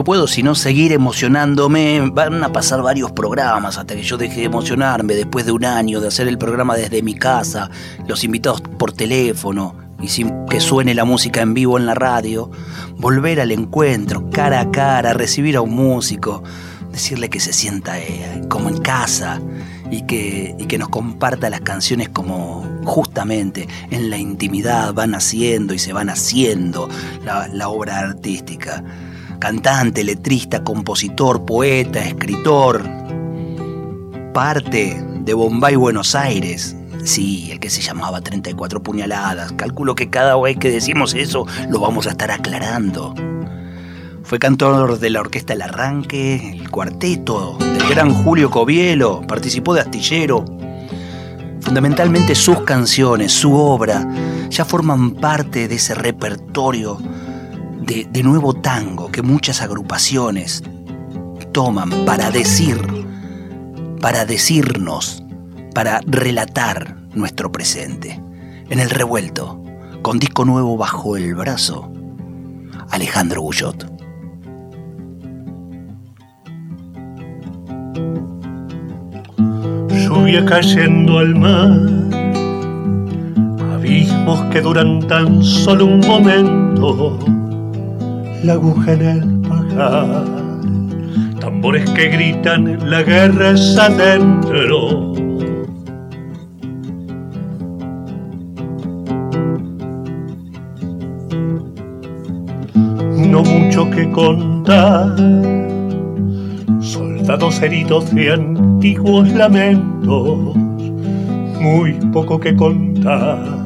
No 0.00 0.04
puedo 0.04 0.26
sino 0.26 0.54
seguir 0.54 0.92
emocionándome. 0.92 2.00
Van 2.10 2.42
a 2.42 2.50
pasar 2.50 2.80
varios 2.80 3.12
programas 3.12 3.76
hasta 3.76 3.94
que 3.94 4.02
yo 4.02 4.16
deje 4.16 4.40
de 4.40 4.46
emocionarme 4.46 5.12
después 5.12 5.44
de 5.44 5.52
un 5.52 5.66
año 5.66 6.00
de 6.00 6.08
hacer 6.08 6.26
el 6.26 6.38
programa 6.38 6.74
desde 6.74 7.02
mi 7.02 7.14
casa, 7.14 7.68
los 8.08 8.24
invitados 8.24 8.62
por 8.62 8.92
teléfono 8.92 9.74
y 10.00 10.08
sin 10.08 10.46
que 10.46 10.58
suene 10.58 10.94
la 10.94 11.04
música 11.04 11.42
en 11.42 11.52
vivo 11.52 11.76
en 11.76 11.84
la 11.84 11.94
radio. 11.94 12.50
Volver 12.96 13.42
al 13.42 13.52
encuentro, 13.52 14.30
cara 14.30 14.60
a 14.60 14.70
cara, 14.70 15.12
recibir 15.12 15.54
a 15.56 15.60
un 15.60 15.74
músico, 15.74 16.42
decirle 16.90 17.28
que 17.28 17.38
se 17.38 17.52
sienta 17.52 17.98
eh, 17.98 18.40
como 18.48 18.70
en 18.70 18.78
casa 18.78 19.38
y 19.90 20.06
que, 20.06 20.56
nos 20.78 20.88
comparta 20.88 21.50
las 21.50 21.60
canciones 21.60 22.08
como 22.08 22.66
justamente 22.86 23.68
en 23.90 24.08
la 24.08 24.16
intimidad 24.16 24.94
van 24.94 25.14
haciendo 25.14 25.74
y 25.74 25.78
se 25.78 25.92
van 25.92 26.08
haciendo 26.08 26.88
la 27.22 27.68
obra 27.68 27.98
artística 27.98 28.82
cantante, 29.40 30.04
letrista, 30.04 30.62
compositor, 30.62 31.44
poeta, 31.44 32.04
escritor, 32.04 32.86
parte 34.34 35.02
de 35.24 35.34
Bombay, 35.34 35.74
Buenos 35.74 36.14
Aires. 36.14 36.76
Sí, 37.02 37.50
el 37.50 37.58
que 37.58 37.70
se 37.70 37.80
llamaba 37.80 38.20
34 38.20 38.82
puñaladas. 38.82 39.52
Calculo 39.52 39.94
que 39.94 40.10
cada 40.10 40.38
vez 40.38 40.58
que 40.58 40.70
decimos 40.70 41.14
eso 41.14 41.46
lo 41.70 41.80
vamos 41.80 42.06
a 42.06 42.10
estar 42.10 42.30
aclarando. 42.30 43.14
Fue 44.22 44.38
cantor 44.38 44.98
de 45.00 45.10
la 45.10 45.20
orquesta 45.20 45.54
El 45.54 45.62
Arranque, 45.62 46.52
el 46.60 46.70
cuarteto 46.70 47.56
del 47.58 47.88
gran 47.88 48.12
Julio 48.12 48.50
Covielo, 48.50 49.22
participó 49.26 49.74
de 49.74 49.80
Astillero. 49.80 50.44
Fundamentalmente 51.62 52.34
sus 52.34 52.60
canciones, 52.60 53.32
su 53.32 53.54
obra, 53.54 54.06
ya 54.50 54.66
forman 54.66 55.12
parte 55.12 55.66
de 55.66 55.76
ese 55.76 55.94
repertorio 55.94 56.98
de, 57.90 58.22
nuevo 58.22 58.54
tango 58.54 59.10
que 59.10 59.20
muchas 59.20 59.62
agrupaciones 59.62 60.62
toman 61.50 61.90
para 62.06 62.30
decir, 62.30 62.78
para 64.00 64.24
decirnos, 64.24 65.24
para 65.74 66.00
relatar 66.06 66.96
nuestro 67.14 67.50
presente. 67.50 68.20
En 68.68 68.78
el 68.78 68.90
revuelto, 68.90 69.60
con 70.02 70.20
disco 70.20 70.44
nuevo 70.44 70.76
bajo 70.76 71.16
el 71.16 71.34
brazo, 71.34 71.90
Alejandro 72.90 73.42
Bullot. 73.42 73.90
Lluvia 79.88 80.44
cayendo 80.44 81.18
al 81.18 81.34
mar, 81.34 81.72
abismos 83.74 84.42
que 84.52 84.60
duran 84.60 85.04
tan 85.08 85.42
solo 85.42 85.86
un 85.86 86.00
momento 86.00 87.39
la 88.42 88.54
aguja 88.54 88.92
en 88.92 89.02
el 89.02 89.40
pajar. 89.48 90.24
Tambores 91.40 91.88
que 91.90 92.08
gritan, 92.08 92.90
la 92.90 93.02
guerra 93.02 93.50
es 93.50 93.78
adentro. 93.78 95.14
No 103.16 103.42
mucho 103.42 103.88
que 103.90 104.10
contar, 104.10 105.16
soldados 106.80 107.62
heridos 107.62 108.12
de 108.14 108.32
antiguos 108.32 109.28
lamentos, 109.30 110.56
muy 111.60 111.92
poco 112.12 112.40
que 112.40 112.56
contar 112.56 113.59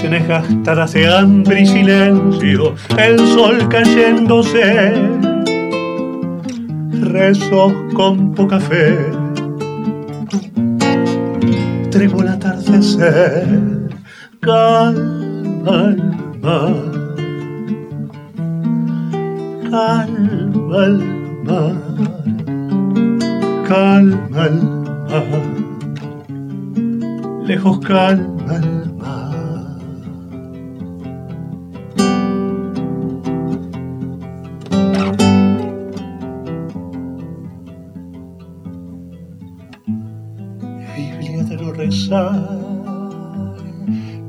canciones 0.00 0.28
gastadas 0.28 0.92
de 0.92 1.12
hambre 1.12 1.62
y 1.62 1.66
silencio, 1.66 2.76
el 2.96 3.18
sol 3.18 3.68
cayéndose, 3.68 4.92
rezos 7.00 7.72
con 7.94 8.32
poca 8.32 8.60
fe, 8.60 8.96
trego 11.90 12.22
el 12.22 12.28
atardecer, 12.28 13.88
calma 14.38 15.96
el 15.96 16.00
calma 19.68 20.86
el 20.86 21.02
calma 23.66 24.46
el 24.46 24.78
lejos 27.48 27.80
calma 27.80 28.56
el. 28.62 28.77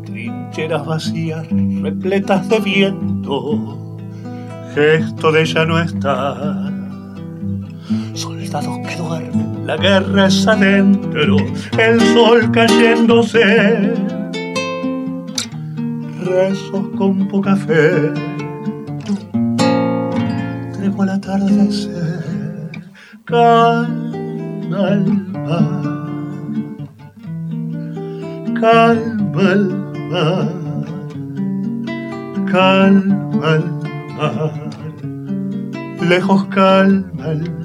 Trincheras 0.06 0.85
vacías 0.85 1.47
repletas 1.81 2.50
de 2.50 2.59
viento, 2.59 3.97
gesto 4.73 5.31
de 5.31 5.45
ya 5.45 5.66
no 5.66 5.79
estar. 5.79 6.73
Soldados 8.13 8.79
que 8.88 8.95
duermen, 8.97 9.66
la 9.66 9.78
guerra 9.78 10.28
es 10.28 10.45
adentro, 10.45 11.38
el 11.78 12.01
sol 12.01 12.51
cayéndose, 12.51 13.94
rezos 16.25 16.88
con 16.97 17.28
poca 17.29 17.56
fe, 17.56 18.12
trego 20.73 21.03
al 21.03 21.09
atardecer, 21.09 22.72
calma 23.25 23.88
mar 25.34 25.98
calma 28.59 29.51
el 29.53 29.65
mar, 30.11 30.49
calma 32.51 33.55
el 33.55 33.65
mar, 34.17 34.51
lejos 36.01 36.45
calma 36.45 37.31
el 37.31 37.58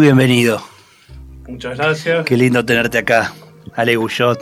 Muy 0.00 0.06
bienvenido. 0.06 0.62
Muchas 1.46 1.76
gracias. 1.76 2.24
Qué 2.24 2.34
lindo 2.34 2.64
tenerte 2.64 2.96
acá, 2.96 3.34
Ale 3.74 3.96
Guyot. 3.96 4.40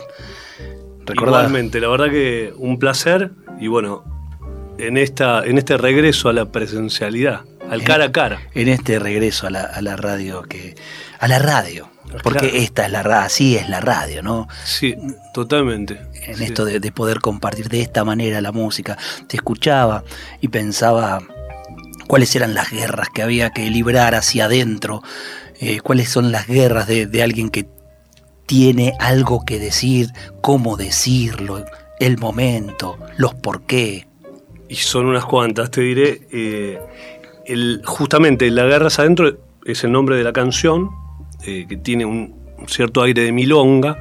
Igualmente, 1.13 1.81
la 1.81 1.89
verdad 1.89 2.09
que 2.09 2.53
un 2.55 2.79
placer 2.79 3.31
y 3.59 3.67
bueno, 3.67 4.05
en, 4.77 4.95
esta, 4.95 5.43
en 5.43 5.57
este 5.57 5.75
regreso 5.75 6.29
a 6.29 6.33
la 6.33 6.45
presencialidad, 6.45 7.41
al 7.69 7.83
cara 7.83 8.05
a 8.05 8.11
cara. 8.13 8.39
En 8.53 8.69
este 8.69 8.99
regreso 8.99 9.47
a 9.47 9.49
la, 9.49 9.95
radio, 9.97 10.43
que 10.43 10.75
a 11.19 11.27
la 11.27 11.39
radio, 11.39 11.89
porque 12.23 12.63
esta 12.63 12.85
es 12.85 12.91
la 12.93 13.03
radio, 13.03 13.25
así 13.25 13.57
es 13.57 13.67
la 13.67 13.81
radio, 13.81 14.23
¿no? 14.23 14.47
Sí, 14.63 14.95
totalmente. 15.33 15.99
En 16.23 16.41
esto 16.41 16.63
de, 16.63 16.79
de 16.79 16.91
poder 16.93 17.19
compartir 17.19 17.67
de 17.67 17.81
esta 17.81 18.05
manera 18.05 18.39
la 18.39 18.53
música. 18.53 18.97
Te 19.27 19.35
escuchaba 19.35 20.05
y 20.39 20.47
pensaba 20.47 21.21
cuáles 22.09 22.35
eran 22.35 22.55
las 22.55 22.71
guerras 22.71 23.09
que 23.13 23.21
había 23.21 23.51
que 23.51 23.69
librar 23.69 24.15
hacia 24.15 24.45
adentro, 24.45 25.03
eh, 25.61 25.81
cuáles 25.81 26.09
son 26.09 26.31
las 26.31 26.47
guerras 26.47 26.87
de, 26.87 27.21
alguien 27.21 27.49
que 27.49 27.67
tiene 28.45 28.93
algo 28.99 29.43
que 29.45 29.59
decir, 29.59 30.07
cómo 30.41 30.77
decirlo, 30.77 31.65
el 31.99 32.17
momento, 32.17 32.97
los 33.17 33.33
por 33.35 33.63
qué. 33.63 34.07
Y 34.69 34.75
son 34.75 35.07
unas 35.07 35.25
cuantas, 35.25 35.69
te 35.69 35.81
diré. 35.81 36.21
Eh, 36.31 36.79
justamente 37.83 38.49
La 38.51 38.65
guerra 38.65 38.87
hacia 38.87 39.03
adentro 39.03 39.37
es 39.65 39.83
el 39.83 39.91
nombre 39.91 40.15
de 40.15 40.23
la 40.23 40.31
canción 40.31 40.91
que 41.43 41.79
tiene 41.81 42.05
un 42.05 42.35
cierto 42.67 43.01
aire 43.01 43.23
de 43.23 43.31
milonga, 43.31 43.97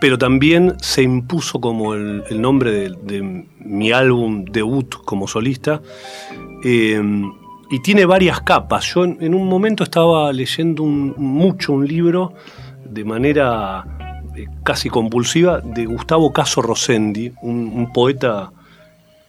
pero 0.00 0.18
también 0.18 0.76
se 0.80 1.02
impuso 1.02 1.60
como 1.60 1.94
el, 1.94 2.40
nombre 2.40 2.90
de, 3.02 3.44
mi 3.58 3.90
álbum 3.92 4.44
debut 4.44 4.94
como 5.04 5.26
solista. 5.26 5.82
Y 7.70 7.80
tiene 7.80 8.04
varias 8.04 8.40
capas. 8.40 8.92
Yo 8.92 9.04
en, 9.04 9.34
un 9.34 9.48
momento 9.48 9.84
estaba 9.84 10.32
leyendo 10.32 10.84
mucho 10.84 11.72
un 11.72 11.86
libro 11.86 12.34
de 12.84 13.04
manera 13.04 14.18
eh, 14.36 14.46
casi 14.64 14.90
compulsiva 14.90 15.60
de 15.60 15.86
Gustavo 15.86 16.32
Caso 16.32 16.60
Rosendi, 16.60 17.32
un, 17.42 17.90
poeta 17.92 18.52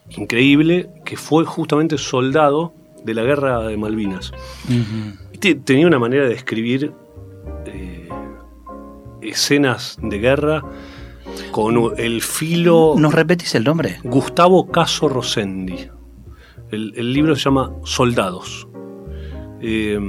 increíble 0.09 0.89
que 1.05 1.15
fue 1.15 1.45
justamente 1.45 1.97
soldado 1.97 2.73
de 3.05 3.13
la 3.13 3.23
guerra 3.23 3.61
de 3.67 3.77
Malvinas. 3.77 4.33
Tenía 5.63 5.87
una 5.87 5.99
manera 5.99 6.27
de 6.27 6.33
escribir 6.33 6.93
eh, 7.65 8.09
escenas 9.21 9.97
de 10.01 10.19
guerra 10.19 10.63
con 11.51 11.93
el 11.97 12.21
filo. 12.21 12.95
¿Nos 12.97 13.13
repetís 13.13 13.53
el 13.55 13.63
nombre? 13.63 13.99
Gustavo 14.03 14.67
Caso 14.71 15.07
Rosendi. 15.07 15.89
El, 16.71 17.13
libro 17.13 17.35
se 17.35 17.43
llama 17.43 17.71
Soldados. 17.83 18.67
Eh, 19.61 19.99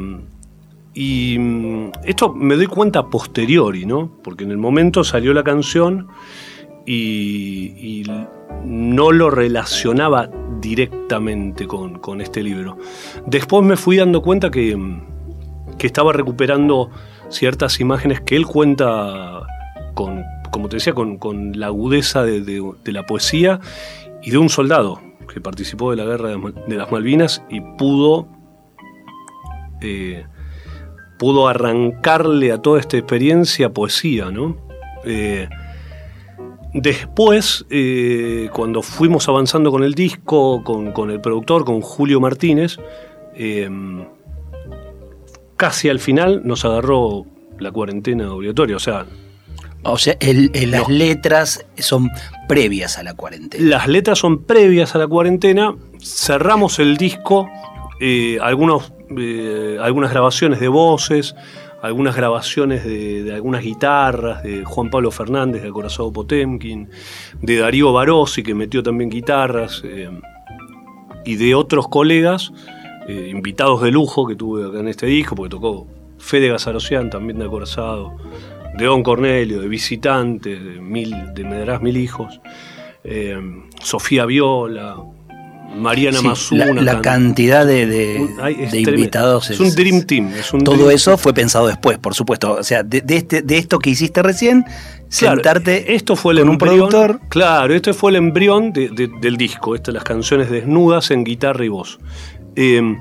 y 0.95 1.37
mm, 1.39 1.91
esto 2.05 2.33
me 2.33 2.57
doy 2.57 2.67
cuenta 2.67 3.09
posteriori, 3.09 3.87
¿no? 3.87 4.11
Porque 4.23 4.45
en 4.45 4.51
el 4.51 4.59
momento 4.59 5.05
salió 5.05 5.33
la 5.33 5.43
canción 5.43 6.09
y, 6.87 8.05
no 8.65 9.11
lo 9.11 9.31
relacionaba 9.31 10.31
directamente 10.61 11.67
con, 11.67 12.21
este 12.21 12.43
libro. 12.43 12.79
Después 13.27 13.65
me 13.65 13.77
fui 13.77 13.97
dando 13.97 14.23
cuenta 14.23 14.51
que, 14.51 14.77
mm, 14.77 15.07
estaba 15.81 16.13
recuperando 16.13 16.91
ciertas 17.29 17.81
imágenes 17.81 18.21
que 18.21 18.37
él 18.37 18.47
cuenta 18.47 19.43
con, 19.95 20.23
como 20.53 20.69
te 20.69 20.77
decía, 20.77 20.95
con, 20.95 21.59
la 21.59 21.67
agudeza 21.67 22.23
de, 22.23 22.73
la 22.85 23.05
poesía 23.05 23.59
y 24.23 24.31
de 24.31 24.39
un 24.39 24.49
soldado 24.49 25.01
que 25.27 25.41
participó 25.41 25.91
de 25.91 25.97
la 25.97 26.05
guerra 26.05 26.31
de, 26.31 26.77
las 26.77 26.91
Malvinas 26.91 27.43
y 27.49 27.61
pudo 27.61 28.29
eh, 29.81 30.25
pudo 31.19 31.47
arrancarle 31.49 32.51
a 32.53 32.59
toda 32.59 32.81
esta 32.81 32.97
experiencia 32.97 33.73
poesía, 33.73 34.31
¿no? 34.31 34.57
Eh, 35.05 35.49
después, 36.75 37.65
eh, 37.71 38.49
cuando 38.53 38.83
fuimos 38.83 39.29
avanzando 39.29 39.71
con 39.71 39.85
el 39.85 39.95
disco, 39.95 40.65
con, 40.65 41.11
el 41.11 41.21
productor, 41.21 41.65
con 41.65 41.81
Julio 41.81 42.21
Martínez, 42.21 42.79
casi 45.57 45.89
al 45.89 46.01
final 46.01 46.43
nos 46.45 46.65
agarró 46.65 47.25
la 47.59 47.71
cuarentena 47.71 48.33
obligatoria, 48.33 48.77
o 48.77 48.81
sea... 48.81 49.07
O 49.85 49.99
sea, 49.99 50.17
las 50.21 50.89
letras 50.89 51.67
son 51.79 52.11
previas 52.49 52.99
a 52.99 53.03
la 53.03 53.15
cuarentena. 53.15 53.65
Las 53.65 53.89
letras 53.89 54.19
son 54.19 54.45
previas 54.45 54.95
a 54.95 54.99
la 54.99 55.09
cuarentena, 55.09 55.75
cerramos 56.01 56.79
el 56.79 56.97
disco, 56.97 57.49
algunos 58.41 58.93
eh, 59.19 59.79
algunas 59.81 60.11
grabaciones 60.11 60.61
de 60.61 60.69
voces, 60.69 61.35
algunas 61.83 62.17
grabaciones 62.17 62.85
de, 62.85 63.33
algunas 63.35 63.63
guitarras, 63.63 64.43
de 64.43 64.65
Juan 64.65 64.91
Pablo 64.91 65.11
Fernández, 65.11 65.63
de 65.63 65.69
Acorazado 65.69 66.13
Potemkin, 66.13 66.89
de 67.41 67.57
Darío 67.57 67.93
Barossi, 67.93 68.43
que 68.43 68.55
metió 68.55 68.83
también 68.83 69.11
guitarras, 69.11 69.83
eh, 69.85 70.09
y 71.25 71.37
de 71.37 71.55
otros 71.55 71.89
colegas, 71.89 72.53
eh, 73.09 73.29
invitados 73.31 73.83
de 73.83 73.91
lujo 73.91 74.27
que 74.27 74.37
tuve 74.37 74.69
acá 74.69 74.81
en 74.81 74.89
este 74.89 75.07
disco, 75.07 75.35
porque 75.35 75.51
tocó 75.51 75.87
Fede 76.19 76.49
Gazarocián, 76.49 77.11
también 77.11 77.39
de 77.39 77.47
Acorazado, 77.47 78.17
de 78.77 78.85
Don 78.85 79.03
Cornelio, 79.03 79.61
de 79.61 79.69
Visitante, 79.69 80.59
de, 80.59 80.81
mil, 80.81 81.35
de 81.35 81.45
Medrás 81.45 81.83
Mil 81.83 81.97
Hijos, 81.97 82.41
Sofía 83.81 84.27
Viola, 84.27 84.97
Mariana 85.75 86.35
sí, 86.35 86.57
La, 86.57 87.01
cantidad 87.01 87.67
de, 87.67 88.29
invitados. 88.73 89.51
Es, 89.51 89.61
un 89.61 89.75
Dream 89.75 90.03
Team. 90.03 90.33
todo 90.65 90.91
eso 90.91 91.17
fue 91.17 91.33
pensado 91.33 91.67
después, 91.67 91.99
por 91.99 92.15
supuesto. 92.15 92.53
O 92.53 92.63
sea, 92.63 92.83
de, 92.83 93.03
este, 93.09 93.43
de 93.43 93.59
esto 93.59 93.79
que 93.79 93.91
hiciste 93.91 94.23
recién, 94.23 94.65
sentarte 95.09 95.95
esto 95.95 96.17
fue 96.17 96.35
el 96.35 96.41
con 96.41 96.51
un 96.51 96.59
productor. 96.59 97.21
Claro, 97.29 97.75
este 97.75 97.93
fue 97.93 98.11
el 98.11 98.17
embrión 98.17 98.73
del 98.73 99.37
disco. 99.37 99.75
Estas 99.75 99.95
las 99.95 100.05
canciones 100.05 100.51
desnudas 100.51 101.11
en 101.11 101.25
guitarra 101.25 101.65
y 101.65 101.69
voz. 101.69 101.99
Em, 102.55 103.01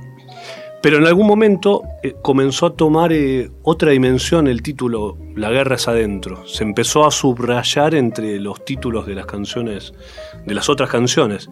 pero 0.82 0.98
en 0.98 1.06
algún 1.06 1.28
momento 1.28 1.84
eh, 2.02 2.16
comenzó 2.22 2.66
a 2.66 2.76
tomar 2.76 3.14
eh, 3.14 3.52
otra 3.64 3.92
dimensión 3.92 4.48
el 4.48 4.62
título 4.62 5.18
La 5.36 5.50
guerra 5.52 5.76
es 5.76 5.88
adentro. 5.88 6.48
Se 6.48 6.64
empezó 6.64 7.06
a 7.06 7.12
subrayar 7.12 7.96
entre 7.96 8.40
los 8.40 8.66
títulos 8.66 9.06
de 9.06 9.16
las 9.16 9.26
canciones, 9.26 9.94
de 10.46 10.54
las 10.54 10.70
otras 10.70 10.90
canciones 10.90 11.50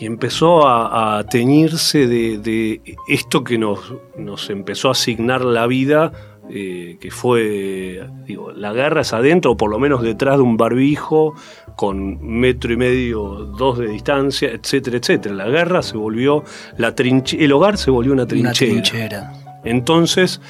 y 0.00 0.06
empezó 0.06 0.66
a, 0.66 1.24
teñirse 1.24 2.06
de, 2.06 2.80
esto 3.08 3.42
que 3.42 3.58
nos, 3.58 3.94
nos, 4.16 4.48
empezó 4.48 4.88
a 4.88 4.92
asignar 4.92 5.44
la 5.44 5.66
vida, 5.66 6.12
eh, 6.50 6.98
que 7.00 7.10
fue, 7.10 8.08
digo, 8.24 8.52
la 8.52 8.72
guerra 8.72 9.00
es 9.00 9.12
adentro, 9.12 9.52
o 9.52 9.56
por 9.56 9.70
lo 9.70 9.78
menos 9.80 10.02
detrás 10.02 10.36
de 10.36 10.42
un 10.42 10.56
barbijo, 10.56 11.34
con 11.78 12.18
metro 12.20 12.72
y 12.72 12.76
medio, 12.76 13.22
dos 13.56 13.78
de 13.78 13.86
distancia, 13.86 14.50
etcétera, 14.50 14.96
etcétera. 14.96 15.32
La 15.32 15.48
guerra 15.48 15.80
se 15.80 15.96
volvió, 15.96 16.42
la 16.76 16.92
el 16.98 17.52
hogar 17.52 17.78
se 17.78 17.92
volvió 17.92 18.12
una 18.12 18.26
trinchera. 18.26 18.72
Una 18.72 18.82
trinchera. 18.82 19.60
Entonces, 19.62 20.40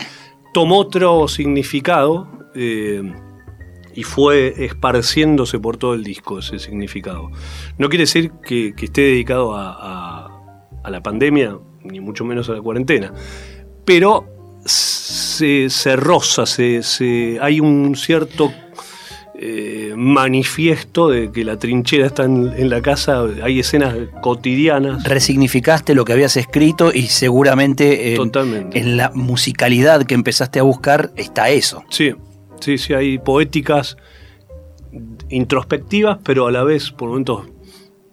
tomó 0.55 0.79
otro 0.79 1.29
significado. 1.29 2.27
Eh, 2.55 3.03
y 3.95 4.05
fue 4.05 4.55
esparciéndose 4.65 5.59
por 5.59 5.77
todo 5.77 5.93
el 5.93 6.03
disco 6.03 6.39
ese 6.39 6.59
significado. 6.59 7.31
No 7.77 7.91
quiere 7.91 8.05
decir 8.05 8.31
que, 8.43 8.73
esté 8.81 9.03
dedicado 9.03 9.55
a, 9.55 10.31
la 10.89 11.03
pandemia, 11.03 11.59
ni 11.85 12.01
mucho 12.01 12.25
menos 12.25 12.49
a 12.49 12.55
la 12.55 12.63
cuarentena, 12.63 13.13
pero 13.85 14.25
se, 14.65 15.69
roza, 15.97 16.47
se, 16.47 17.39
hay 17.43 17.61
un 17.61 17.97
cierto 17.97 18.51
eh, 19.41 19.78
manifiesto 19.99 21.09
de 21.09 21.33
que 21.33 21.45
la 21.45 21.59
trinchera 21.59 22.07
está 22.07 22.25
en, 22.25 22.71
la 22.71 22.81
casa, 22.81 23.25
hay 23.43 23.61
escenas 23.61 23.95
cotidianas. 24.23 25.05
Resignificaste 25.05 25.95
lo 25.95 26.05
que 26.05 26.13
habías 26.13 26.37
escrito 26.37 26.93
y 26.95 27.09
seguramente 27.09 28.15
en 28.15 28.97
la 28.97 29.11
musicalidad 29.15 30.05
que 30.05 30.15
empezaste 30.15 30.61
a 30.61 30.63
buscar 30.63 31.11
está 31.17 31.51
eso. 31.51 31.83
Sí, 31.91 32.15
Sí, 32.61 32.79
sí, 32.79 32.93
hay 32.93 33.19
poéticas 33.19 33.97
introspectivas, 35.29 36.19
pero 36.25 36.47
a 36.47 36.53
la 36.53 36.65
vez 36.65 36.91
por 36.91 37.09
momentos 37.09 37.47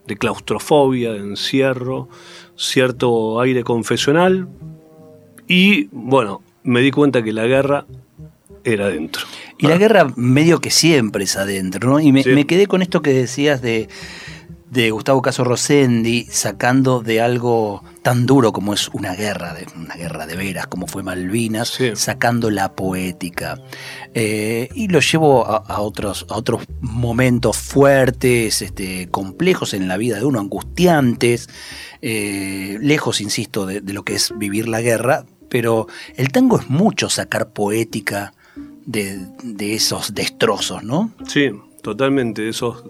de 0.05 0.17
claustrofobia, 0.17 1.13
de 1.13 1.19
encierro, 1.19 2.09
cierto 2.55 3.39
aire 3.39 3.63
confesional. 3.63 4.47
Y 5.47 5.85
bueno, 5.91 6.41
me 6.63 6.81
di 6.81 6.91
cuenta 6.91 7.23
que 7.23 7.33
la 7.33 7.47
guerra 7.47 7.85
era 8.65 8.87
adentro. 8.87 9.25
Y 9.57 9.67
la 9.67 9.77
guerra 9.77 10.11
medio 10.15 10.59
que 10.59 10.71
siempre 10.71 11.23
es 11.23 11.37
adentro, 11.37 11.89
¿no? 11.89 11.99
Y 11.99 12.11
me, 12.11 12.23
me 12.25 12.45
quedé 12.45 12.67
con 12.67 12.81
esto 12.81 13.01
que 13.01 13.13
decías 13.13 13.61
de 13.61 13.87
de 14.75 14.91
Gustavo 14.91 15.21
Caso 15.21 15.45
Rosendi 15.45 16.25
sacando 16.29 17.01
de 17.01 17.21
algo 17.21 17.81
tan 18.01 18.25
duro 18.25 18.51
como 18.51 18.73
es 18.73 18.89
una 18.89 19.15
guerra, 19.15 19.53
de, 19.53 19.65
una 19.75 19.95
guerra 19.95 20.27
de 20.27 20.35
veras, 20.35 20.67
como 20.67 20.85
fue 20.85 21.01
Malvinas, 21.01 21.79
sacando 21.93 22.51
la 22.51 22.73
poética. 22.73 23.57
Eh, 24.13 24.69
y 24.75 24.89
lo 24.89 24.99
llevo 24.99 25.47
a, 25.47 25.79
otros, 25.79 26.25
a 26.29 26.35
otros 26.35 26.65
momentos 26.81 27.57
fuertes, 27.57 28.61
este, 28.61 29.07
complejos 29.07 29.73
en 29.73 29.87
la 29.87 29.97
vida 29.97 30.17
de 30.17 30.25
uno, 30.25 30.39
angustiantes, 30.41 31.49
eh, 32.01 32.77
lejos, 32.81 33.21
insisto, 33.21 33.65
de, 33.65 33.81
lo 33.93 34.03
que 34.03 34.15
es 34.15 34.33
vivir 34.37 34.67
la 34.67 34.81
guerra, 34.81 35.25
pero 35.49 35.87
el 36.17 36.33
tango 36.33 36.59
es 36.59 36.69
mucho 36.69 37.09
sacar 37.09 37.53
poética 37.53 38.33
de, 38.85 39.19
de 39.43 39.75
esos 39.75 40.13
destrozos, 40.13 40.83
¿no? 40.83 41.13
Sí, 41.27 41.51
totalmente, 41.81 42.47
esos 42.47 42.83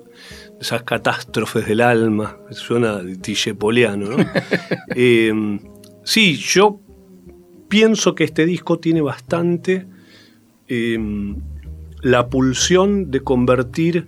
esas 0.59 0.83
catástrofes 0.83 1.65
del 1.65 1.81
alma, 1.81 2.37
suena 2.51 3.01
tillepoliano, 3.21 4.17
¿no? 4.17 4.25
Em, 4.95 5.59
sí, 6.03 6.35
yo 6.35 6.79
pienso 7.67 8.15
que 8.15 8.23
este 8.23 8.45
disco 8.45 8.79
tiene 8.79 9.01
bastante 9.01 9.85
em, 10.67 11.35
la 12.01 12.29
pulsión 12.29 13.11
de 13.11 13.21
convertir 13.21 14.07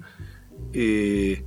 eh, 0.74 1.44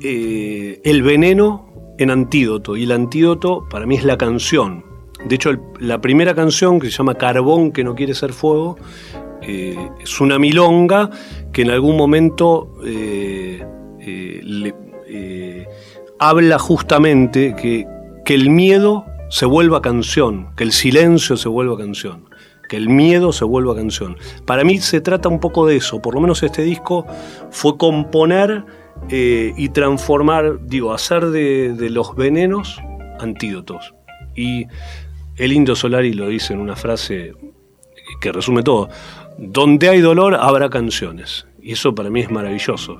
eh, 0.00 0.80
el 0.84 1.02
veneno 1.02 1.94
en 1.98 2.10
antídoto, 2.10 2.76
y 2.76 2.84
el 2.84 2.92
antídoto 2.92 3.66
para 3.68 3.86
mí 3.86 3.96
es 3.96 4.04
la 4.04 4.18
canción. 4.18 4.84
De 5.26 5.34
hecho, 5.34 5.50
la 5.80 6.00
primera 6.00 6.34
canción 6.34 6.78
que 6.78 6.86
se 6.86 6.92
llama 6.92 7.14
Carbón 7.14 7.72
que 7.72 7.82
no 7.82 7.96
quiere 7.96 8.14
ser 8.14 8.32
fuego, 8.32 8.76
eh, 9.42 9.76
es 10.00 10.20
una 10.20 10.38
milonga 10.38 11.10
que 11.52 11.62
en 11.62 11.70
algún 11.70 11.96
momento 11.96 12.72
eh, 12.84 13.64
eh, 14.00 15.66
habla 16.18 16.58
justamente 16.58 17.54
que, 17.54 17.86
que, 18.24 18.34
el 18.34 18.50
miedo 18.50 19.04
se 19.28 19.46
vuelva 19.46 19.82
canción, 19.82 20.54
que 20.56 20.64
el 20.64 20.72
silencio 20.72 21.36
se 21.36 21.48
vuelva 21.48 21.76
canción, 21.76 22.28
que 22.68 22.76
el 22.76 22.88
miedo 22.88 23.32
se 23.32 23.44
vuelva 23.44 23.74
canción. 23.74 24.16
Para 24.44 24.64
mí 24.64 24.78
se 24.78 25.00
trata 25.00 25.28
un 25.28 25.40
poco 25.40 25.66
de 25.66 25.76
eso, 25.76 26.00
por 26.00 26.14
lo 26.14 26.20
menos 26.20 26.42
este 26.42 26.62
disco 26.62 27.04
fue 27.50 27.76
componer 27.76 28.64
y 29.10 29.68
transformar, 29.68 30.66
digo, 30.66 30.92
hacer 30.92 31.26
de, 31.26 31.74
de, 31.74 31.90
los 31.90 32.16
venenos 32.16 32.80
antídotos. 33.20 33.94
Y 34.34 34.66
el 35.36 35.52
Indio 35.52 35.76
Solari 35.76 36.12
lo 36.12 36.28
dice 36.28 36.52
en 36.52 36.60
una 36.60 36.76
frase 36.76 37.32
que 38.20 38.32
resume 38.32 38.62
todo, 38.62 38.88
donde 39.38 39.88
hay 39.88 40.00
dolor 40.00 40.34
habrá 40.34 40.70
canciones. 40.70 41.46
Y 41.60 41.72
eso 41.72 41.94
para 41.94 42.10
mí 42.10 42.20
es 42.20 42.30
maravilloso. 42.30 42.98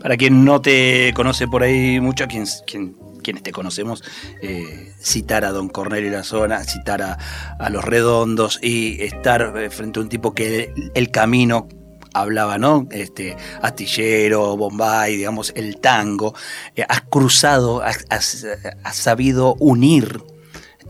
Para 0.00 0.16
quien 0.16 0.44
no 0.44 0.60
te 0.60 1.12
conoce 1.14 1.46
por 1.46 1.62
ahí 1.62 2.00
mucho, 2.00 2.26
quien, 2.26 2.44
quien 2.66 2.96
quienes 3.22 3.42
te 3.42 3.52
conocemos, 3.52 4.02
eh, 4.42 4.92
citar 5.00 5.44
a 5.44 5.52
don 5.52 5.68
Cornelio 5.68 6.10
la 6.10 6.24
zona, 6.24 6.62
citar 6.64 7.02
a, 7.02 7.70
los 7.70 7.84
redondos 7.84 8.58
y 8.62 9.02
estar 9.02 9.54
eh, 9.56 9.70
frente 9.70 10.00
a 10.00 10.02
un 10.02 10.08
tipo 10.08 10.34
que 10.34 10.74
el, 10.94 11.10
camino 11.10 11.68
hablaba, 12.12 12.58
¿no? 12.58 12.86
Este, 12.90 13.36
astillero, 13.62 14.56
Bombay, 14.56 15.16
digamos, 15.16 15.52
el 15.56 15.78
tango. 15.80 16.34
Eh, 16.76 16.84
has 16.88 17.02
cruzado, 17.02 17.82
has, 17.82 18.46
sabido 18.92 19.54
unir, 19.58 20.22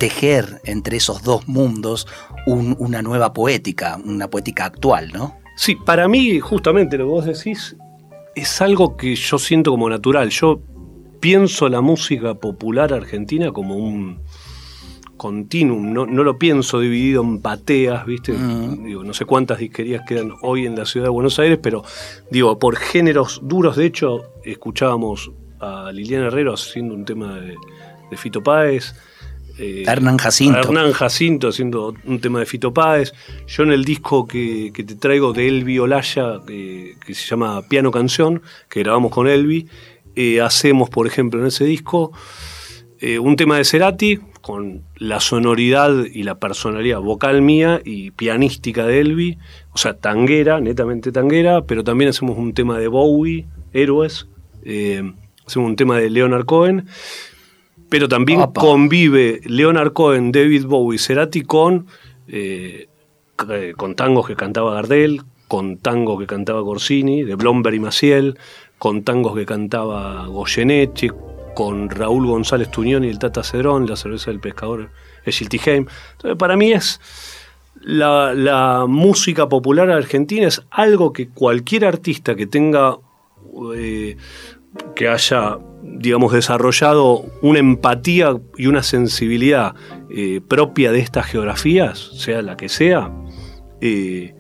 tejer 0.02 0.60
entre 0.64 0.96
esos 0.96 1.22
dos 1.22 1.46
mundos 1.46 2.08
una 2.44 3.02
nueva 3.02 3.32
poética, 3.32 4.00
una 4.04 4.28
poética 4.28 4.64
actual, 4.64 5.12
¿no? 5.12 5.36
Sí, 5.56 5.76
para 5.76 6.08
mí, 6.08 6.40
justamente 6.40 6.98
lo 6.98 7.04
que 7.04 7.10
vos 7.10 7.24
decís, 7.24 7.76
es 8.34 8.60
algo 8.60 8.96
que 8.96 9.14
yo 9.14 9.38
siento 9.38 9.70
como 9.70 9.88
natural. 9.88 10.30
Yo 10.30 10.60
pienso 11.20 11.68
la 11.68 11.80
música 11.80 12.34
popular 12.34 12.92
argentina 12.92 13.52
como 13.52 13.76
un 13.76 14.18
continuum, 15.16 15.92
no, 15.92 16.04
lo 16.04 16.36
pienso 16.36 16.80
dividido 16.80 17.22
en 17.22 17.40
pateas, 17.40 18.04
¿viste? 18.04 18.32
Mm. 18.32 18.84
Digo, 18.84 19.04
no 19.04 19.14
sé 19.14 19.24
cuántas 19.24 19.58
disquerías 19.58 20.02
quedan 20.04 20.32
hoy 20.42 20.66
en 20.66 20.74
la 20.74 20.84
ciudad 20.84 21.06
de 21.06 21.10
Buenos 21.10 21.38
Aires, 21.38 21.60
pero 21.62 21.84
digo, 22.28 22.58
por 22.58 22.74
géneros 22.74 23.38
duros, 23.44 23.76
de 23.76 23.86
hecho, 23.86 24.32
escuchábamos 24.42 25.30
a 25.60 25.92
Liliana 25.92 26.26
Herrero 26.26 26.54
haciendo 26.54 26.92
un 26.92 27.04
tema 27.04 27.38
de, 27.38 27.54
Fito 28.16 28.42
Páez. 28.42 28.96
Eh, 29.62 29.84
Hernán 29.86 30.18
Jacinto. 30.18 30.58
Hernán 30.58 30.92
Jacinto 30.92 31.48
haciendo 31.48 31.94
un 32.04 32.20
tema 32.20 32.40
de 32.40 32.46
Fito 32.46 32.74
Páez. 32.74 33.12
Yo 33.46 33.62
en 33.62 33.70
el 33.72 33.84
disco 33.84 34.26
que, 34.26 34.72
te 34.74 34.96
traigo 34.96 35.32
de 35.32 35.46
Elvi 35.46 35.78
Olaya, 35.78 36.40
que 36.46 37.14
se 37.14 37.26
llama 37.28 37.62
Piano 37.68 37.92
Canción, 37.92 38.42
que 38.68 38.80
grabamos 38.80 39.12
con 39.12 39.28
Elvi, 39.28 39.68
eh, 40.16 40.40
hacemos, 40.40 40.90
por 40.90 41.06
ejemplo, 41.06 41.40
en 41.40 41.46
ese 41.46 41.64
disco 41.64 42.12
eh, 43.00 43.18
un 43.18 43.36
tema 43.36 43.56
de 43.56 43.64
Cerati 43.64 44.18
con 44.42 44.82
la 44.96 45.20
sonoridad 45.20 46.04
y 46.12 46.24
la 46.24 46.38
personalidad 46.38 47.00
vocal 47.00 47.42
mía 47.42 47.80
y 47.84 48.10
pianística 48.10 48.86
de 48.86 49.00
Elvi, 49.00 49.38
o 49.72 49.78
sea, 49.78 49.94
tanguera, 49.94 50.60
netamente 50.60 51.12
tanguera, 51.12 51.62
pero 51.62 51.84
también 51.84 52.10
hacemos 52.10 52.36
un 52.36 52.52
tema 52.52 52.78
de 52.78 52.88
Bowie, 52.88 53.46
Héroes, 53.72 54.28
eh, 54.64 55.12
hacemos 55.46 55.70
un 55.70 55.76
tema 55.76 55.98
de 55.98 56.10
Leonard 56.10 56.44
Cohen, 56.44 56.86
pero 57.92 58.08
también 58.08 58.40
convive 58.54 59.42
Leonard 59.44 59.92
Cohen, 59.92 60.32
David 60.32 60.64
Bowie, 60.64 60.98
Cerati 60.98 61.42
con, 61.42 61.86
con 63.76 63.94
tangos 63.94 64.26
que 64.26 64.34
cantaba 64.34 64.72
Gardel, 64.72 65.20
con 65.46 65.76
tangos 65.76 66.18
que 66.18 66.26
cantaba 66.26 66.62
Corsini, 66.62 67.22
de 67.22 67.34
Blomberg 67.34 67.74
y 67.74 67.80
Maciel, 67.80 68.38
con 68.78 69.02
tangos 69.02 69.34
que 69.34 69.44
cantaba 69.44 70.26
Goyeneche, 70.26 71.10
con 71.54 71.90
Raúl 71.90 72.26
González 72.26 72.70
Tuñón 72.70 73.04
y 73.04 73.08
el 73.08 73.18
Tata 73.18 73.42
Cedrón, 73.42 73.86
la 73.86 73.96
cerveza 73.96 74.30
del 74.30 74.40
pescador 74.40 74.88
Schiltigheim. 75.28 75.86
Entonces, 76.12 76.38
para 76.38 76.56
mí 76.56 76.72
es 76.72 76.98
la, 77.82 78.86
música 78.88 79.50
popular 79.50 79.90
argentina 79.90 80.46
es 80.46 80.62
algo 80.70 81.12
que 81.12 81.28
cualquier 81.28 81.84
artista 81.84 82.34
que 82.34 82.46
tenga, 82.46 82.96
eh, 83.76 84.16
que 84.96 85.08
haya, 85.08 85.58
digamos, 85.82 86.32
desarrollado 86.32 87.24
una 87.42 87.58
empatía 87.58 88.36
y 88.56 88.66
una 88.66 88.82
sensibilidad 88.82 89.74
eh, 90.10 90.40
propia 90.46 90.92
de 90.92 91.00
estas 91.00 91.26
geografías, 91.26 91.98
sea 92.16 92.40
la 92.42 92.56
que 92.56 92.68
sea, 92.68 93.10
eh, 93.80 94.34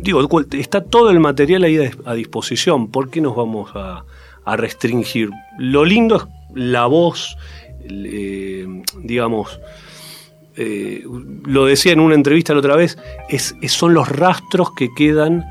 digo, 0.00 0.20
está 0.52 0.84
todo 0.84 1.10
el 1.10 1.20
material 1.20 1.64
ahí 1.64 1.78
a 2.04 2.14
disposición. 2.14 2.90
¿Por 2.90 3.10
qué 3.10 3.20
nos 3.20 3.34
vamos 3.34 3.70
a, 3.74 4.04
restringir? 4.56 5.30
Lo 5.58 5.86
lindo 5.86 6.16
es 6.16 6.24
la 6.54 6.84
voz, 6.86 7.38
eh, 7.88 8.66
digamos, 9.02 9.58
lo 10.56 11.64
decía 11.64 11.92
en 11.92 12.00
una 12.00 12.14
entrevista 12.14 12.52
la 12.52 12.60
otra 12.60 12.76
vez, 12.76 12.98
es, 13.28 13.56
son 13.68 13.94
los 13.94 14.08
rastros 14.08 14.72
que 14.76 14.88
quedan 14.94 15.44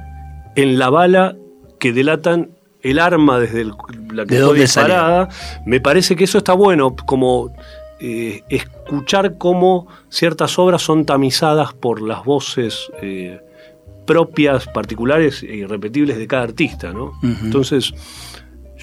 en 0.55 0.79
la 0.79 0.89
bala 0.89 1.35
que 1.79 1.91
delatan 1.91 2.51
el 2.83 2.99
arma 2.99 3.39
desde 3.39 3.65
la 4.11 4.25
que 4.25 4.39
fue 4.39 4.59
disparada. 4.59 5.29
Me 5.65 5.79
parece 5.79 6.15
que 6.15 6.25
eso 6.25 6.37
está 6.37 6.53
bueno, 6.53 6.95
como 6.95 7.51
eh, 7.99 8.43
escuchar 8.49 9.37
cómo 9.37 9.87
ciertas 10.09 10.59
obras 10.59 10.81
son 10.81 11.05
tamizadas 11.05 11.73
por 11.73 12.01
las 12.01 12.23
voces 12.23 12.91
propias, 14.05 14.67
particulares 14.67 15.43
e 15.43 15.55
irrepetibles 15.55 16.17
de 16.17 16.27
cada 16.27 16.43
artista, 16.43 16.91
¿no? 16.91 17.13
Entonces, 17.23 17.93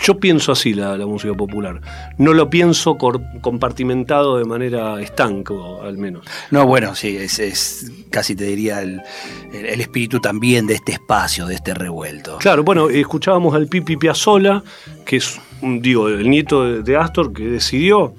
yo 0.03 0.19
pienso 0.19 0.53
así 0.53 0.75
la, 0.75 0.97
música 1.07 1.35
popular. 1.35 1.81
No 2.19 2.33
lo 2.33 2.49
pienso 2.49 2.97
compartimentado 2.97 4.39
de 4.39 4.45
manera 4.45 5.01
estanca, 5.01 5.55
al 5.83 5.99
menos. 5.99 6.25
No, 6.51 6.67
bueno, 6.67 6.95
sí, 6.95 7.17
es, 7.17 7.91
casi 8.11 8.35
te 8.35 8.45
diría 8.45 8.83
el, 8.83 9.01
espíritu 9.53 10.21
también 10.21 10.67
de 10.67 10.75
este 10.75 10.93
espacio, 10.93 11.47
de 11.47 11.55
este 11.55 11.75
revuelto. 11.75 12.39
Claro, 12.39 12.65
bueno, 12.65 12.89
escuchábamos 12.89 13.55
al 13.55 13.67
Pipi 13.67 13.97
Piazzola, 13.97 14.63
que 15.05 15.17
es, 15.17 15.41
digo, 15.63 16.09
el 16.09 16.29
nieto 16.29 16.83
de 16.83 16.97
Astor, 16.97 17.33
que 17.33 17.45
decidió 17.45 18.15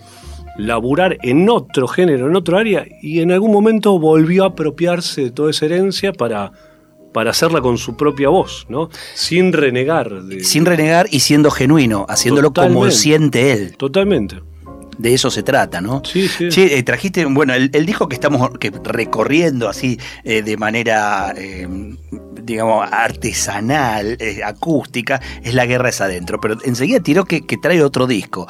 laburar 0.58 1.18
en 1.24 1.50
otro 1.50 1.88
género, 1.88 2.28
en 2.28 2.36
otro 2.36 2.58
área, 2.58 2.86
y 3.02 3.22
en 3.22 3.32
algún 3.32 3.52
momento 3.52 3.98
volvió 3.98 4.44
a 4.44 4.48
apropiarse 4.48 5.24
de 5.24 5.32
toda 5.32 5.52
esa 5.52 5.66
herencia 5.66 6.14
para 6.14 6.52
para 7.12 7.32
hacerla 7.32 7.62
con 7.62 7.78
su 7.78 7.96
propia 7.96 8.30
voz, 8.30 8.66
¿no? 8.70 8.90
Sin 9.14 9.54
renegar. 9.54 10.12
Sin 10.42 10.66
renegar 10.66 11.08
y 11.12 11.22
siendo 11.22 11.52
genuino, 11.52 12.06
haciéndolo 12.10 12.54
como 12.54 12.90
siente 12.92 13.52
él. 13.52 13.76
Totalmente. 13.78 14.42
De 15.02 15.16
eso 15.16 15.32
se 15.32 15.42
trata, 15.42 15.82
¿no? 15.82 16.04
Sí, 16.06 16.28
sí. 16.28 16.50
Eh, 16.56 16.84
trajiste, 16.84 17.26
bueno, 17.26 17.56
el, 17.56 17.86
disco 17.88 18.08
que 18.08 18.14
estamos 18.14 18.52
recorriendo 18.84 19.68
así 19.68 20.00
eh, 20.24 20.44
de 20.44 20.58
manera 20.58 21.34
eh, 21.36 21.68
digamos, 22.44 22.88
artesanal, 22.92 24.18
acústica, 24.46 25.20
es 25.42 25.56
La 25.56 25.66
Guerra 25.66 25.90
es 25.90 26.02
Adentro. 26.02 26.40
Pero 26.40 26.58
enseguida 26.66 27.00
tiró 27.00 27.26
que, 27.26 27.42
trae 27.62 27.82
otro 27.82 28.06
disco. 28.06 28.48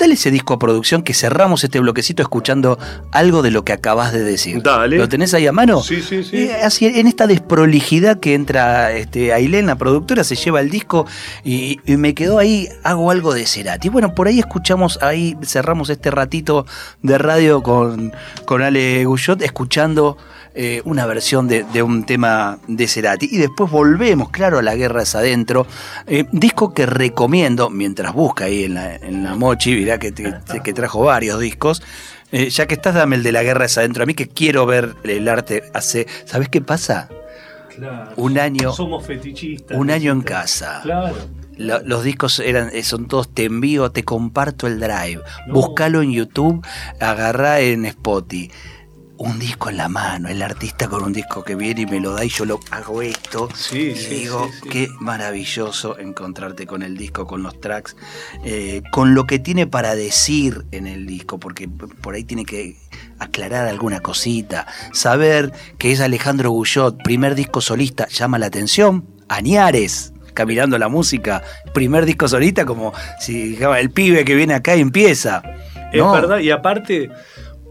Dale 0.00 0.14
ese 0.14 0.30
disco 0.30 0.54
a 0.54 0.58
producción 0.58 1.02
que 1.02 1.12
cerramos 1.12 1.62
este 1.62 1.78
bloquecito 1.78 2.22
escuchando 2.22 2.78
algo 3.12 3.42
de 3.42 3.50
lo 3.50 3.66
que 3.66 3.74
acabas 3.74 4.14
de 4.14 4.24
decir. 4.24 4.62
Dale. 4.62 4.96
¿Lo 4.96 5.10
tenés 5.10 5.34
ahí 5.34 5.46
a 5.46 5.52
mano? 5.52 5.82
Sí, 5.82 6.00
sí, 6.00 6.24
sí. 6.24 6.48
Así, 6.50 6.86
en 6.86 7.06
esta 7.06 7.26
desprolijidad 7.26 8.18
que 8.18 8.32
entra 8.32 8.92
este, 8.92 9.34
Ailén, 9.34 9.66
la 9.66 9.76
productora, 9.76 10.24
se 10.24 10.36
lleva 10.36 10.62
el 10.62 10.70
disco 10.70 11.06
y, 11.44 11.78
me 11.86 12.14
quedó 12.14 12.38
ahí, 12.38 12.68
hago 12.82 13.10
algo 13.10 13.34
de 13.34 13.44
Cerati. 13.44 13.90
Bueno, 13.90 14.14
por 14.14 14.26
ahí 14.26 14.38
escuchamos, 14.38 14.98
ahí 15.10 15.36
cerramos 15.42 15.90
este 15.90 16.10
ratito 16.10 16.66
de 17.02 17.18
radio 17.18 17.62
con, 17.62 18.12
con 18.44 18.62
Ale 18.62 19.04
Guyot, 19.04 19.42
escuchando 19.42 20.16
eh, 20.54 20.82
una 20.84 21.06
versión 21.06 21.46
de, 21.46 21.82
un 21.82 22.04
tema 22.04 22.58
de 22.66 22.88
Cerati. 22.88 23.28
Y 23.30 23.38
después 23.38 23.70
volvemos, 23.70 24.30
claro, 24.30 24.58
a 24.58 24.62
La 24.62 24.74
Guerra 24.74 25.02
es 25.02 25.14
Adentro. 25.14 25.66
Eh, 26.06 26.24
disco 26.32 26.74
que 26.74 26.86
recomiendo, 26.86 27.70
mientras 27.70 28.12
busca 28.12 28.46
ahí 28.46 28.64
en 28.64 28.74
la, 28.74 28.96
en 28.96 29.22
la 29.22 29.36
Mochi, 29.36 29.74
mirá 29.74 29.98
que, 29.98 30.12
que 30.12 30.72
trajo 30.72 31.04
varios 31.04 31.38
discos. 31.38 31.82
Eh, 32.32 32.50
ya 32.50 32.66
que 32.66 32.74
estás, 32.74 32.94
dame 32.94 33.16
el 33.16 33.22
de 33.22 33.32
La 33.32 33.42
Guerra 33.42 33.66
es 33.66 33.78
Adentro. 33.78 34.02
A 34.02 34.06
mí 34.06 34.14
que 34.14 34.28
quiero 34.28 34.66
ver 34.66 34.96
el 35.04 35.28
arte 35.28 35.64
hace... 35.72 36.06
¿Sabes 36.24 36.48
qué 36.48 36.60
pasa? 36.60 37.08
un 38.16 38.38
año... 38.38 38.72
Somos 38.72 39.06
fetichistas. 39.06 39.78
Un 39.78 39.90
año 39.90 40.12
en 40.12 40.20
casa. 40.20 40.80
Claro 40.82 41.14
los 41.60 42.04
discos 42.04 42.38
eran, 42.40 42.70
son 42.82 43.06
todos 43.06 43.32
te 43.34 43.44
envío, 43.44 43.90
te 43.92 44.04
comparto 44.04 44.66
el 44.66 44.80
drive. 44.80 45.20
Búscalo 45.48 46.02
en 46.02 46.12
YouTube, 46.12 46.66
agarrá 47.00 47.60
en 47.60 47.84
Spotify. 47.86 48.50
Un 49.18 49.38
disco 49.38 49.68
en 49.68 49.76
la 49.76 49.90
mano, 49.90 50.30
el 50.30 50.40
artista 50.40 50.88
con 50.88 51.04
un 51.04 51.12
disco 51.12 51.44
que 51.44 51.54
viene 51.54 51.82
y 51.82 51.86
me 51.86 52.00
lo 52.00 52.12
da 52.14 52.24
y 52.24 52.30
yo 52.30 52.46
lo 52.46 52.58
hago 52.70 53.02
esto. 53.02 53.50
Sí, 53.54 53.92
y 53.94 54.06
digo, 54.06 54.48
qué 54.70 54.88
maravilloso 54.98 55.98
encontrarte 55.98 56.66
con 56.66 56.82
el 56.82 56.96
disco, 56.96 57.26
con 57.26 57.42
los 57.42 57.60
tracks, 57.60 57.96
eh, 58.44 58.80
con 58.92 59.14
lo 59.14 59.26
que 59.26 59.38
tiene 59.38 59.66
para 59.66 59.94
decir 59.94 60.64
en 60.70 60.86
el 60.86 61.06
disco, 61.06 61.38
porque 61.38 61.68
por 61.68 62.14
ahí 62.14 62.24
tiene 62.24 62.46
que 62.46 62.78
aclarar 63.18 63.66
alguna 63.66 64.00
cosita, 64.00 64.66
saber 64.94 65.52
que 65.76 65.92
es 65.92 66.00
Alejandro 66.00 66.50
Guyot, 66.52 67.02
primer 67.02 67.34
disco 67.34 67.60
solista, 67.60 68.08
llama 68.08 68.38
la 68.38 68.46
atención, 68.46 69.04
Añares 69.28 70.14
caminando 70.32 70.78
la 70.78 70.88
música, 70.88 71.42
primer 71.72 72.06
disco 72.06 72.28
solista 72.28 72.64
como 72.64 72.92
si 73.18 73.50
dijera 73.50 73.80
el 73.80 73.90
pibe 73.90 74.24
que 74.24 74.34
viene 74.34 74.54
acá 74.54 74.76
y 74.76 74.80
empieza. 74.80 75.42
Es 75.92 76.02
verdad, 76.02 76.38
y 76.38 76.50
aparte, 76.50 77.10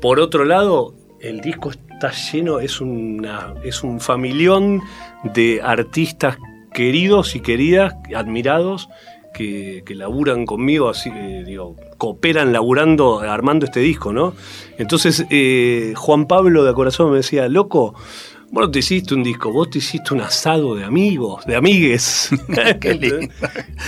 por 0.02 0.20
otro 0.20 0.44
lado, 0.44 0.94
el 1.22 1.42
disco 1.42 1.72
está 1.72 2.12
lleno, 2.12 2.60
es, 2.60 2.82
una, 2.82 3.54
es 3.64 3.84
un 3.84 4.00
familión 4.00 4.82
de 5.24 5.62
artistas 5.64 6.38
queridos 6.74 7.36
y 7.36 7.40
queridas, 7.40 7.96
admirados, 8.16 8.90
que, 9.34 9.84
laburan 9.96 10.46
conmigo, 10.46 10.90
así 10.90 11.12
que 11.12 11.44
digo, 11.46 11.76
cooperan 11.98 12.52
laburando, 12.52 13.20
armando 13.20 13.66
este 13.66 13.80
disco, 13.80 14.12
¿no? 14.12 14.34
Entonces, 14.78 15.26
eh, 15.30 15.94
Juan 15.96 16.26
Pablo 16.26 16.64
de 16.64 16.74
Corazón 16.74 17.12
me 17.12 17.18
decía, 17.18 17.48
loco, 17.48 17.96
vos 18.52 18.66
no 18.66 18.72
te 18.72 18.80
hiciste 18.80 19.14
un 19.14 19.24
disco, 19.24 19.52
vos 19.52 19.70
te 19.70 19.78
hiciste 19.78 20.14
un 20.14 20.22
asado 20.22 20.76
de 20.76 20.84
amigos, 20.84 21.46
de 21.46 21.56
amigues. 21.56 22.30
Qué 22.82 22.94
lindo. 23.00 23.34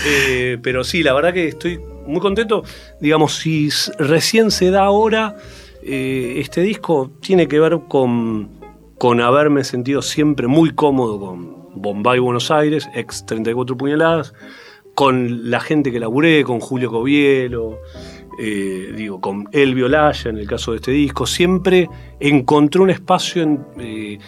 Eh, 0.06 0.58
pero 0.62 0.84
sí, 0.84 1.02
la 1.02 1.12
verdad 1.12 1.32
que 1.32 1.48
estoy 1.48 1.80
muy 2.06 2.20
contento. 2.20 2.62
Digamos, 3.00 3.36
si 3.36 3.68
recién 3.98 4.50
se 4.50 4.70
da 4.70 4.84
ahora, 4.84 5.36
eh, 5.82 6.34
este 6.38 6.62
disco 6.62 7.10
tiene 7.20 7.48
que 7.48 7.58
ver 7.58 7.80
con, 7.88 8.50
con 8.98 9.20
haberme 9.20 9.64
sentido 9.64 10.02
siempre 10.02 10.46
muy 10.46 10.70
cómodo 10.70 11.18
con 11.18 11.62
Bombay 11.74 12.18
Buenos 12.18 12.50
Aires, 12.50 12.88
ex 12.94 13.24
34 13.26 13.76
puñaladas, 13.76 14.34
con 14.94 15.50
la 15.50 15.60
gente 15.60 15.90
que 15.90 15.98
laburé, 15.98 16.44
con 16.44 16.60
Julio 16.60 16.90
Covielo, 16.90 17.80
eh, 18.38 18.92
digo, 18.96 19.20
con 19.20 19.48
Elvio 19.52 19.88
Laya 19.88 20.30
en 20.30 20.38
el 20.38 20.46
caso 20.46 20.72
de 20.72 20.78
este 20.78 20.90
disco, 20.90 21.26
siempre 21.26 21.88
encontré 22.20 22.80
un 22.80 22.90
espacio 22.90 23.42
en, 23.42 23.64
eh, 23.78 24.18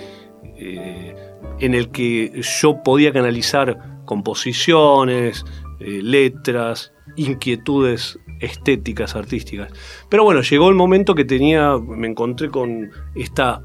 en 0.57 1.75
el 1.75 1.91
que 1.91 2.41
yo 2.61 2.83
podía 2.83 3.13
canalizar 3.13 4.03
composiciones, 4.05 5.45
letras, 5.81 6.93
inquietudes 7.17 8.19
estéticas, 8.41 9.17
artísticas. 9.17 9.73
Pero 10.09 10.25
bueno, 10.25 10.43
llegó 10.43 10.69
el 10.69 10.75
momento 10.75 11.15
que 11.15 11.25
tenía, 11.25 11.77
me 11.79 12.07
encontré 12.07 12.51
con 12.51 12.91
esta 13.15 13.63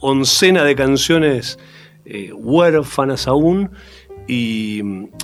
oncena 0.00 0.64
de 0.64 0.74
canciones 0.76 1.58
eh, 2.04 2.32
huérfanas 2.32 3.26
aún 3.26 3.70
y 4.26 4.80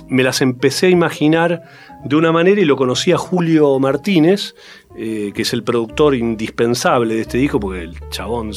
me 0.07 0.23
las 0.23 0.41
empecé 0.41 0.87
a 0.87 0.89
imaginar 0.89 1.63
de 2.03 2.15
una 2.15 2.31
manera 2.31 2.59
y 2.59 2.65
lo 2.65 2.75
conocí 2.75 3.11
a 3.11 3.17
Julio 3.17 3.77
Martínez, 3.79 4.55
eh, 4.97 5.31
que 5.33 5.43
es 5.43 5.53
el 5.53 5.63
productor 5.63 6.15
indispensable 6.15 7.15
de 7.15 7.21
este 7.21 7.37
disco, 7.37 7.59
porque 7.59 7.83
el 7.83 8.09
chabón 8.09 8.51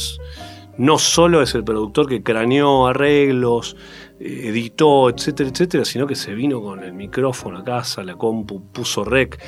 no 0.78 0.98
solo 0.98 1.42
es 1.42 1.54
el 1.54 1.64
productor 1.64 2.08
que 2.08 2.22
craneó 2.22 2.86
arreglos, 2.86 3.76
eh, 4.20 4.44
editó, 4.46 5.10
etcétera, 5.10 5.50
etcétera, 5.50 5.84
sino 5.84 6.06
que 6.06 6.14
se 6.14 6.32
vino 6.34 6.62
con 6.62 6.82
el 6.82 6.92
micrófono 6.92 7.58
a 7.58 7.64
casa, 7.64 8.02
la 8.02 8.16
compu, 8.16 8.62
puso 8.72 9.04
rec, 9.04 9.38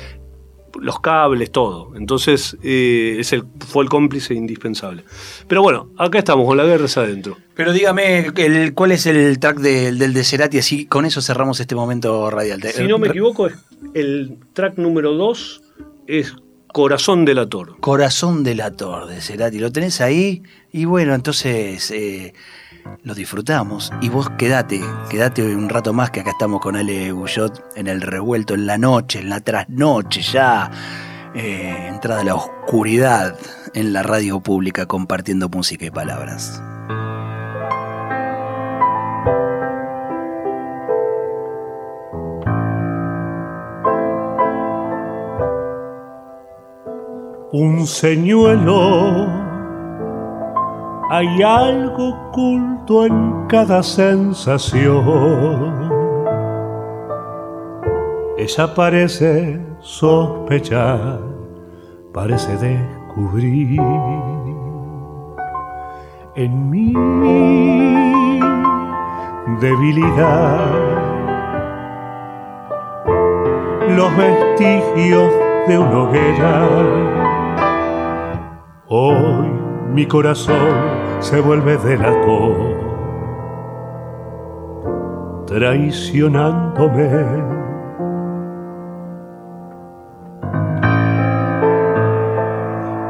los 0.79 0.99
cables, 0.99 1.51
todo. 1.51 1.95
Entonces 1.95 2.57
eh, 2.63 3.17
es 3.19 3.33
el, 3.33 3.43
fue 3.59 3.83
el 3.83 3.89
cómplice 3.89 4.33
indispensable. 4.33 5.03
Pero 5.47 5.61
bueno, 5.61 5.89
acá 5.97 6.19
estamos 6.19 6.45
con 6.45 6.57
la 6.57 6.65
guerra 6.65 6.85
adentro. 6.95 7.37
Pero 7.55 7.73
dígame, 7.73 8.27
el, 8.35 8.73
¿cuál 8.73 8.91
es 8.91 9.05
el 9.05 9.39
track 9.39 9.59
del 9.59 10.13
de 10.13 10.23
Cerati? 10.23 10.59
Así 10.59 10.85
con 10.85 11.05
eso 11.05 11.21
cerramos 11.21 11.59
este 11.59 11.75
momento 11.75 12.29
radial. 12.29 12.61
Si 12.61 12.87
no 12.87 12.97
me 12.97 13.07
equivoco, 13.07 13.49
el 13.93 14.37
track 14.53 14.77
número 14.77 15.13
2 15.13 15.61
es 16.07 16.35
Corazón 16.73 17.25
del 17.25 17.39
Ator. 17.39 17.79
Corazón 17.79 18.43
del 18.43 18.61
Ator 18.61 19.07
de 19.07 19.21
Cerati. 19.21 19.59
Lo 19.59 19.71
tenés 19.71 20.01
ahí 20.01 20.43
y 20.71 20.85
bueno, 20.85 21.13
entonces... 21.13 21.91
Eh, 21.91 22.33
lo 23.03 23.13
disfrutamos 23.13 23.91
y 24.01 24.09
vos 24.09 24.29
quedate, 24.39 24.81
quedate 25.07 25.55
un 25.55 25.69
rato 25.69 25.93
más 25.93 26.09
que 26.09 26.21
acá 26.21 26.31
estamos 26.31 26.61
con 26.61 26.75
Ale 26.75 27.11
Bullot 27.11 27.63
en 27.75 27.87
el 27.87 28.01
revuelto, 28.01 28.55
en 28.55 28.65
la 28.65 28.79
noche, 28.79 29.19
en 29.19 29.29
la 29.29 29.39
trasnoche 29.39 30.21
ya, 30.21 30.71
eh, 31.35 31.87
entrada 31.89 32.21
a 32.21 32.23
la 32.23 32.35
oscuridad 32.35 33.37
en 33.73 33.93
la 33.93 34.03
radio 34.03 34.39
pública 34.39 34.85
compartiendo 34.85 35.47
música 35.49 35.85
y 35.85 35.91
palabras. 35.91 36.61
Un 47.53 47.85
señuelo 47.85 49.27
hay 51.09 51.43
algo 51.43 52.11
oculto 52.29 53.05
en 53.05 53.45
cada 53.49 53.83
sensación. 53.83 54.93
Ella 58.37 58.73
parece 58.73 59.61
sospechar, 59.81 61.19
parece 62.13 62.55
descubrir 62.55 63.81
en 66.35 66.69
mi 66.69 66.93
debilidad 69.59 70.71
los 73.89 74.15
vestigios 74.15 75.33
de 75.67 75.77
una 75.77 76.03
hoguera. 76.03 77.10
Hoy 78.93 79.47
mi 79.93 80.05
corazón 80.05 80.67
se 81.21 81.39
vuelve 81.39 81.77
delator, 81.77 82.57
traicionándome. 85.47 87.07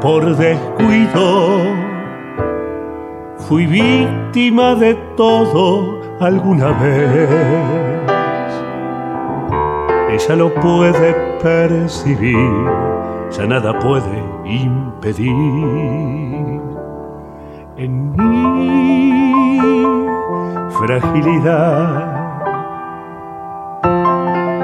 Por 0.00 0.36
descuido 0.36 1.62
fui 3.38 3.66
víctima 3.66 4.76
de 4.76 4.94
todo 5.16 6.00
alguna 6.20 6.70
vez. 6.80 7.28
Ella 10.10 10.36
lo 10.36 10.54
puede 10.54 11.12
percibir, 11.42 12.36
ya 13.36 13.46
nada 13.46 13.78
puede 13.78 14.22
impedir 14.44 15.30
en 17.76 18.12
mi 18.12 19.72
fragilidad. 20.70 22.20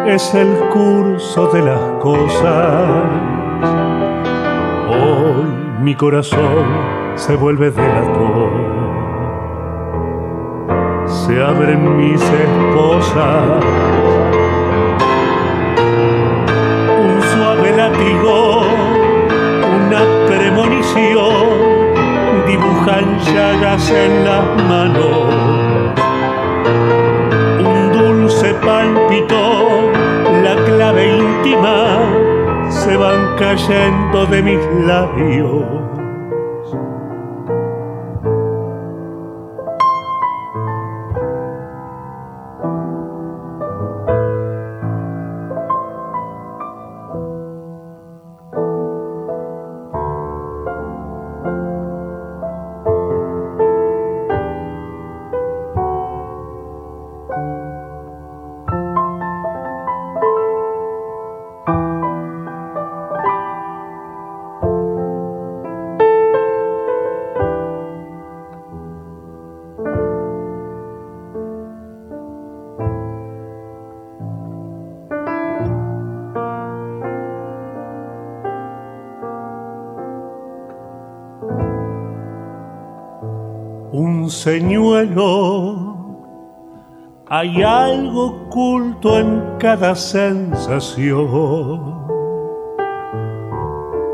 Es 0.07 0.35
el 0.35 0.49
curso 0.71 1.49
de 1.49 1.63
las 1.63 1.81
cosas. 2.01 3.05
Hoy 4.89 5.45
mi 5.83 5.95
corazón 5.95 6.67
se 7.15 7.37
vuelve 7.37 7.71
delator. 7.71 8.51
Se 11.07 11.43
abren 11.43 11.97
mis 11.97 12.23
esposas. 12.23 13.65
Un 17.01 17.23
suave 17.23 17.77
látigo, 17.77 18.58
premonición 20.29 21.33
dibujan 22.47 23.19
llagas 23.33 23.91
en 23.91 24.25
las 24.25 24.45
manos. 24.69 25.35
Un 27.65 27.93
dulce 27.93 28.55
pálpito, 28.55 29.91
la 30.45 30.55
clave 30.67 31.17
íntima, 31.17 31.99
se 32.69 32.97
van 32.97 33.37
cayendo 33.39 34.27
de 34.27 34.43
mis 34.43 34.61
labios. 34.87 35.98
Señuelo. 84.43 85.97
Hay 87.29 87.63
algo 87.63 88.27
oculto 88.27 89.19
en 89.19 89.43
cada 89.59 89.95
sensación. 89.95 91.29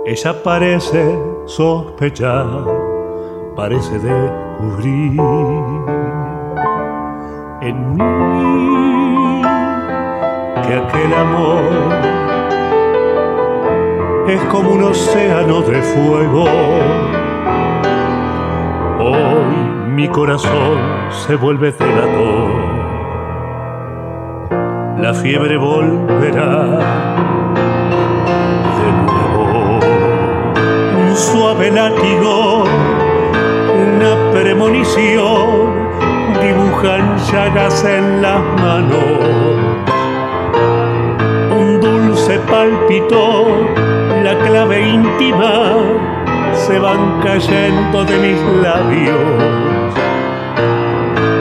ella 0.07 0.43
parece 0.43 1.19
sospechar, 1.47 2.47
parece 3.57 3.99
descubrir 3.99 5.21
en 7.63 7.95
mí 7.95 9.43
que 10.63 10.75
aquel 10.75 11.15
amor 11.15 11.65
es 14.29 14.41
como 14.45 14.71
un 14.73 14.83
océano 14.85 15.61
de 15.63 15.83
fuego. 15.83 16.94
Mi 19.95 20.09
corazón 20.09 20.79
se 21.27 21.37
vuelve 21.37 21.71
delator. 21.71 22.51
La 24.99 25.15
fiebre 25.15 25.57
volverá 25.57 27.15
suave 31.15 31.71
látigo, 31.71 32.65
una 33.87 34.33
premonición, 34.33 35.73
dibujan 36.43 37.17
llagas 37.31 37.85
en 37.85 38.21
las 38.21 38.41
manos. 38.61 39.05
Un 41.57 41.81
dulce 41.81 42.39
palpito, 42.51 43.47
la 44.25 44.37
clave 44.45 44.89
íntima, 44.89 45.77
se 46.67 46.79
van 46.79 47.21
cayendo 47.21 48.05
de 48.05 48.17
mis 48.19 48.41
labios. 48.63 49.19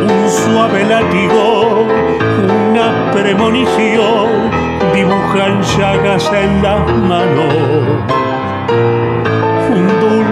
Un 0.02 0.30
suave 0.30 0.84
látigo, 0.84 1.86
una 2.70 3.12
premonición, 3.14 4.52
dibujan 4.94 5.62
llagas 5.62 6.30
en 6.34 6.62
las 6.62 6.92
manos 6.98 8.24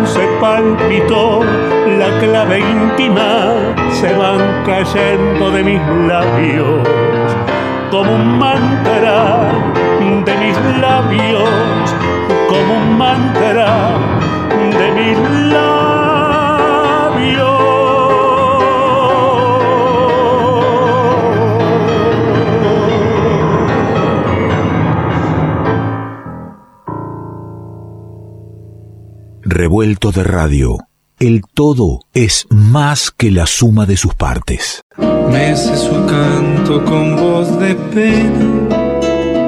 se 0.06 0.28
palpitó, 0.42 1.40
la 1.98 2.20
clave 2.20 2.60
íntima 2.60 3.54
se 3.92 4.14
van 4.14 4.64
cayendo 4.66 5.52
de 5.52 5.64
mis 5.64 5.82
labios, 6.08 6.88
como 7.90 8.16
un 8.16 8.38
mantra 8.38 9.50
de 10.26 10.38
mis 10.38 10.58
labios, 10.82 11.50
como 12.50 12.74
un 12.74 12.98
mantra 12.98 14.21
de 14.80 14.92
mis 14.92 15.18
labios. 15.52 16.02
revuelto 29.62 30.12
de 30.12 30.24
radio. 30.24 30.78
El 31.20 31.42
todo 31.54 32.00
es 32.14 32.48
más 32.50 33.12
que 33.12 33.30
la 33.30 33.46
suma 33.46 33.86
de 33.86 33.96
sus 33.96 34.16
partes. 34.16 34.82
Mece 35.30 35.78
su 35.78 36.06
canto 36.08 36.84
con 36.84 37.16
voz 37.16 37.60
de 37.60 37.76
pena, 37.76 38.70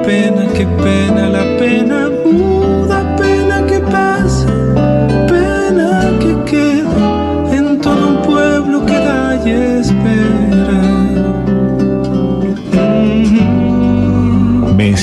pena 0.04 0.46
que 0.52 0.66
pena 0.66 1.28
la 1.28 1.58
pena 1.58 2.03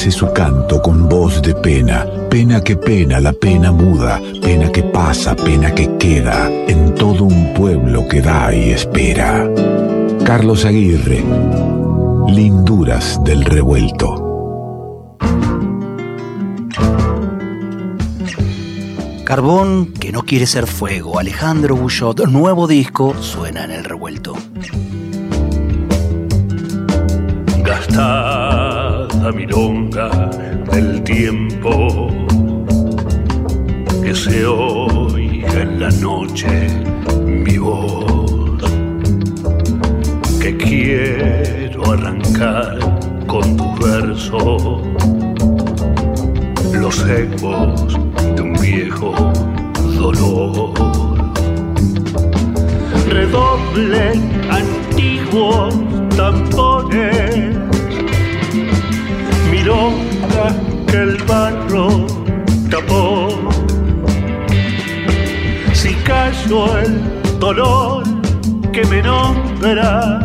Su 0.10 0.34
canto 0.34 0.82
con 0.82 1.08
voz 1.08 1.44
de 1.44 1.54
pena 1.54 2.08
Pena 2.32 2.64
que 2.64 2.76
pena, 2.76 3.20
la 3.20 3.34
pena 3.34 3.72
muda, 3.72 4.20
pena 4.42 4.72
que 4.72 4.82
pasa, 4.82 5.36
pena 5.36 5.76
que 5.76 5.98
queda, 5.98 6.50
en 6.50 6.96
todo 6.96 7.26
un 7.26 7.54
pueblo 7.54 8.08
que 8.08 8.22
da 8.22 8.56
y 8.56 8.72
espera. 8.72 9.48
Carlos 10.26 10.66
Aguirre, 10.66 11.24
Linduras 12.30 13.22
del 13.24 13.44
Revuelto. 13.44 15.18
Carbón 19.26 19.94
que 19.94 20.14
no 20.14 20.24
quiere 20.24 20.48
ser 20.48 20.68
fuego, 20.68 21.20
Alejandro 21.20 21.76
Bullot, 21.76 22.28
nuevo 22.28 22.66
disco, 22.66 23.14
suena 23.20 23.66
en 23.66 23.72
el 23.72 23.84
revuelto. 23.84 24.36
Gastada 29.22 29.38
milonga 29.38 30.10
del 30.72 31.04
tiempo 31.04 32.10
que 34.04 34.16
se 34.16 34.44
oiga 34.48 35.62
en 35.62 35.80
la 35.80 35.92
noche 35.92 36.68
mi 37.24 37.60
voz, 37.60 38.64
que 40.42 40.58
quiero 40.58 41.92
arrancar 41.92 42.80
con 43.28 43.58
tu 43.58 43.76
verso 43.86 44.82
los 46.74 47.08
ecos 47.08 48.00
de 48.36 48.42
un 48.42 48.54
viejo 48.54 49.14
dolor. 50.00 50.74
Redoble 53.08 54.14
antiguos 54.50 55.76
tambores, 56.18 57.56
que 60.88 60.98
el 60.98 61.24
barro 61.24 62.08
tapó 62.70 63.30
callo 66.04 66.80
el 66.80 67.40
dolor 67.40 68.04
que 68.72 68.84
me 68.86 69.02
nombra. 69.02 70.20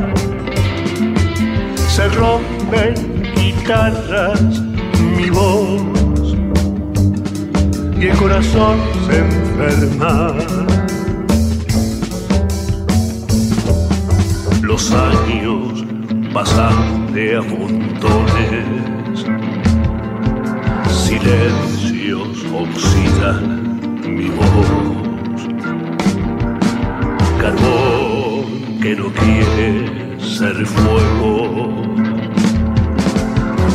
Se 1.88 2.09
rompen 2.09 2.94
guitarras 3.35 4.61
mi 5.16 5.31
voz 5.31 5.83
y 8.01 8.07
el 8.07 8.16
corazón 8.16 8.79
se 9.07 9.18
enferma. 9.18 10.35
Los 14.62 14.92
años 14.92 15.85
pasan 16.33 17.12
de 17.14 17.37
a 17.37 17.42
montones, 17.42 18.96
silencios 21.07 22.37
oxidan 22.62 23.42
mi 24.16 24.29
voz 24.38 25.40
carbón 27.40 28.45
que 28.83 28.92
no 28.97 29.09
quiere 29.21 29.69
ser 30.19 30.57
fuego. 30.66 31.35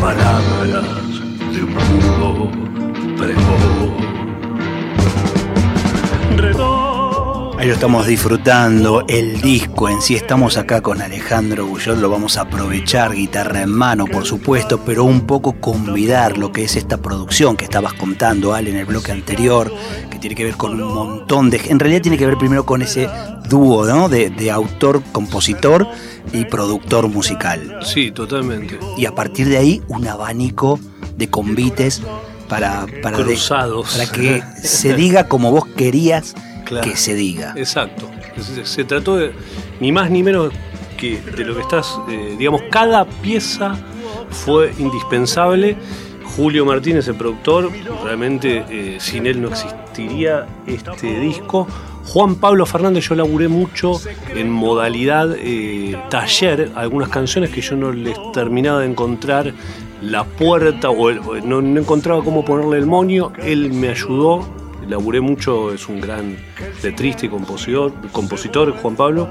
Palabras 0.02 1.12
de 1.54 1.60
un 1.64 1.74
mudo 1.88 2.52
pregón. 3.18 3.81
Ahí 7.62 7.68
lo 7.68 7.76
estamos 7.76 8.08
disfrutando, 8.08 9.06
el 9.08 9.40
disco 9.40 9.88
en 9.88 10.02
sí. 10.02 10.16
Estamos 10.16 10.58
acá 10.58 10.82
con 10.82 11.00
Alejandro 11.00 11.68
Bullot, 11.68 12.00
lo 12.00 12.10
vamos 12.10 12.38
a 12.38 12.42
aprovechar, 12.42 13.14
guitarra 13.14 13.62
en 13.62 13.70
mano, 13.70 14.08
por 14.08 14.26
supuesto, 14.26 14.80
pero 14.84 15.04
un 15.04 15.28
poco 15.28 15.54
convidar 15.62 16.40
lo 16.40 16.52
que 16.52 16.64
es 16.64 16.76
esta 16.76 16.98
producción 16.98 17.56
que 17.56 17.66
estabas 17.66 17.94
contando, 17.94 18.56
Ale, 18.56 18.72
en 18.72 18.78
el 18.78 18.86
bloque 18.86 19.12
anterior, 19.12 19.72
que 20.10 20.18
tiene 20.18 20.36
que 20.36 20.44
ver 20.44 20.58
con 20.58 20.82
un 20.82 20.92
montón 20.92 21.52
de. 21.52 21.62
En 21.68 21.78
realidad, 21.78 22.02
tiene 22.02 22.18
que 22.18 22.26
ver 22.26 22.40
primero 22.40 22.66
con 22.66 22.82
ese 22.82 23.08
dúo, 23.48 23.86
¿no? 23.86 24.10
De, 24.10 24.32
de 24.32 24.50
autor, 24.50 25.04
compositor 25.12 25.88
y 26.34 26.46
productor 26.46 27.10
musical. 27.10 27.78
Sí, 27.84 28.10
totalmente. 28.10 28.80
Y 28.98 29.06
a 29.06 29.14
partir 29.14 29.48
de 29.48 29.58
ahí, 29.58 29.84
un 29.88 30.08
abanico 30.08 30.80
de 31.16 31.30
convites 31.30 32.02
para, 32.50 32.88
para, 33.04 33.18
Cruzados. 33.18 33.92
para 33.92 34.12
que 34.12 34.42
se 34.64 34.96
diga 34.96 35.28
como 35.28 35.52
vos 35.52 35.68
querías 35.68 36.34
que 36.80 36.96
se 36.96 37.16
diga. 37.16 37.54
Exacto. 37.56 38.10
Se, 38.64 38.84
trató 38.86 39.18
de 39.18 39.32
ni 39.80 39.92
más 39.92 40.10
ni 40.10 40.24
menos 40.24 40.54
que 40.98 41.20
de 41.20 41.44
lo 41.44 41.56
que 41.56 41.62
estás, 41.62 42.00
eh, 42.10 42.36
digamos, 42.38 42.62
cada 42.70 43.06
pieza 43.06 43.76
fue 44.30 44.74
indispensable. 44.78 45.76
Julio 46.36 46.66
Martínez, 46.66 47.08
el 47.10 47.16
productor, 47.16 47.72
realmente 48.04 48.64
eh, 48.70 48.98
sin 49.00 49.26
él 49.26 49.42
no 49.42 49.50
existiría 49.50 50.48
este 50.66 51.20
disco. 51.20 51.68
Juan 52.06 52.36
Pablo 52.36 52.66
Fernández, 52.66 53.08
yo 53.08 53.16
laburé 53.16 53.48
mucho 53.48 53.94
en 54.34 54.50
modalidad 54.50 55.36
eh, 55.38 55.98
taller, 56.10 56.72
algunas 56.76 57.10
canciones 57.10 57.52
que 57.52 57.62
yo 57.62 57.76
no 57.76 57.92
les 57.92 58.18
terminaba 58.34 58.80
de 58.80 58.88
encontrar 58.88 59.54
la 60.02 60.24
puerta 60.24 60.90
o 60.90 61.12
no, 61.12 61.62
no, 61.62 61.80
encontraba 61.80 62.24
cómo 62.24 62.44
ponerle 62.44 62.78
el 62.78 62.86
monio. 62.86 63.32
Él 63.44 63.72
me 63.72 63.90
ayudó 63.90 64.61
laburé 64.88 65.22
mucho, 65.22 65.74
es 65.74 65.88
un 65.88 66.02
gran 66.02 66.38
letrista 66.84 67.26
y 67.26 67.30
compositor, 67.30 67.94
compositor 68.12 68.72
Juan 68.72 68.96
Pablo. 68.96 69.30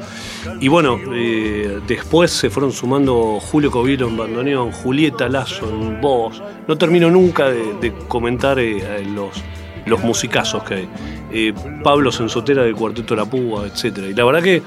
Y 0.60 0.68
bueno, 0.68 0.98
eh, 1.12 1.80
después 1.86 2.30
se 2.30 2.50
fueron 2.50 2.72
sumando 2.72 3.38
Julio 3.40 3.70
Covilo 3.70 4.08
en 4.08 4.16
bandoneón, 4.16 4.72
Julieta 4.72 5.28
Lazo 5.28 5.68
en 5.68 6.00
voz. 6.00 6.42
No 6.66 6.76
termino 6.78 7.10
nunca 7.10 7.50
de, 7.50 7.92
comentar 8.08 8.58
eh, 8.58 9.04
los, 9.04 9.42
los 9.86 10.02
musicazos 10.02 10.62
que 10.64 10.74
hay. 10.74 10.88
Eh, 11.32 11.54
Pablo 11.84 12.10
Sensotera 12.10 12.62
del 12.62 12.74
Cuarteto 12.74 13.14
La 13.14 13.24
Púa, 13.24 13.66
etc. 13.66 13.98
Y 14.10 14.14
la 14.14 14.24
verdad 14.24 14.42
que, 14.42 14.62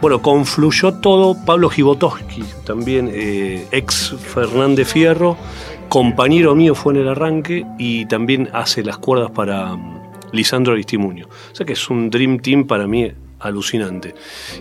bueno, 0.00 0.20
confluyó 0.20 0.94
todo. 0.94 1.36
Pablo 1.44 1.70
Gibotowski, 1.70 2.42
también 2.64 3.10
ex 3.12 4.14
Fernández 4.18 4.88
Fierro, 4.92 5.36
compañero 5.88 6.54
mío 6.54 6.74
fue 6.74 6.94
en 6.94 7.00
el 7.00 7.08
arranque 7.08 7.64
y 7.78 8.06
también 8.06 8.48
hace 8.52 8.82
las 8.82 8.98
cuerdas 8.98 9.30
para 9.30 9.76
Lisandro 10.32 10.72
Aristimuño. 10.72 11.26
O 11.26 11.54
sea 11.54 11.66
que 11.66 11.72
es 11.74 11.90
un 11.90 12.10
Dream 12.10 12.40
Team 12.40 12.66
para 12.66 12.86
mí 12.86 13.10
alucinante. 13.40 14.14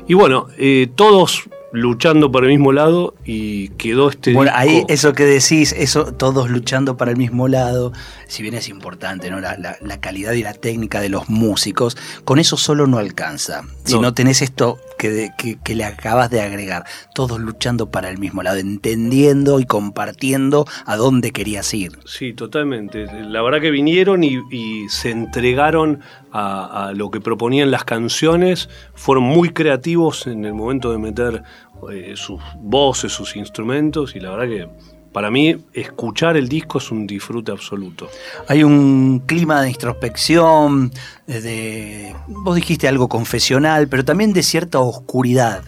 Y 0.08 0.14
bueno, 0.14 0.48
eh, 0.58 0.88
todos 0.96 1.50
luchando 1.72 2.32
para 2.32 2.46
el 2.46 2.52
mismo 2.54 2.72
lado 2.72 3.14
y 3.26 3.70
quedó 3.70 4.10
este 4.10 4.34
Bueno, 4.34 4.52
disco- 4.52 4.60
ahí 4.60 4.84
eso 4.88 5.14
que 5.14 5.26
decís, 5.26 5.74
eso 5.78 6.14
todos 6.14 6.50
luchando 6.50 6.96
para 6.98 7.12
el 7.12 7.18
mismo 7.18 7.48
lado, 7.48 7.92
si 8.28 8.42
bien 8.42 8.56
es 8.56 8.70
importante, 8.70 9.30
¿no? 9.30 9.40
La, 9.40 9.58
la- 9.58 9.78
la 9.82 10.00
calidad 10.00 10.32
y 10.34 10.44
la 10.44 10.54
técnica 10.54 11.02
de 11.02 11.10
los 11.10 11.30
músicos, 11.30 11.98
con 12.24 12.40
eso 12.40 12.58
solo 12.58 12.88
no 12.88 12.98
alcanza. 12.98 13.64
Si 13.84 13.96
no, 13.96 14.02
No. 14.02 14.14
tenés 14.14 14.42
esto 14.42 14.78
que, 14.98 15.30
que- 15.38 15.58
que 15.64 15.76
le 15.76 15.84
acabas 15.84 16.30
de 16.30 16.42
agregar, 16.42 16.86
todos 17.14 17.40
luchando 17.40 17.92
para 17.92 18.10
el 18.10 18.18
mismo 18.18 18.44
lado, 18.44 18.58
entendiendo 18.58 19.60
y 19.60 19.66
compartiendo 19.66 20.66
a 20.86 20.96
dónde 20.96 21.32
querías 21.32 21.74
ir. 21.74 22.00
Sí, 22.06 22.34
totalmente. 22.34 23.06
La 23.24 23.42
verdad 23.42 23.60
que 23.62 23.72
vinieron 23.72 24.24
y, 24.24 24.40
y 24.52 24.88
se 24.90 25.12
entregaron 25.12 26.00
a, 26.32 26.92
lo 26.96 27.10
que 27.10 27.22
proponían 27.22 27.72
las 27.72 27.84
canciones, 27.84 28.70
fueron 28.94 29.24
muy 29.24 29.50
creativos 29.50 30.28
en 30.28 30.46
el 30.46 30.54
momento 30.54 30.92
de 30.92 30.98
meter 30.98 31.44
eh, 31.92 32.14
sus 32.16 32.42
voces, 32.60 33.12
sus 33.12 33.36
instrumentos 33.36 34.16
y 34.16 34.20
la 34.20 34.32
verdad 34.32 34.48
que 34.48 34.70
para 35.12 35.32
mí 35.32 35.58
escuchar 35.74 36.38
el 36.38 36.48
disco 36.48 36.78
es 36.78 36.92
un 36.92 37.08
disfrute 37.08 37.52
absoluto. 37.52 38.08
Hay 38.48 38.64
un 38.64 39.24
clima 39.26 39.62
de 39.62 39.70
introspección, 39.70 40.92
eh, 41.28 41.42
de, 41.42 42.16
vos 42.28 42.56
dijiste 42.56 42.88
algo 42.88 43.08
confesional, 43.08 43.88
pero 43.88 44.06
también 44.06 44.34
de 44.34 44.44
cierta 44.44 44.80
oscuridad 44.80 45.64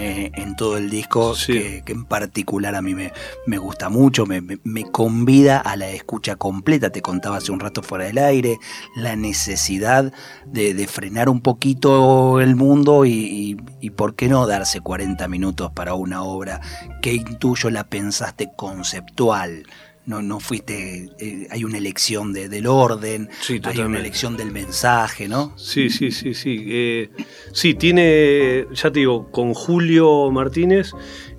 eh, 0.00 0.30
en 0.34 0.56
todo 0.56 0.76
el 0.78 0.88
disco, 0.90 1.34
Sí. 1.34 1.52
que, 1.52 1.82
que 1.84 1.92
en 1.92 2.04
particular 2.04 2.74
a 2.74 2.82
mí 2.82 2.94
me, 2.94 3.12
me 3.46 3.58
gusta 3.58 3.88
mucho, 3.88 4.26
me, 4.26 4.40
me- 4.40 4.58
me 4.64 4.84
convida 4.90 5.58
a 5.58 5.76
la 5.76 5.90
escucha 5.90 6.36
completa, 6.36 6.90
te 6.90 7.02
contaba 7.02 7.36
hace 7.36 7.52
un 7.52 7.60
rato 7.60 7.82
fuera 7.82 8.04
del 8.06 8.18
aire, 8.18 8.58
la 8.96 9.16
necesidad 9.16 10.12
de, 10.46 10.74
de 10.74 10.86
frenar 10.86 11.28
un 11.28 11.40
poquito 11.40 12.40
el 12.40 12.56
mundo 12.56 13.04
y, 13.04 13.12
y- 13.12 13.56
y 13.80 13.90
por 13.90 14.14
qué 14.14 14.28
no 14.28 14.46
darse 14.46 14.80
40 14.80 15.28
minutos 15.28 15.70
para 15.72 15.94
una 15.94 16.22
obra 16.22 16.60
que 17.02 17.12
intuyo 17.14 17.70
la 17.70 17.84
pensaste 17.84 18.50
conceptual. 18.56 19.64
No, 20.06 20.22
no 20.22 20.40
fuiste, 20.40 21.08
eh, 21.18 21.46
hay 21.50 21.62
una 21.62 21.78
elección 21.78 22.32
de- 22.32 22.48
del 22.48 22.66
orden, 22.66 23.28
Sí, 23.40 23.60
hay 23.62 23.78
una 23.80 23.98
elección 24.00 24.36
del 24.36 24.50
mensaje, 24.50 25.28
¿no? 25.28 25.52
Sí, 25.56 25.88
sí, 25.90 26.10
sí, 26.10 26.34
sí. 26.34 26.64
Eh, 26.66 27.10
sí, 27.52 27.74
tiene, 27.74 28.66
ya 28.72 28.90
te 28.90 29.00
digo, 29.00 29.30
con 29.30 29.52
Julio 29.54 30.30
Martínez 30.32 30.92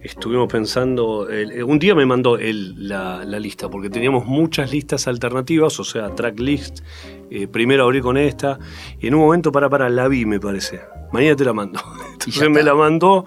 estuvimos 0.04 0.48
pensando, 0.48 1.28
el- 1.28 1.52
eh, 1.52 1.64
un 1.64 1.80
día 1.80 1.96
me 1.96 2.06
mandó 2.06 2.38
él 2.38 2.88
la, 2.88 3.26
la 3.26 3.40
lista, 3.40 3.68
porque 3.68 3.90
teníamos 3.90 4.26
muchas 4.26 4.72
listas 4.72 5.08
alternativas, 5.08 5.80
o 5.80 5.84
sea, 5.84 6.14
tracklist, 6.16 6.80
eh, 7.30 7.48
primero 7.48 7.84
abrí 7.86 8.00
con 8.00 8.16
esta, 8.18 8.58
y 9.00 9.08
en 9.08 9.16
un 9.16 9.22
momento, 9.22 9.52
para, 9.52 9.70
para, 9.70 9.90
la 9.90 10.08
vi, 10.08 10.26
me 10.26 10.40
parece. 10.40 10.82
Mañana 11.12 11.36
te 11.36 11.44
la 11.44 11.52
mando. 11.54 11.82
Entonces 12.14 12.50
me 12.50 12.64
la 12.64 12.74
mandó, 12.76 13.26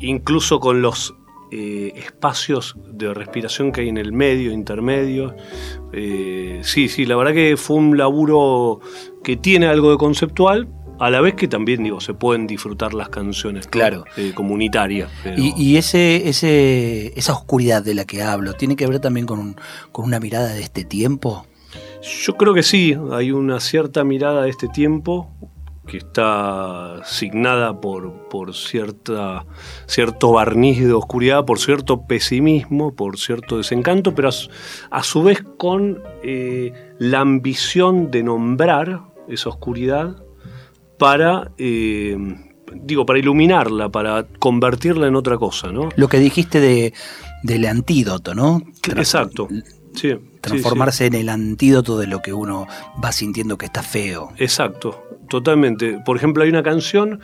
incluso 0.00 0.58
con 0.58 0.82
los 0.82 1.14
eh, 1.52 1.92
espacios 1.96 2.76
de 2.92 3.12
respiración 3.14 3.72
que 3.72 3.80
hay 3.82 3.88
en 3.88 3.98
el 3.98 4.12
medio, 4.12 4.52
intermedio. 4.52 5.34
Eh, 5.92 6.60
sí, 6.62 6.88
sí, 6.88 7.06
la 7.06 7.16
verdad 7.16 7.32
que 7.34 7.56
fue 7.56 7.76
un 7.76 7.96
laburo 7.98 8.80
que 9.24 9.36
tiene 9.36 9.66
algo 9.66 9.90
de 9.90 9.96
conceptual, 9.98 10.68
a 10.98 11.08
la 11.10 11.20
vez 11.22 11.34
que 11.34 11.48
también 11.48 11.82
digo, 11.82 12.00
se 12.00 12.12
pueden 12.12 12.46
disfrutar 12.46 12.92
las 12.92 13.08
canciones. 13.08 13.66
Claro. 13.66 14.04
Eh, 14.18 14.32
comunitarias. 14.34 15.10
pero- 15.24 15.36
Y, 15.42 15.54
y 15.56 15.76
ese, 15.78 16.28
ese, 16.28 17.18
esa 17.18 17.32
oscuridad 17.32 17.82
de 17.82 17.94
la 17.94 18.04
que 18.04 18.22
hablo, 18.22 18.52
¿tiene 18.52 18.76
que 18.76 18.86
ver 18.86 19.00
también 19.00 19.26
con, 19.26 19.38
un- 19.38 19.56
con 19.92 20.04
una 20.04 20.20
mirada 20.20 20.52
de 20.52 20.60
este 20.62 20.84
tiempo? 20.84 21.46
Yo 22.22 22.36
creo 22.36 22.52
que 22.54 22.62
sí, 22.62 22.94
hay 23.12 23.30
una 23.32 23.60
cierta 23.60 24.04
mirada 24.04 24.42
de 24.42 24.50
este 24.50 24.68
tiempo 24.68 25.30
que 25.90 25.98
está 25.98 27.00
signada 27.04 27.80
por, 27.80 28.28
por 28.28 28.54
cierta, 28.54 29.44
cierto 29.86 30.32
barniz 30.32 30.78
de 30.78 30.92
oscuridad, 30.92 31.44
por 31.44 31.58
cierto 31.58 32.02
pesimismo, 32.06 32.94
por 32.94 33.18
cierto 33.18 33.56
desencanto, 33.56 34.14
pero 34.14 34.28
a, 34.28 34.32
su- 34.32 34.50
a 34.90 35.02
su 35.02 35.22
vez 35.22 35.42
con 35.56 36.02
eh, 36.22 36.72
la 36.98 37.20
ambición 37.20 38.10
de 38.10 38.22
nombrar 38.22 39.00
esa 39.28 39.48
oscuridad 39.48 40.16
para, 40.98 41.50
eh, 41.58 42.16
digo, 42.74 43.04
para 43.06 43.18
iluminarla, 43.18 43.88
para 43.88 44.26
convertirla 44.38 45.06
en 45.08 45.16
otra 45.16 45.38
cosa, 45.38 45.72
¿no? 45.72 45.88
Lo 45.96 46.08
que 46.08 46.18
dijiste 46.18 46.60
de, 46.60 46.92
del 47.42 47.66
antídoto, 47.66 48.34
¿no? 48.34 48.62
Exacto. 48.96 49.48
Sí, 49.94 50.14
sí, 50.42 50.48
Transformarse 50.48 51.06
en 51.06 51.14
el 51.14 51.28
antídoto 51.28 51.98
de 51.98 52.06
lo 52.06 52.20
que 52.22 52.32
uno 52.32 52.66
va 53.02 53.12
sintiendo 53.12 53.58
que 53.58 53.66
está 53.66 53.82
feo. 53.82 54.32
Exacto, 54.36 55.02
totalmente. 55.28 55.98
Por 56.04 56.16
ejemplo, 56.16 56.42
hay 56.42 56.48
una 56.48 56.62
canción 56.62 57.20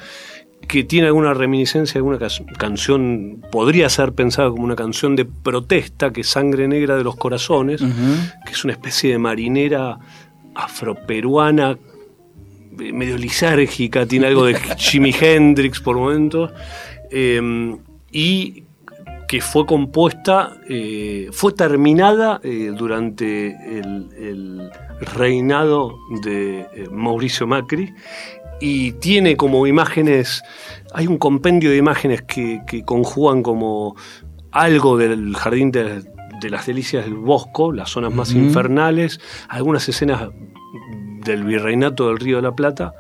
que 0.68 0.85
tiene 0.85 1.07
alguna 1.07 1.33
reminiscencia, 1.33 1.98
alguna 1.98 2.18
canción, 2.59 3.42
podría 3.52 3.88
ser 3.88 4.12
pensada 4.12 4.50
como 4.50 4.64
una 4.64 4.76
canción 4.76 5.14
de 5.14 5.24
protesta, 5.24 6.12
que 6.12 6.22
es 6.22 6.29
Sangre 6.29 6.66
Negra 6.66 6.96
de 6.96 7.05
los 7.05 7.16
Corazones, 7.16 7.81
que 7.81 8.52
es 8.52 8.64
una 8.64 8.72
especie 8.72 9.12
de 9.12 9.18
marinera 9.18 9.98
afroperuana, 10.55 11.79
eh, 12.81 12.92
medio 12.92 13.16
lisérgica, 13.16 14.07
tiene 14.07 14.26
algo 14.26 14.46
de 14.46 14.55
Jimi 14.79 15.14
Hendrix 15.18 15.81
por 15.81 15.96
momentos, 15.96 16.50
eh, 17.11 17.76
y 18.11 18.64
que 19.29 19.41
fue 19.41 19.67
compuesta, 19.67 20.57
eh, 20.69 21.29
fue 21.33 21.53
terminada 21.53 22.41
eh, 22.43 22.73
durante 22.77 23.49
el, 23.79 24.09
el 24.17 24.71
reinado 25.01 25.99
de 26.23 26.61
eh, 26.61 26.89
Mauricio 26.91 27.47
Macri 27.47 27.95
y 28.61 28.93
tiene 28.93 29.37
como 29.37 29.67
imágenes, 29.67 30.43
hay 30.95 31.07
un 31.07 31.19
compendio 31.19 31.71
de 31.71 31.77
imágenes 31.77 32.23
que, 32.23 32.62
que 32.67 32.85
conjugan 32.85 33.43
como 33.43 33.97
algo 34.53 34.97
del 34.97 35.35
jardín 35.37 35.71
de, 35.73 36.03
de 36.41 36.51
las 36.51 36.67
delicias 36.67 37.05
del 37.05 37.15
Bosco, 37.15 37.73
las 37.73 37.91
zonas 37.91 38.15
más 38.15 38.33
infernales, 38.33 39.21
algunas 39.49 39.89
escenas 39.89 40.31
del 41.25 41.45
virreinato 41.45 42.09
del 42.09 42.19
Río 42.19 42.37
de 42.37 42.43
la 42.43 42.55
Plata, 42.55 42.95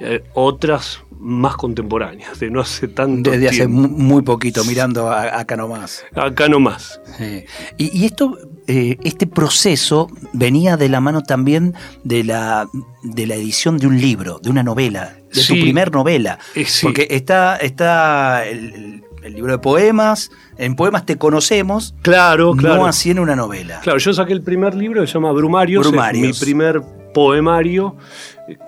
eh, 0.00 0.22
otras 0.34 1.00
más 1.20 1.56
contemporáneas, 1.56 2.38
de 2.38 2.48
no 2.50 2.60
hace 2.60 2.86
tanto 2.86 3.30
Desde 3.32 3.48
hace 3.48 3.56
tiempo. 3.66 3.88
muy 3.88 4.22
poquito, 4.22 4.64
mirando 4.64 5.10
a- 5.10 5.40
acá 5.40 5.56
nomás. 5.56 6.04
Acá 6.14 6.48
nomás. 6.48 7.00
Sí. 7.16 7.44
Y, 7.76 7.98
y 8.02 8.04
esto, 8.04 8.38
eh, 8.68 8.96
este 9.02 9.26
proceso 9.26 10.08
venía 10.32 10.76
de 10.76 10.88
la 10.88 11.00
mano 11.00 11.22
también 11.22 11.74
de 12.04 12.22
la, 12.22 12.68
de 13.02 13.26
la 13.26 13.34
edición 13.34 13.78
de 13.78 13.88
un 13.88 14.00
libro, 14.00 14.38
de 14.40 14.50
una 14.50 14.62
novela, 14.62 15.16
de 15.34 15.42
tu 15.44 15.54
primer 15.54 15.90
novela. 15.92 16.38
Eh, 16.54 16.64
sí. 16.66 16.86
Porque 16.86 17.08
está, 17.10 17.56
está 17.56 18.46
el, 18.46 19.02
libro 19.28 19.52
de 19.52 19.58
poemas, 19.58 20.30
en 20.56 20.74
poemas 20.76 21.04
te 21.04 21.16
conocemos, 21.18 21.94
Claro, 22.02 22.54
claro. 22.54 22.76
no 22.76 22.86
así 22.86 23.10
en 23.10 23.18
una 23.18 23.36
novela. 23.36 23.80
Claro, 23.82 23.98
yo 23.98 24.14
saqué 24.14 24.32
el 24.32 24.40
primer 24.42 24.74
libro 24.74 25.00
que 25.02 25.06
se 25.08 25.14
llama 25.14 25.32
Brumarios, 25.32 25.86
Brumarios. 25.86 26.38
mi 26.40 26.46
primer 26.46 26.80
poemario, 27.12 27.96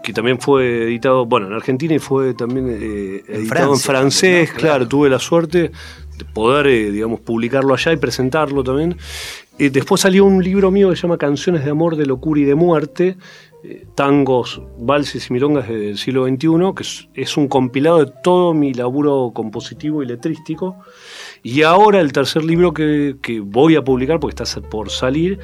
que 0.03 0.13
también 0.13 0.39
fue 0.39 0.85
editado, 0.85 1.27
bueno, 1.27 1.47
en 1.47 1.55
Argentina 1.55 1.95
y 1.95 1.99
fue 1.99 2.35
también 2.35 2.69
eh, 2.71 3.23
editado 3.29 3.73
en 3.73 3.79
Francia 3.79 3.93
francés, 3.93 4.51
claro. 4.51 4.61
Claro. 4.61 4.89
tuve 4.89 5.11
la 5.11 5.19
suerte 5.19 5.71
de 6.19 6.25
poder, 6.33 6.67
eh, 6.67 6.91
digamos, 6.91 7.21
publicarlo 7.21 7.75
allá 7.75 7.93
y 7.93 7.97
presentarlo 7.97 8.63
también. 8.63 8.97
Eh, 9.59 9.71
después 9.71 10.01
salió 10.01 10.25
un 10.25 10.43
libro 10.43 10.71
mío 10.71 10.91
que 10.91 10.97
se 10.97 11.03
llama 11.03 11.19
Canciones 11.19 11.65
de 11.65 11.71
Amor, 11.71 11.97
de 11.97 12.07
Locura 12.07 12.41
y 12.41 12.45
de 12.45 12.55
Muerte, 12.55 13.17
eh, 13.63 13.87
tangos, 13.95 14.63
valses 14.79 15.29
y 15.29 15.33
milongas 15.35 15.69
del 15.69 15.99
siglo 15.99 16.27
XXI, 16.27 16.49
que 16.75 16.83
es, 16.83 17.09
es 17.13 17.37
un 17.37 17.47
compilado 17.47 18.03
de 18.03 18.11
todo 18.23 18.55
mi 18.55 18.73
laburo 18.73 19.33
compositivo 19.35 20.03
y 20.03 20.07
letrístico. 20.07 20.77
Y 21.43 21.61
ahora 21.61 22.01
el 22.01 22.13
tercer 22.13 22.43
libro 22.43 22.73
que, 22.73 23.17
que 23.21 23.41
voy 23.41 23.77
a 23.77 23.85
publicar, 23.85 24.19
porque 24.19 24.43
está 24.43 24.61
por 24.63 24.91
salir, 24.91 25.39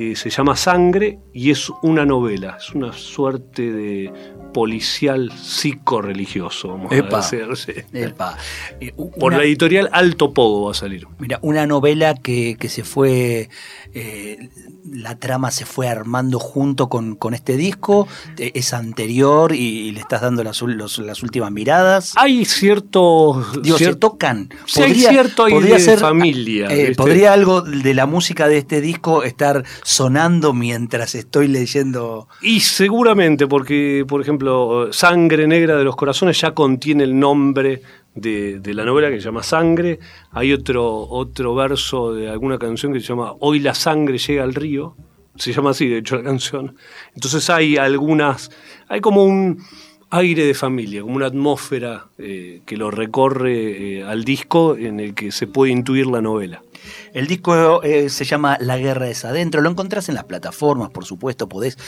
eh, 0.00 0.14
se 0.14 0.30
llama 0.30 0.54
Sangre 0.54 1.18
y 1.32 1.50
es 1.50 1.72
una 1.82 2.06
novela, 2.06 2.56
es 2.60 2.70
una 2.70 2.92
suerte 2.92 3.72
de 3.72 4.12
policial 4.54 5.32
psicorreligioso, 5.32 6.68
vamos 6.68 6.92
Epa. 6.92 7.18
a 7.18 7.30
decir. 7.30 7.84
Epa. 7.92 8.36
Eh, 8.80 8.92
Por 9.18 9.32
la 9.32 9.42
editorial 9.42 9.88
Alto 9.90 10.32
Pogo 10.32 10.66
va 10.66 10.70
a 10.70 10.74
salir. 10.74 11.08
Mira, 11.18 11.40
una 11.42 11.66
novela 11.66 12.14
que, 12.14 12.56
que 12.60 12.68
se 12.68 12.84
fue, 12.84 13.48
eh, 13.94 14.48
la 14.90 15.18
trama 15.18 15.50
se 15.50 15.64
fue 15.64 15.88
armando 15.88 16.38
junto 16.38 16.88
con, 16.88 17.14
con 17.16 17.34
este 17.34 17.56
disco, 17.56 18.06
eh, 18.38 18.52
es 18.54 18.72
anterior 18.72 19.52
y, 19.54 19.58
y 19.88 19.90
le 19.92 20.00
estás 20.00 20.22
dando 20.22 20.42
las, 20.44 20.62
ul- 20.62 20.74
los- 20.76 20.98
las 20.98 21.22
últimas 21.22 21.50
miradas. 21.52 22.12
Hay 22.16 22.44
cierto... 22.44 23.44
Digo, 23.62 23.76
se 23.78 23.84
cierto 23.84 23.98
tocan. 24.10 24.48
Sí, 24.66 24.82
hay 24.82 24.94
cierto 24.94 25.44
ahí 25.44 25.60
de 25.60 25.96
familia, 25.96 26.68
eh, 26.70 26.76
¿viste? 26.88 26.94
podría 26.94 27.32
algo 27.32 27.62
de 27.62 27.94
la 27.94 28.06
música 28.06 28.48
de 28.48 28.58
este 28.58 28.80
disco 28.80 29.22
estar 29.22 29.64
sonando 29.82 30.52
mientras 30.52 31.14
estoy 31.14 31.48
leyendo. 31.48 32.28
Y 32.42 32.60
seguramente, 32.60 33.46
porque, 33.46 34.04
por 34.06 34.20
ejemplo, 34.20 34.92
Sangre 34.92 35.46
Negra 35.46 35.76
de 35.76 35.84
los 35.84 35.96
Corazones 35.96 36.40
ya 36.40 36.52
contiene 36.52 37.04
el 37.04 37.18
nombre 37.18 37.82
de, 38.20 38.74
la 38.74 38.84
novela 38.84 39.10
que 39.10 39.16
se 39.16 39.26
llama 39.26 39.42
Sangre. 39.42 39.98
Hay 40.32 40.52
otro, 40.52 40.86
otro 41.08 41.54
verso 41.54 42.14
de 42.14 42.28
alguna 42.28 42.58
canción 42.58 42.92
que 42.92 43.00
se 43.00 43.06
llama 43.06 43.34
Hoy 43.40 43.60
la 43.60 43.74
sangre 43.74 44.18
llega 44.18 44.42
al 44.42 44.54
río. 44.54 44.96
Se 45.36 45.52
llama 45.52 45.70
así, 45.70 45.88
de 45.88 45.98
hecho, 45.98 46.16
la 46.16 46.24
canción. 46.24 46.76
Entonces 47.14 47.48
hay 47.50 47.76
algunas. 47.76 48.50
Hay 48.88 49.00
como 49.00 49.24
un 49.24 49.62
aire 50.10 50.44
de 50.44 50.54
familia, 50.54 51.02
como 51.02 51.16
una 51.16 51.26
atmósfera 51.26 52.06
eh, 52.18 52.62
que 52.64 52.76
lo 52.76 52.90
recorre 52.90 53.98
eh, 53.98 54.04
al 54.04 54.24
disco 54.24 54.76
en 54.76 55.00
el 55.00 55.14
que 55.14 55.30
se 55.32 55.46
puede 55.46 55.72
intuir 55.72 56.06
la 56.06 56.22
novela. 56.22 56.62
El 57.12 57.26
disco 57.26 57.82
eh, 57.82 58.08
se 58.08 58.24
llama 58.24 58.56
La 58.60 58.76
guerra 58.78 59.08
es 59.08 59.24
adentro. 59.24 59.60
Lo 59.60 59.70
encontrás 59.70 60.08
en 60.08 60.14
las 60.14 60.24
plataformas, 60.24 60.90
por 60.90 61.04
supuesto. 61.04 61.48
Podés, 61.48 61.78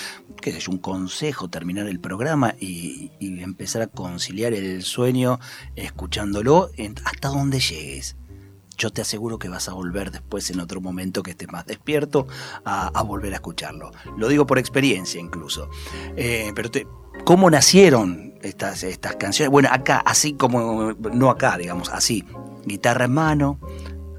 qué 0.40 0.58
sé 0.58 0.70
un 0.70 0.78
consejo, 0.78 1.48
terminar 1.48 1.86
el 1.86 2.00
programa 2.00 2.54
y, 2.58 3.12
empezar 3.20 3.82
a 3.82 3.86
conciliar 3.86 4.52
el 4.52 4.82
sueño 4.82 5.40
escuchándolo 5.76 6.70
hasta 7.04 7.28
donde 7.28 7.60
llegues. 7.60 8.16
Yo 8.76 8.90
te 8.90 9.02
aseguro 9.02 9.38
que 9.38 9.48
vas 9.48 9.68
a 9.68 9.72
volver 9.72 10.10
después 10.10 10.50
en 10.50 10.60
otro 10.60 10.80
momento 10.80 11.22
que 11.22 11.32
estés 11.32 11.50
más 11.50 11.66
despierto 11.66 12.26
a, 12.64 13.02
volver 13.02 13.32
a 13.32 13.36
escucharlo. 13.36 13.90
Lo 14.16 14.28
digo 14.28 14.46
por 14.46 14.58
experiencia 14.58 15.20
incluso. 15.20 15.68
pero 16.16 16.70
te, 16.70 16.86
cómo 17.24 17.50
nacieron 17.50 18.34
estas, 18.42 18.82
estas 18.82 19.16
canciones. 19.16 19.50
Bueno, 19.50 19.68
acá, 19.70 20.02
así 20.04 20.34
como, 20.34 20.92
no 20.92 21.30
acá, 21.30 21.58
digamos, 21.58 21.88
así. 21.90 22.24
Guitarra 22.64 23.06
en 23.06 23.12
mano, 23.12 23.58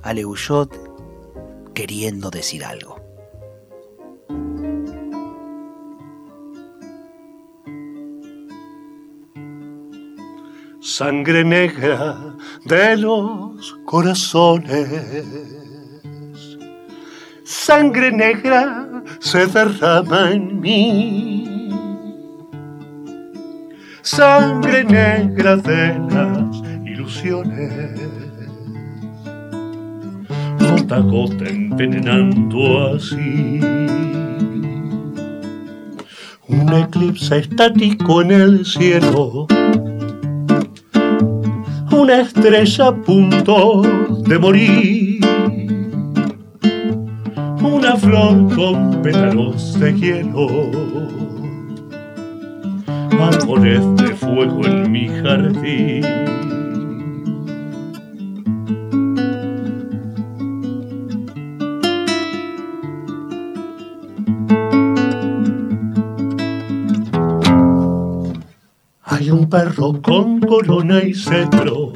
Ale 0.04 0.24
queriendo 1.74 2.30
decir 2.30 2.64
algo. 2.66 3.00
Sangre 10.82 11.44
negra 11.44 12.36
de 12.66 12.98
los 12.98 13.78
corazones. 13.86 14.90
Sangre 17.44 18.12
negra 18.12 19.04
se 19.20 19.46
derrama 19.46 20.32
en 20.32 20.60
mí 20.60 21.52
sangre 24.02 24.84
negra 24.84 25.56
de 25.58 25.98
las 26.10 26.58
ilusiones. 26.86 28.31
Gota 30.92 30.96
a 30.96 31.00
gota 31.00 31.48
envenenando 31.48 32.96
así. 32.96 33.62
Un 36.50 36.74
eclipse 36.74 37.38
estático 37.38 38.22
en 38.22 38.32
el 38.32 38.66
cielo. 38.66 39.48
Una 41.92 42.22
estrella 42.22 42.88
a 42.88 42.96
punto 42.96 43.84
de 44.28 44.38
morir. 44.38 45.22
Una 47.62 47.96
flor 47.96 48.54
con 48.54 49.02
pétalos 49.02 49.80
de 49.80 49.94
hielo 49.94 50.48
árboles 53.22 53.82
de 53.96 54.16
fuego 54.16 54.66
en 54.66 54.92
mi 54.92 55.08
jardín. 55.08 56.61
Hay 69.22 69.30
un 69.30 69.48
perro 69.48 70.02
con 70.02 70.40
corona 70.40 71.04
y 71.04 71.14
cetro. 71.14 71.94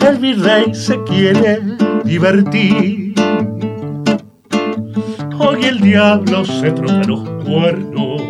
El 0.00 0.18
virrey 0.18 0.74
se 0.74 1.00
quiere 1.04 1.60
divertir. 2.04 3.14
Hoy 5.38 5.64
el 5.66 5.78
diablo 5.78 6.44
se 6.44 6.72
troca 6.72 7.04
los 7.04 7.20
cuernos 7.44 8.22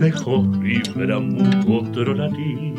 lejos 0.00 0.58
vibramos 0.58 1.66
otro 1.68 2.14
latín. 2.14 2.76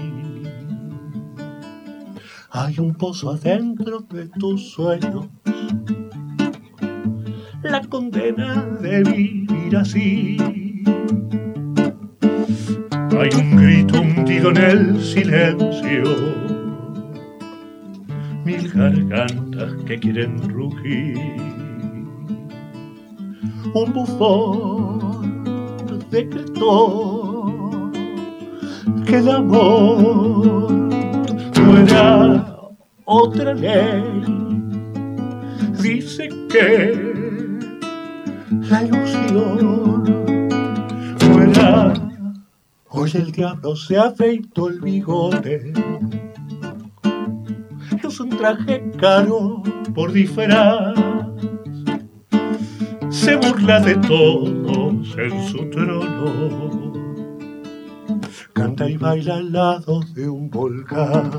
Hay 2.49 2.79
un 2.79 2.95
pozo 2.95 3.33
adentro 3.33 3.99
de 3.99 4.29
tus 4.29 4.71
sueños, 4.71 5.27
la 7.61 7.81
condena 7.81 8.63
de 8.81 9.03
vivir 9.03 9.77
así. 9.77 10.64
Hay 13.17 13.29
un 13.37 13.55
grito 13.55 14.01
hundido 14.01 14.49
en 14.51 14.57
el 14.57 15.01
silencio, 15.01 16.03
mil 18.43 18.69
gargantas 18.71 19.73
que 19.85 19.97
quieren 19.97 20.49
rugir. 20.49 21.17
Un 23.73 23.93
bufón 23.93 25.39
decretó 26.11 27.91
que 29.05 29.17
el 29.17 29.29
amor 29.29 30.89
fuera 31.53 32.45
otra 33.05 33.53
ley. 33.53 34.03
Dice 35.81 36.27
que 36.49 36.93
la 38.69 38.83
ilusión 38.83 40.03
fuera. 41.17 42.04
Hoy 43.05 43.11
el 43.21 43.31
diablo 43.31 43.75
se 43.75 43.99
afeitó 43.99 44.67
el 44.67 44.81
bigote. 44.81 45.71
Es 48.03 48.19
un 48.19 48.29
traje 48.29 48.91
caro 48.97 49.61
por 49.93 50.11
disfraz 50.11 50.95
se 53.11 53.35
burla 53.35 53.79
de 53.81 53.95
todos 53.97 55.15
en 55.19 55.47
su 55.47 55.69
trono. 55.69 56.93
Canta 58.53 58.89
y 58.89 58.97
baila 58.97 59.35
al 59.35 59.53
lado 59.53 59.99
de 60.15 60.27
un 60.27 60.49
volcán. 60.49 61.31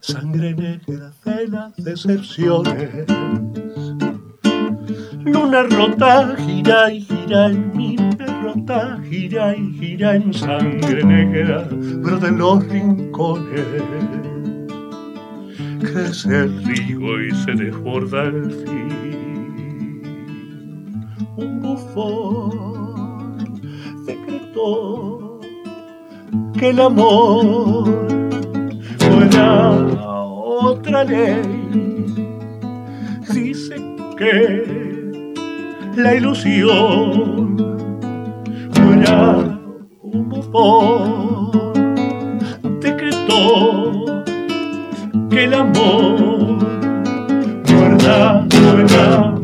Sangre 0.00 0.52
negra 0.52 1.12
de 1.24 1.46
las 1.46 1.76
decepciones. 1.76 3.06
Luna 5.24 5.62
rota 5.62 6.34
gira 6.38 6.92
y 6.92 7.02
gira 7.02 7.46
en 7.46 7.76
mi 7.76 8.07
gira 9.08 9.56
y 9.56 9.72
gira 9.78 10.16
en 10.16 10.32
sangre 10.32 11.04
negra, 11.04 11.64
de 11.64 12.30
los 12.32 12.68
rincones. 12.68 13.66
Crece 15.80 16.44
el 16.44 16.64
río 16.64 17.24
y 17.24 17.30
se 17.30 17.52
desborda 17.52 18.24
el 18.24 18.50
fin 18.50 19.08
un 21.38 21.62
bufón 21.62 22.50
decretó 24.04 25.38
que 26.58 26.70
el 26.70 26.80
amor 26.80 27.84
fuera 28.98 29.70
otra 29.70 31.04
ley. 31.04 31.42
Dice 33.32 33.76
que 34.18 35.32
la 35.96 36.16
ilusión 36.16 37.77
fuera 39.08 39.58
un 40.02 40.28
bufón 40.28 41.50
decretó 42.80 44.24
que 45.30 45.44
el 45.44 45.54
amor 45.54 46.58
fuera, 47.64 48.46
fuera, 48.50 48.86
fuera. 48.88 49.37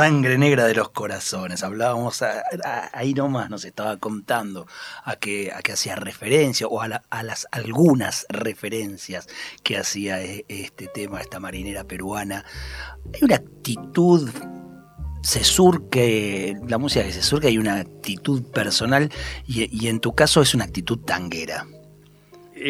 Sangre 0.00 0.38
negra 0.38 0.64
de 0.64 0.74
los 0.74 0.88
corazones. 0.88 1.62
Hablábamos, 1.62 2.24
ahí 2.94 3.12
nomás 3.12 3.50
nos 3.50 3.66
estaba 3.66 3.98
contando 3.98 4.66
a 5.04 5.16
que, 5.16 5.52
a 5.52 5.58
hacía 5.70 5.94
referencia, 5.94 6.66
o 6.68 6.80
a, 6.80 6.88
las 7.22 7.46
algunas 7.50 8.24
referencias 8.30 9.28
que 9.62 9.76
hacía 9.76 10.22
e, 10.24 10.46
este 10.48 10.86
tema, 10.86 11.20
esta 11.20 11.38
marinera 11.38 11.84
peruana. 11.84 12.46
Hay 13.12 13.20
una 13.24 13.34
actitud 13.34 14.30
se 15.22 15.44
surque, 15.44 16.56
la 16.66 16.78
música 16.78 17.04
que 17.04 17.12
se 17.12 17.20
surque, 17.20 17.48
hay 17.48 17.58
una 17.58 17.74
actitud 17.80 18.42
personal 18.42 19.12
y 19.46 19.86
en 19.86 20.00
tu 20.00 20.14
caso 20.14 20.40
es 20.40 20.54
una 20.54 20.64
actitud 20.64 21.00
tanguera 21.00 21.66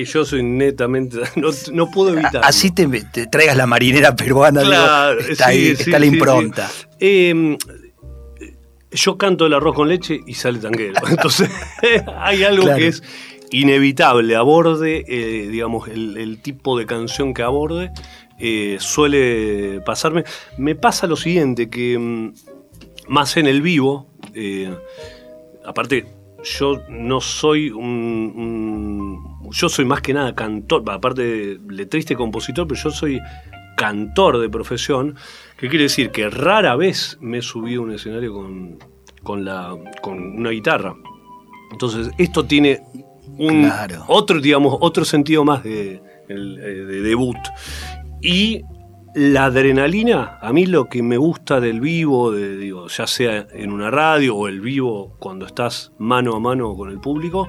yo 0.05 0.25
soy 0.25 0.43
netamente. 0.43 1.19
No, 1.73 1.91
puedo 1.91 2.13
evitar. 2.13 2.43
Así 2.45 2.71
te, 2.71 2.87
traigas 3.27 3.57
la 3.57 3.67
marinera 3.67 4.15
peruana, 4.15 4.63
está, 5.29 5.47
ahí, 5.49 5.69
está 5.69 5.99
la 5.99 6.07
impronta. 6.07 6.71
Em, 6.99 7.57
Yo 8.93 9.17
canto 9.17 9.47
el 9.47 9.55
arroz 9.55 9.75
con 9.75 9.89
leche 9.89 10.21
y 10.27 10.35
sale 10.35 10.59
tanguero. 10.59 10.95
Entonces, 11.09 11.51
hay 12.19 12.45
algo 12.45 12.65
Claro. 12.65 12.79
que 12.79 12.89
es 12.89 13.03
inevitable. 13.51 14.37
Aborde, 14.37 15.05
eh, 15.09 15.49
digamos, 15.49 15.89
el, 15.89 16.17
el 16.17 16.41
tipo 16.43 16.79
de 16.79 16.87
canción 16.87 17.35
que 17.35 17.43
aborde, 17.43 17.91
eh, 18.39 18.77
suele 18.81 19.81
pasarme. 19.85 20.25
Me 20.57 20.75
pasa 20.75 21.07
lo 21.07 21.17
siguiente, 21.17 21.69
que 21.69 21.99
mm, 21.99 22.33
más 23.09 23.37
en 23.37 23.47
el 23.47 23.61
vivo, 23.63 24.07
eh, 24.35 24.75
aparte, 25.65 26.07
yo 26.45 26.83
no 26.89 27.21
soy 27.21 27.71
un, 27.71 28.33
un- 28.37 29.51
Yo 29.53 29.69
soy 29.69 29.85
más 29.85 30.01
que 30.01 30.15
nada 30.15 30.35
cantor, 30.35 30.83
aparte 30.91 31.23
de 31.23 31.61
letrista 31.69 32.13
y 32.13 32.17
compositor, 32.17 32.67
pero 32.69 32.81
yo 32.81 32.91
soy 32.91 33.19
cantor 33.77 34.39
de 34.39 34.49
profesión, 34.49 35.17
que 35.59 35.69
quiere 35.69 35.85
decir 35.85 36.11
que 36.11 36.29
rara 36.31 36.77
vez 36.77 37.19
me 37.21 37.39
he 37.39 37.43
subido 37.43 37.81
a 37.83 37.85
un 37.85 37.93
escenario 37.93 38.33
con, 38.33 38.79
con, 39.23 39.45
la, 39.45 39.77
con 40.03 40.19
una 40.39 40.51
guitarra. 40.51 40.95
Entonces, 41.73 42.11
esto 42.19 42.45
tiene 42.45 42.81
un 43.39 43.63
Claro. 43.65 44.05
otro, 44.09 44.41
digamos, 44.41 44.77
otro 44.81 45.05
sentido 45.05 45.45
más 45.45 45.63
de, 45.65 46.03
eh, 46.29 46.35
de 46.35 47.01
debut. 47.03 47.39
Y 48.23 48.63
la 49.15 49.47
adrenalina, 49.47 50.39
a 50.41 50.53
mí 50.53 50.67
lo 50.67 50.87
que 50.89 51.03
me 51.03 51.17
gusta 51.17 51.61
del 51.61 51.81
vivo, 51.81 52.31
de, 52.33 52.57
digo, 52.57 52.87
ya 52.89 53.07
sea 53.07 53.47
en 53.53 53.73
una 53.73 53.91
radio 53.91 54.37
o 54.37 54.47
el 54.49 54.61
vivo 54.61 55.17
cuando 55.19 55.47
estás 55.47 55.93
mano 55.99 56.35
a 56.37 56.41
mano 56.41 56.75
con 56.77 56.91
el 56.91 57.01
público, 57.01 57.49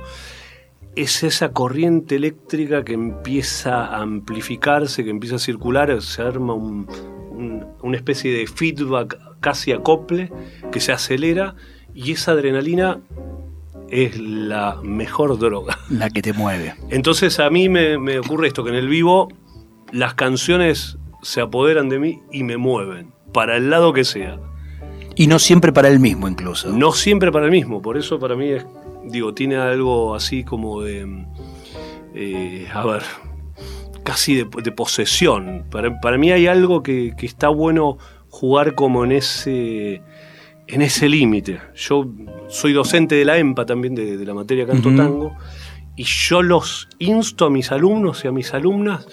es 0.96 1.24
esa 1.24 1.52
corriente 1.54 2.16
eléctrica 2.16 2.84
que 2.84 2.94
empieza 2.94 3.86
a 3.86 4.02
amplificarse, 4.02 5.04
que 5.04 5.10
empieza 5.10 5.36
a 5.36 5.40
circular, 5.40 6.02
se 6.02 6.22
arma 6.22 6.54
un- 6.54 6.88
un- 7.32 7.66
una 7.82 7.96
especie 7.98 8.32
de 8.34 8.48
feedback 8.48 9.18
casi 9.40 9.72
acople 9.72 10.32
que 10.72 10.80
se 10.80 10.92
acelera 10.92 11.56
y 11.94 12.12
esa 12.12 12.32
adrenalina 12.32 13.00
es 13.90 14.20
la 14.20 14.80
mejor 14.84 15.38
droga. 15.38 15.78
La 15.90 16.10
que 16.10 16.22
te 16.22 16.34
mueve. 16.34 16.76
Entonces 16.90 17.40
a 17.40 17.50
mí 17.50 17.70
me, 17.70 17.98
me 17.98 18.20
ocurre 18.20 18.48
esto, 18.48 18.64
que 18.64 18.70
en 18.72 18.76
el 18.78 18.88
vivo 18.88 19.30
las 19.92 20.14
canciones 20.16 20.98
se 21.22 21.42
apoderan 21.42 21.90
de 21.90 22.00
mí 22.00 22.20
y 22.32 22.44
me 22.44 22.58
mueven, 22.58 23.14
para 23.34 23.58
el 23.58 23.70
lado 23.70 23.94
que 23.94 24.04
sea. 24.04 24.40
Y 25.16 25.28
no 25.28 25.40
siempre 25.40 25.74
para 25.74 25.90
el 25.90 26.00
mismo, 26.00 26.28
incluso. 26.28 26.70
No 26.70 26.94
siempre 26.94 27.32
para 27.32 27.46
el 27.46 27.52
mismo, 27.52 27.82
por 27.82 27.98
eso 27.98 28.20
para 28.20 28.36
mí 28.36 28.50
es, 28.50 28.66
digo, 29.06 29.34
tiene 29.34 29.58
algo 29.58 30.16
así 30.16 30.44
como 30.44 30.82
de, 30.82 31.26
eh, 32.16 32.68
a 32.74 32.86
ver, 32.86 33.04
casi 34.04 34.36
de, 34.36 34.48
de 34.64 34.72
posesión. 34.72 35.66
Para, 35.70 36.00
para 36.00 36.18
mí 36.18 36.32
hay 36.32 36.48
algo 36.48 36.82
que, 36.82 37.14
que 37.18 37.26
está 37.26 37.50
bueno 37.50 37.98
jugar 38.30 38.76
como 38.76 39.04
en 39.04 39.12
ese, 39.12 40.02
en 40.68 40.82
ese 40.82 41.10
límite. 41.10 41.60
Yo 41.76 42.10
soy 42.48 42.74
docente 42.74 43.16
de 43.16 43.26
la 43.26 43.38
EMPA 43.38 43.66
también, 43.66 43.94
de, 43.94 44.18
de 44.18 44.26
la 44.26 44.34
materia 44.34 44.66
canto 44.66 44.96
tango, 44.96 45.36
y 45.96 46.04
yo 46.04 46.42
los 46.42 46.88
insto 47.00 47.46
a 47.46 47.50
mis 47.50 47.72
alumnos 47.72 48.24
y 48.24 48.28
a 48.30 48.32
mis 48.32 48.54
alumnas 48.54 49.06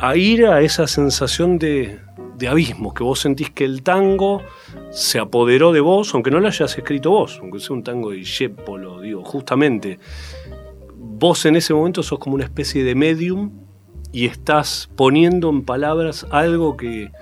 a 0.00 0.16
ir 0.16 0.46
a 0.46 0.62
esa 0.62 0.86
sensación 0.86 1.58
de, 1.58 2.00
abismo, 2.48 2.94
que 2.94 3.02
vos 3.02 3.20
sentís 3.20 3.50
que 3.50 3.66
el 3.66 3.82
tango 3.82 4.40
se 4.90 5.18
apoderó 5.18 5.72
de 5.72 5.80
vos, 5.80 6.14
aunque 6.14 6.30
no 6.30 6.40
lo 6.40 6.48
hayas 6.48 6.76
escrito 6.76 7.10
vos, 7.10 7.38
aunque 7.42 7.60
sea 7.60 7.76
un 7.76 7.84
tango 7.84 8.10
de 8.10 8.16
Discépolo, 8.16 9.02
digo, 9.02 9.22
justamente, 9.22 9.98
vos 10.96 11.44
en 11.44 11.56
ese 11.56 11.74
momento 11.74 12.02
sos 12.02 12.18
como 12.18 12.34
una 12.34 12.44
especie 12.44 12.82
de 12.82 12.94
medium 12.94 13.52
y 14.10 14.24
estás 14.24 14.88
poniendo 14.96 15.50
en 15.50 15.64
palabras 15.66 16.26
algo 16.30 16.78
que 16.78 17.12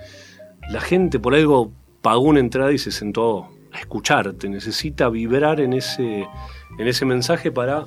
la 0.71 0.81
gente 0.81 1.19
por 1.19 1.35
algo 1.35 1.73
pagó 2.01 2.21
una 2.21 2.39
entrada 2.39 2.73
y 2.73 2.79
se 2.79 2.93
sentó 2.93 3.49
a 3.73 3.81
escucharte, 3.81 4.49
necesita 4.49 5.09
vibrar 5.09 5.61
en 5.61 5.73
ese, 5.73 6.29
en 6.79 6.87
ese 6.87 7.05
mensaje 7.05 7.51
para 7.51 7.87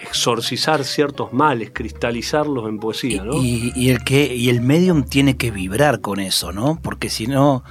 exorcizar 0.00 0.84
ciertos 0.84 1.32
males, 1.32 1.70
cristalizarlos 1.72 2.68
en 2.68 2.78
poesía, 2.78 3.24
¿no? 3.24 3.42
Y, 3.42 3.72
y 3.74 3.90
el 3.90 4.04
que, 4.04 4.34
y 4.34 4.48
el 4.48 4.60
medium 4.60 5.04
tiene 5.04 5.36
que 5.36 5.50
vibrar 5.50 6.00
con 6.00 6.20
eso, 6.20 6.52
¿no? 6.52 6.78
Porque 6.82 7.08
si 7.08 7.26
no, 7.26 7.64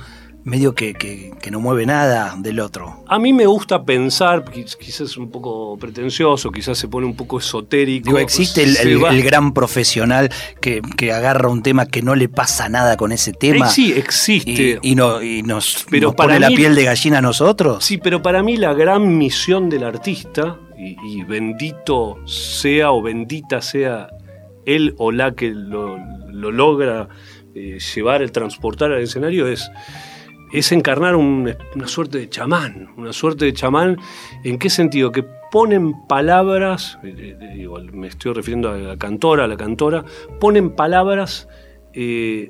medio 0.48 0.74
que, 0.74 0.94
que- 0.94 1.32
que 1.42 1.52
no 1.52 1.60
mueve 1.60 1.86
nada 1.86 2.36
del 2.40 2.60
otro. 2.60 3.04
A 3.08 3.20
mí 3.20 3.34
me 3.34 3.46
gusta 3.46 3.84
pensar, 3.84 4.44
quiz- 4.46 4.76
quizás 4.78 5.16
un 5.18 5.30
poco 5.30 5.78
pretencioso, 5.78 6.52
quizás 6.52 6.78
se 6.78 6.88
pone 6.88 7.06
un 7.06 7.16
poco 7.16 7.38
esotérico. 7.40 8.06
Digo, 8.08 8.18
existe 8.20 8.64
el, 8.64 9.00
gran 9.24 9.54
profesional 9.54 10.30
que, 10.62 10.82
que 10.98 11.12
agarra 11.14 11.50
un 11.50 11.62
tema 11.64 11.86
que 11.86 12.02
no 12.02 12.16
le 12.16 12.30
pasa 12.30 12.70
nada 12.70 12.98
con 12.98 13.12
ese 13.12 13.32
Eh, 13.32 13.36
tema 13.38 13.68
sí, 13.70 13.94
existe. 13.94 14.80
y, 14.82 14.92
y 14.92 14.96
no- 14.96 15.22
y 15.22 15.44
nos, 15.44 15.86
Pero 15.90 16.08
nos 16.08 16.16
para 16.16 16.30
pone 16.36 16.40
la 16.40 16.48
piel 16.56 16.74
de 16.76 16.84
gallina 16.86 17.20
a 17.20 17.22
nosotros. 17.22 17.84
Sí, 17.84 17.98
pero 17.98 18.22
para 18.22 18.42
mí 18.42 18.58
la 18.58 18.74
gran 18.74 19.18
misión 19.18 19.70
del 19.70 19.84
artista, 19.84 20.58
y, 20.78 20.96
y 21.20 21.24
bendito 21.24 22.18
sea 22.26 22.92
o 22.92 23.02
bendita 23.02 23.62
sea 23.62 24.10
él 24.66 24.94
o 24.98 25.12
la 25.12 25.34
que 25.34 25.50
lo, 25.50 25.98
lo 26.32 26.52
logra 26.52 27.08
eh, 27.56 27.80
llevar, 27.96 28.22
el 28.22 28.32
transportar 28.32 28.92
al 28.92 29.02
escenario, 29.02 29.48
es, 29.48 29.70
es 30.54 30.72
encarnar 30.72 31.16
un- 31.16 31.54
una 31.76 31.88
suerte 31.88 32.18
de 32.20 32.30
chamán. 32.30 32.90
Una 32.98 33.14
suerte 33.14 33.46
de 33.46 33.54
chamán, 33.54 33.98
¿en 34.44 34.58
qué 34.58 34.70
sentido? 34.70 35.12
Que 35.12 35.24
ponen 35.52 35.94
palabras, 36.08 36.98
eh, 37.04 37.38
eh, 37.40 37.54
digo, 37.56 37.80
me 37.94 38.08
estoy 38.08 38.34
refiriendo 38.34 38.70
a 38.70 38.78
la 38.78 38.98
cantora, 38.98 39.46
a 39.46 39.48
la 39.48 39.58
cantora, 39.58 40.04
ponen 40.40 40.72
palabras. 40.72 41.48
eh, 42.00 42.48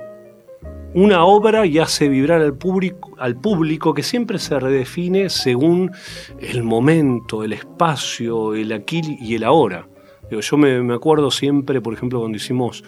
una 0.93 1.23
obra 1.23 1.65
y 1.65 1.77
hace 1.79 2.09
vibrar 2.09 2.41
al 2.41 2.57
público, 2.57 3.13
al 3.19 3.35
público 3.39 3.93
que 3.93 4.03
siempre 4.03 4.39
se 4.39 4.59
redefine 4.59 5.29
según 5.29 5.91
el 6.39 6.63
momento, 6.63 7.43
el 7.43 7.53
espacio, 7.53 8.55
el 8.55 8.71
aquí 8.73 9.01
y 9.21 9.35
el 9.35 9.43
ahora. 9.43 9.87
Yo 10.29 10.57
me, 10.57 10.81
me 10.81 10.93
acuerdo 10.95 11.31
siempre, 11.31 11.79
por 11.79 11.93
ejemplo, 11.93 12.19
cuando 12.19 12.35
hicimos 12.35 12.83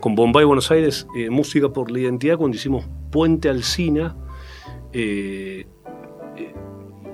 con 0.00 0.14
Bombay 0.14 0.44
Buenos 0.44 0.70
Aires 0.70 1.06
eh, 1.16 1.30
Música 1.30 1.70
por 1.70 1.90
la 1.90 2.00
Identidad, 2.00 2.36
cuando 2.36 2.56
hicimos 2.56 2.84
Puente 3.10 3.48
Alsina, 3.48 4.14
eh, 4.92 5.66
eh, 6.36 6.54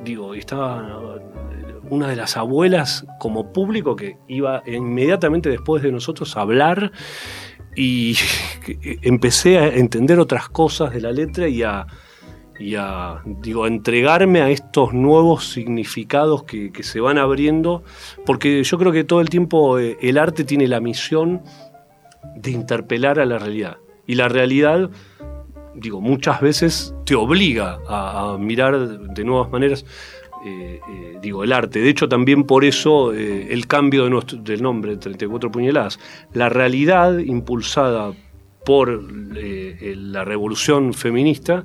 digo, 0.05 0.35
estaba 0.35 1.19
una 1.91 2.09
de 2.09 2.17
las 2.17 2.37
abuelas 2.37 3.07
como 3.19 3.53
público 3.53 3.97
que 3.97 4.19
iba 4.29 4.63
inmediatamente 4.67 5.49
después 5.49 5.83
de 5.83 5.93
nosotros 5.93 6.37
a 6.37 6.43
hablar 6.43 6.93
y 7.75 8.17
empecé 9.03 9.59
a 9.59 9.69
entender 9.69 10.19
otras 10.19 10.49
cosas 10.49 10.93
de 10.93 11.01
la 11.01 11.13
letra 11.13 11.49
y 11.49 11.63
a, 11.63 11.87
digo, 13.25 13.67
entregarme 13.67 14.41
a 14.41 14.51
estos 14.51 14.93
nuevos 14.93 15.49
significados 15.49 16.43
que, 16.43 16.73
que 16.73 16.83
se 16.83 17.01
van 17.01 17.17
abriendo, 17.17 17.85
porque 18.27 18.65
yo 18.65 18.79
creo 18.79 18.93
que 18.93 19.05
todo 19.05 19.21
el 19.21 19.31
tiempo 19.31 19.79
eh, 19.79 19.97
el 20.01 20.19
arte 20.19 20.45
tiene 20.45 20.67
la 20.67 20.81
misión 20.81 21.43
de 22.35 22.51
interpelar 22.51 23.21
a 23.21 23.27
la 23.27 23.39
realidad. 23.39 23.79
Y 24.07 24.15
la 24.15 24.29
realidad, 24.29 24.91
digo, 25.81 26.01
muchas 26.01 26.41
veces 26.41 26.95
te 27.05 27.15
obliga 27.15 27.79
a, 27.89 28.37
mirar 28.39 28.89
de 28.89 29.25
nuevas 29.25 29.51
maneras. 29.51 29.85
eh, 30.47 30.81
eh, 30.89 31.19
digo, 31.21 31.43
el 31.43 31.53
arte. 31.53 31.81
De 31.81 31.89
hecho, 31.89 32.09
también 32.09 32.45
por 32.45 32.65
eso 32.65 33.13
eh, 33.13 33.49
el 33.51 33.67
cambio 33.67 34.05
de 34.05 34.11
nuestro- 34.11 34.39
del 34.39 34.63
nombre, 34.63 34.97
34 34.97 35.51
puñaladas. 35.51 35.99
La 36.33 36.49
realidad 36.49 37.19
impulsada 37.19 38.13
por 38.65 39.03
la 39.03 40.25
revolución 40.25 40.95
feminista 40.95 41.65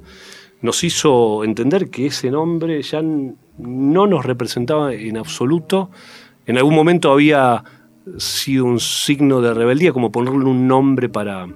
nos 0.62 0.84
hizo 0.84 1.44
entender 1.44 1.90
que 1.92 2.08
ese 2.08 2.32
nombre 2.32 2.82
ya 2.82 3.02
no 3.04 4.08
nos 4.08 4.26
representaba 4.26 4.94
en 4.94 5.18
absoluto. 5.18 5.92
En 6.48 6.58
algún 6.58 6.74
momento 6.76 7.12
había 7.12 7.64
sido 8.18 8.66
un 8.66 8.80
signo 8.80 9.40
de 9.42 9.54
rebeldía, 9.54 9.94
como 9.94 10.12
ponerle 10.12 10.46
un 10.46 10.68
nombre 10.68 11.10
para 11.10 11.48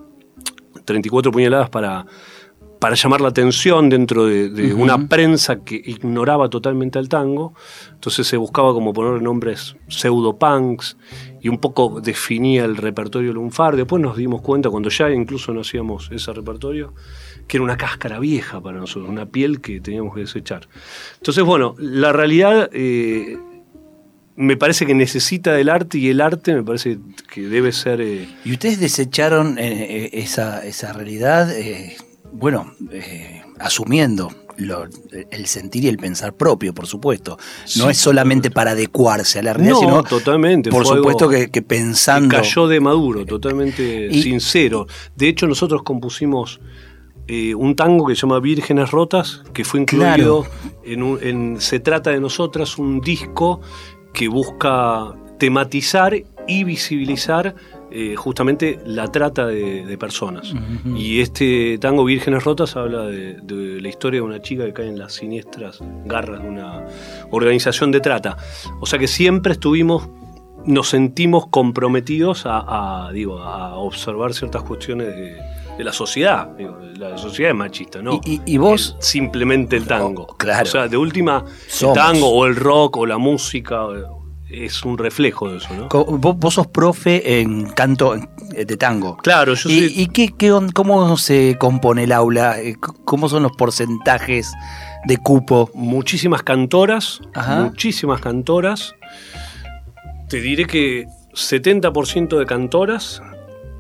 34 0.86 1.32
puñaladas 1.32 1.70
para, 1.70 2.06
para 2.80 2.96
llamar 2.96 3.22
la 3.22 3.30
atención 3.30 3.90
dentro 3.90 4.26
de, 4.26 4.74
una 4.74 5.08
prensa 5.08 5.64
que 5.64 5.76
ignoraba 5.76 6.50
totalmente 6.50 7.00
al 7.00 7.10
tango. 7.10 7.54
Entonces 7.94 8.28
se 8.28 8.38
buscaba 8.38 8.74
como 8.74 8.94
poner 8.94 9.22
nombres 9.22 9.76
pseudopunks 9.88 10.98
y 11.42 11.50
un 11.50 11.58
poco 11.58 12.02
definía 12.02 12.66
el 12.66 12.78
repertorio 12.78 13.34
lunfar. 13.34 13.76
Después 13.76 14.02
nos 14.02 14.18
dimos 14.18 14.42
cuenta, 14.42 14.70
cuando 14.70 14.90
ya 14.90 15.10
incluso 15.10 15.54
no 15.54 15.62
hacíamos 15.62 16.10
ese 16.12 16.34
repertorio, 16.34 16.94
que 17.48 17.58
era 17.58 17.64
una 17.64 17.78
cáscara 17.78 18.20
vieja 18.20 18.62
para 18.62 18.78
nosotros, 18.78 19.10
una 19.10 19.26
piel 19.26 19.62
que 19.62 19.80
teníamos 19.80 20.14
que 20.14 20.22
desechar. 20.22 20.68
Entonces, 21.18 21.44
bueno, 21.44 21.76
la 21.80 22.12
realidad 22.12 22.70
eh, 22.74 23.38
me 24.36 24.56
parece 24.56 24.86
que 24.86 24.94
necesita 24.94 25.54
del 25.54 25.70
arte 25.70 25.98
y 25.98 26.10
el 26.10 26.22
arte 26.22 26.54
me 26.54 26.64
parece 26.64 27.00
que 27.34 27.42
debe 27.42 27.72
ser... 27.72 28.02
eh, 28.02 28.28
Y 28.46 28.52
ustedes 28.52 28.80
desecharon 28.80 29.58
eh, 29.58 29.64
eh, 30.06 30.10
esa, 30.14 30.64
esa 30.66 30.94
realidad, 30.94 31.52
eh, 31.58 31.98
bueno, 32.32 32.74
eh, 32.92 33.42
asumiendo 33.60 34.30
lo- 34.58 34.86
el 35.32 35.46
sentir 35.46 35.84
y 35.84 35.88
el 35.88 35.98
pensar 35.98 36.34
propio, 36.34 36.74
por 36.74 36.88
supuesto. 36.88 37.38
No 37.78 37.84
Sí, 37.86 37.90
es 37.90 37.98
solamente 37.98 38.50
para 38.52 38.72
adecuarse 38.72 39.40
a 39.40 39.44
la 39.44 39.54
realidad, 39.54 39.74
no, 39.76 39.80
sino 39.80 40.04
totalmente. 40.04 40.70
por 40.72 40.86
supuesto 40.86 41.30
que, 41.30 41.46
que 41.46 41.52
que 41.52 41.62
pensando... 41.62 42.36
cayó 42.36 42.68
de 42.68 42.80
maduro, 42.80 43.26
totalmente 43.26 44.08
Y- 44.12 44.24
sincero. 44.24 44.88
De 45.16 45.28
hecho, 45.28 45.48
nosotros 45.48 45.84
compusimos 45.84 46.60
eh, 47.28 47.54
un 47.56 47.76
tango 47.76 48.08
que 48.08 48.16
se 48.16 48.22
llama 48.22 48.40
Vírgenes 48.40 48.90
Rotas, 48.92 49.44
que 49.54 49.64
fue 49.66 49.82
incluido 49.82 50.46
en, 50.86 51.04
un, 51.04 51.20
en 51.22 51.60
Se 51.62 51.80
trata 51.82 52.10
de 52.12 52.20
nosotras, 52.22 52.78
un 52.78 53.02
disco 53.02 53.60
que 54.14 54.28
busca 54.30 55.14
tematizar 55.38 56.16
y 56.48 56.64
visibilizar 56.64 57.54
eh, 57.90 58.16
justamente 58.18 58.80
la 58.86 59.12
trata 59.12 59.48
de, 59.48 59.98
personas. 59.98 60.54
Y 60.96 61.22
este 61.22 61.78
tango 61.80 62.04
Vírgenes 62.04 62.44
Rotas 62.44 62.76
habla 62.76 63.04
de, 63.04 63.38
la 63.82 63.88
historia 63.88 64.20
de 64.20 64.26
una 64.26 64.42
chica 64.42 64.66
que 64.66 64.74
cae 64.74 64.88
en 64.88 65.00
las 65.00 65.14
siniestras 65.14 65.80
garras 66.06 66.44
de 66.44 66.50
una 66.50 66.86
organización 67.32 67.92
de 67.92 68.00
trata. 68.00 68.38
O 68.82 68.86
sea 68.86 69.00
que 69.00 69.08
siempre 69.08 69.54
estuvimos, 69.54 70.10
nos 70.66 70.90
sentimos 70.90 71.48
comprometidos 71.48 72.44
a, 72.46 73.10
digo, 73.14 73.40
a 73.40 73.78
observar 73.78 74.34
ciertas 74.34 74.64
cuestiones 74.64 75.08
de, 75.16 75.84
la 75.84 75.94
sociedad. 75.94 76.50
la 76.98 77.18
sociedad 77.18 77.52
es 77.52 77.58
machista, 77.58 78.02
¿no? 78.02 78.20
¿Y, 78.24 78.58
vos? 78.58 78.98
simplemente 79.00 79.78
el 79.78 79.88
tango. 79.88 80.28
claro. 80.38 80.64
O 80.64 80.72
sea, 80.72 80.88
de 80.88 80.98
última, 80.98 81.46
el 81.82 81.94
tango 81.94 82.30
o 82.30 82.46
el 82.46 82.56
rock 82.56 82.98
o 82.98 83.06
la 83.06 83.18
música 83.18 83.88
es 84.50 84.84
un 84.86 84.98
reflejo 84.98 85.50
de 85.50 85.58
eso, 85.58 85.74
¿no? 85.74 85.90
Vos, 85.90 86.54
sos 86.54 86.68
profe 86.68 87.42
en 87.42 87.68
canto 87.70 88.16
de 88.50 88.78
tango. 88.78 89.18
Claro, 89.18 89.54
yo 89.56 89.70
¿Y, 89.70 89.94
¿Y 89.96 90.08
qué, 90.08 90.34
cómo 90.74 91.18
se 91.18 91.58
compone 91.60 92.06
el 92.06 92.12
aula? 92.12 92.60
Eh, 92.62 92.76
¿Cómo 92.80 93.28
son 93.28 93.44
los 93.44 93.52
porcentajes 93.54 94.54
de 95.06 95.18
cupo? 95.18 95.70
Muchísimas 95.74 96.44
cantoras, 96.44 97.20
muchísimas 97.60 98.22
cantoras. 98.22 98.96
Te 100.30 100.40
diré 100.40 100.66
que 100.66 101.08
70% 101.34 102.38
de 102.38 102.46
cantoras, 102.46 103.22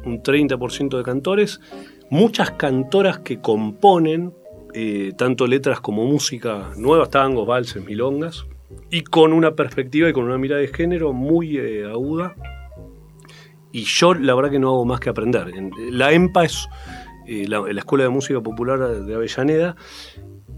un 0.05 0.21
30% 0.21 0.97
de 0.97 1.03
cantores, 1.03 1.61
muchas 2.09 2.51
cantoras 2.51 3.19
que 3.19 3.39
componen 3.39 4.33
eh, 4.73 5.13
tanto 5.17 5.47
letras 5.47 5.79
como 5.79 6.05
música, 6.05 6.71
nuevas 6.75 7.09
tangos, 7.09 7.47
valses, 7.47 7.83
milongas 7.83 8.45
y 8.89 9.03
con 9.03 9.33
una 9.33 9.55
perspectiva 9.55 10.09
y 10.09 10.13
con 10.13 10.25
una 10.25 10.37
mirada 10.37 10.61
de 10.61 10.67
género 10.67 11.13
muy 11.13 11.57
eh, 11.57 11.85
aguda. 11.85 12.35
Y 13.71 13.83
yo 13.83 14.13
la 14.13 14.33
verdad 14.33 14.51
que 14.51 14.59
no 14.59 14.69
hago 14.69 14.85
más 14.85 14.99
que 14.99 15.09
aprender. 15.09 15.51
La 15.91 16.11
EMPA 16.11 16.45
es 16.45 16.67
eh, 17.27 17.45
la, 17.47 17.63
Escuela 17.69 18.05
de 18.05 18.09
Música 18.09 18.41
Popular 18.41 18.79
de 18.79 19.15
Avellaneda. 19.15 19.75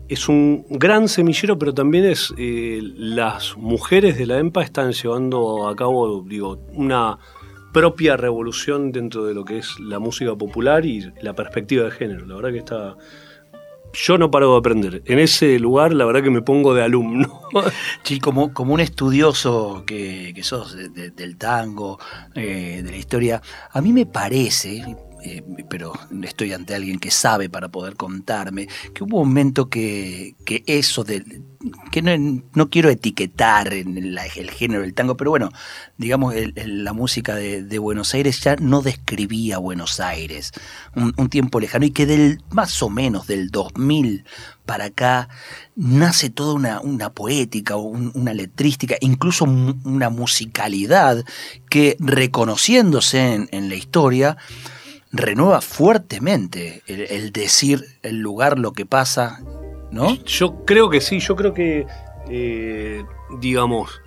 Es 0.08 0.28
un 0.30 0.66
gran 0.70 1.08
semillero, 1.08 1.60
pero 1.60 1.74
también 1.74 2.06
es 2.06 2.34
eh, 2.38 2.80
las 2.82 3.58
mujeres 3.58 4.18
de 4.18 4.26
la 4.26 4.40
EMPA 4.40 4.64
están 4.64 4.92
llevando 4.92 5.68
a 5.68 5.76
cabo, 5.76 6.24
digo, 6.28 6.66
una 6.74 7.20
propia 7.74 8.18
revolución 8.18 8.92
dentro 8.92 9.26
de 9.26 9.36
lo 9.36 9.46
que 9.46 9.60
es 9.60 9.80
la 9.80 10.00
música 10.00 10.36
popular 10.36 10.86
y 10.86 11.12
la 11.22 11.34
perspectiva 11.34 11.86
de 11.86 11.92
género. 11.92 12.26
La 12.26 12.36
verdad 12.36 12.52
que 12.52 12.58
está 12.58 12.96
yo 13.94 14.18
no 14.18 14.32
paro 14.32 14.52
de 14.54 14.58
aprender. 14.58 15.02
En 15.06 15.20
ese 15.20 15.60
lugar, 15.60 15.94
la 15.94 16.06
verdad 16.06 16.24
que 16.24 16.30
me 16.30 16.42
pongo 16.42 16.74
de 16.74 16.84
alumno. 16.84 17.42
Sí, 18.04 18.20
como, 18.20 18.52
un 18.56 18.80
estudioso 18.80 19.84
que, 19.86 20.34
sos 20.44 20.76
del 20.76 21.38
tango, 21.38 22.00
eh, 22.36 22.82
de 22.84 22.92
la 22.92 22.98
historia, 22.98 23.42
a 23.72 23.82
mí 23.82 23.92
me 23.92 24.06
parece, 24.06 24.96
eh, 25.22 25.44
pero 25.70 25.94
estoy 26.24 26.54
ante 26.54 26.76
alguien 26.76 27.00
que 27.00 27.12
sabe 27.12 27.50
para 27.50 27.68
poder 27.70 27.96
contarme, 27.96 28.68
que 28.94 29.04
hubo 29.04 29.20
un 29.20 29.30
momento 29.30 29.70
que, 29.70 30.36
eso 30.66 31.04
de, 31.04 31.42
que 31.92 32.02
no, 32.02 32.70
quiero 32.70 32.90
etiquetar 32.90 33.74
en 33.74 33.98
el, 33.98 34.20
género 34.50 34.82
del 34.82 34.94
tango, 34.94 35.18
pero 35.18 35.32
bueno, 35.32 35.52
digamos, 35.98 36.34
la 36.56 36.94
música 36.94 37.36
de, 37.36 37.80
Buenos 37.80 38.14
Aires 38.14 38.40
ya 38.42 38.56
no 38.56 38.82
describía 38.82 39.58
Buenos 39.58 40.00
Aires, 40.00 40.52
un, 40.96 41.30
tiempo 41.30 41.60
lejano, 41.60 41.86
y 41.86 41.92
que 41.92 42.06
del 42.06 42.42
más 42.52 42.82
o 42.82 42.90
menos 42.90 43.28
del 43.28 43.50
2000 43.52 44.24
para 44.66 44.86
acá 44.86 45.30
nace 45.76 46.30
toda 46.30 46.54
una, 46.54 46.80
una 46.80 47.10
poética, 47.10 47.76
una 47.76 48.34
letrística, 48.34 48.96
incluso 49.02 49.46
una 49.46 50.10
musicalidad 50.10 51.26
que 51.70 51.98
reconociéndose 52.00 53.48
en 53.52 53.70
la 53.70 53.76
historia, 53.76 54.38
renueva 55.12 55.62
fuertemente 55.62 56.84
el, 56.88 57.32
decir 57.32 57.84
el 58.04 58.20
lugar, 58.20 58.60
lo 58.60 58.74
que 58.74 58.86
pasa, 58.86 59.42
¿no? 59.92 60.16
Yo 60.24 60.66
creo 60.66 60.90
que 60.90 61.02
sí, 61.02 61.20
yo 61.20 61.36
creo 61.36 61.54
que, 61.54 61.88
eh, 62.30 63.04
digamos, 63.40 64.02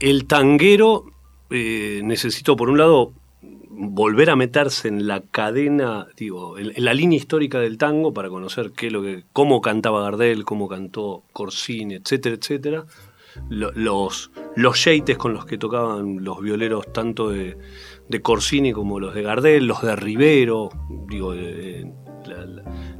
el 0.00 0.26
tanguero 0.26 1.04
eh, 1.50 2.00
necesitó, 2.04 2.56
por 2.56 2.70
un 2.70 2.78
lado, 2.78 3.12
volver 3.70 4.30
a 4.30 4.36
meterse 4.36 4.88
en 4.88 5.06
la 5.06 5.20
cadena, 5.20 6.08
digo, 6.16 6.58
en, 6.58 6.72
la 6.76 6.92
línea 6.92 7.16
histórica 7.16 7.60
del 7.60 7.78
tango 7.78 8.12
para 8.12 8.28
conocer 8.28 8.72
qué 8.72 8.90
lo 8.90 9.02
que, 9.02 9.24
cómo 9.32 9.60
cantaba 9.60 10.02
Gardel, 10.02 10.44
cómo 10.44 10.68
cantó 10.68 11.22
Corsini, 11.32 11.94
etcétera, 11.94 12.36
etcétera. 12.36 12.84
los, 13.48 14.30
los 14.56 14.88
con 15.18 15.34
los 15.34 15.46
que 15.46 15.56
tocaban 15.56 16.24
los 16.24 16.40
violeros 16.40 16.92
tanto 16.92 17.30
de, 17.30 17.56
de 18.10 18.20
Corsini 18.20 18.72
como 18.72 18.98
los 18.98 19.14
de 19.14 19.22
Gardel, 19.22 19.66
los 19.66 19.82
de 19.82 19.94
Rivero, 19.94 20.70
digo, 21.08 21.32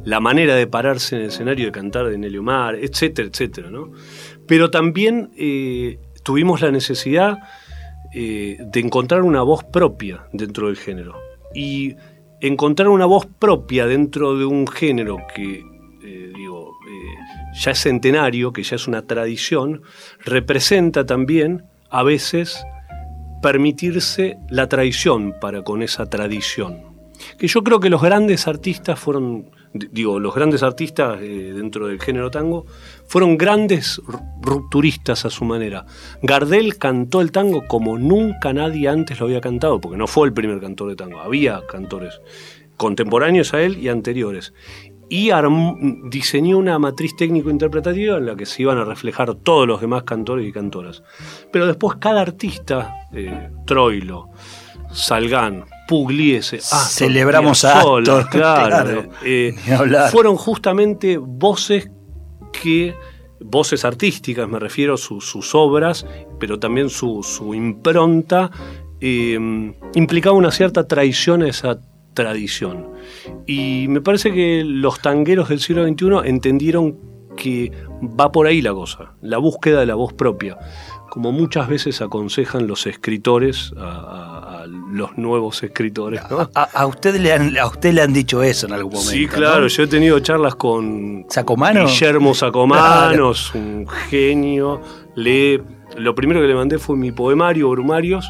la, 0.04 0.20
manera 0.20 0.54
de 0.54 0.66
pararse 0.68 1.16
en 1.16 1.22
el 1.22 1.28
escenario 1.28 1.66
de 1.66 1.72
cantar 1.72 2.06
de 2.06 2.16
Nelio 2.16 2.42
Mar, 2.42 2.76
etcétera, 2.76 3.28
etcétera, 3.28 3.70
¿no? 3.70 3.90
Pero 4.46 4.70
también 4.70 5.30
eh, 5.36 5.98
tuvimos 6.22 6.60
la 6.60 6.70
necesidad 6.70 7.38
eh, 8.14 8.58
de 8.60 8.80
encontrar 8.80 9.22
una 9.22 9.42
voz 9.42 9.64
propia 9.64 10.26
dentro 10.32 10.68
del 10.68 10.76
género. 10.76 11.16
Y 11.54 11.96
encontrar 12.40 12.88
una 12.88 13.06
voz 13.06 13.26
propia 13.26 13.86
dentro 13.86 14.38
de 14.38 14.44
un 14.44 14.68
género 14.68 15.18
que, 15.34 15.64
eh, 16.04 16.32
digo, 16.34 16.76
ya 17.52 17.72
es 17.72 17.80
centenario, 17.80 18.52
que 18.52 18.62
ya 18.62 18.76
es 18.76 18.86
una 18.86 19.02
tradición, 19.02 19.82
representa 20.24 21.04
también 21.04 21.64
a 21.90 22.04
veces 22.04 22.64
permitirse 23.42 24.38
la 24.48 24.68
traición 24.68 25.34
para 25.40 25.62
con 25.62 25.82
esa 25.82 26.06
tradición. 26.06 26.90
Que 27.38 27.48
yo 27.48 27.62
creo 27.62 27.80
que 27.80 27.90
los 27.90 28.00
grandes 28.00 28.46
artistas 28.46 28.98
fueron, 28.98 29.50
digo, 29.72 30.18
los 30.18 30.34
grandes 30.34 30.62
artistas 30.62 31.20
eh, 31.20 31.52
dentro 31.54 31.86
del 31.86 32.00
género 32.00 32.30
tango, 32.30 32.66
fueron 33.06 33.36
grandes 33.36 34.00
rupturistas 34.40 35.24
a 35.24 35.30
su 35.30 35.44
manera. 35.44 35.84
Gardel 36.22 36.78
cantó 36.78 37.20
el 37.20 37.30
tango 37.30 37.66
como 37.66 37.98
nunca 37.98 38.52
nadie 38.52 38.88
antes 38.88 39.20
lo 39.20 39.26
había 39.26 39.40
cantado, 39.40 39.80
porque 39.80 39.98
no 39.98 40.06
fue 40.06 40.28
el 40.28 40.32
primer 40.32 40.60
cantor 40.60 40.88
de 40.88 40.96
tango, 40.96 41.20
había 41.20 41.62
cantores 41.66 42.20
contemporáneos 42.76 43.52
a 43.52 43.62
él 43.62 43.76
y 43.76 43.88
anteriores 43.88 44.54
y 45.12 45.30
diseñó 46.04 46.56
una 46.56 46.78
matriz 46.78 47.16
técnico-interpretativa 47.16 48.16
en 48.18 48.26
la 48.26 48.36
que 48.36 48.46
se 48.46 48.62
iban 48.62 48.78
a 48.78 48.84
reflejar 48.84 49.34
todos 49.34 49.66
los 49.66 49.80
demás 49.80 50.04
cantores 50.04 50.48
y 50.48 50.52
cantoras. 50.52 51.02
Pero 51.50 51.66
después 51.66 51.96
cada 51.98 52.20
artista, 52.20 53.08
eh, 53.12 53.50
Troilo, 53.66 54.28
Salgán, 54.92 55.64
Pugliese, 55.88 56.60
celebramos 56.60 57.64
a 57.64 57.80
Astor, 57.80 58.28
claro, 58.30 59.08
eh, 59.24 59.52
fueron 60.12 60.36
justamente 60.36 61.18
voces 61.18 61.90
que 62.52 62.94
voces 63.40 63.84
artísticas, 63.84 64.48
me 64.48 64.60
refiero 64.60 64.94
a 64.94 64.96
sus 64.96 65.54
obras, 65.56 66.06
pero 66.38 66.60
también 66.60 66.88
su, 66.88 67.52
impronta, 67.52 68.52
eh, 69.00 69.36
implicaba 69.94 70.36
una 70.36 70.52
cierta 70.52 70.86
traición 70.86 71.42
a 71.42 71.48
esa 71.48 71.80
tradición. 72.14 72.88
Y 73.46 73.86
me 73.88 74.00
parece 74.00 74.32
que 74.32 74.62
los 74.64 75.00
tangueros 75.00 75.48
del 75.48 75.60
siglo 75.60 75.86
XXI 75.86 76.28
entendieron 76.28 76.98
que 77.36 77.72
va 78.02 78.30
por 78.32 78.46
ahí 78.46 78.60
la 78.60 78.72
cosa, 78.72 79.14
la 79.22 79.38
búsqueda 79.38 79.80
de 79.80 79.86
la 79.86 79.94
voz 79.94 80.12
propia, 80.12 80.58
como 81.10 81.32
muchas 81.32 81.68
veces 81.68 82.00
aconsejan 82.02 82.66
los 82.66 82.86
escritores 82.86 83.72
a, 83.78 84.64
los 84.92 85.16
nuevos 85.16 85.62
escritores. 85.62 86.20
A, 86.54 86.86
usted 86.86 87.16
le 87.16 87.32
han, 87.32 87.56
a 87.58 87.66
usted 87.66 87.92
le 87.92 88.02
han 88.02 88.12
dicho 88.12 88.42
eso 88.42 88.66
en 88.66 88.74
algún 88.74 88.92
momento. 88.92 89.12
Sí, 89.12 89.26
claro, 89.26 89.66
yo 89.66 89.82
he 89.82 89.86
tenido 89.86 90.18
charlas 90.20 90.54
con 90.54 91.26
¿Sacomano? 91.28 91.86
Guillermo 91.86 92.34
Sacomanos, 92.34 93.54
un 93.54 93.86
genio. 93.88 94.80
Le, 95.14 95.62
lo 95.96 96.14
primero 96.14 96.40
que 96.40 96.46
le 96.46 96.54
mandé 96.54 96.78
fue 96.78 96.96
mi 96.96 97.10
poemario, 97.10 97.70
Brumarios, 97.70 98.28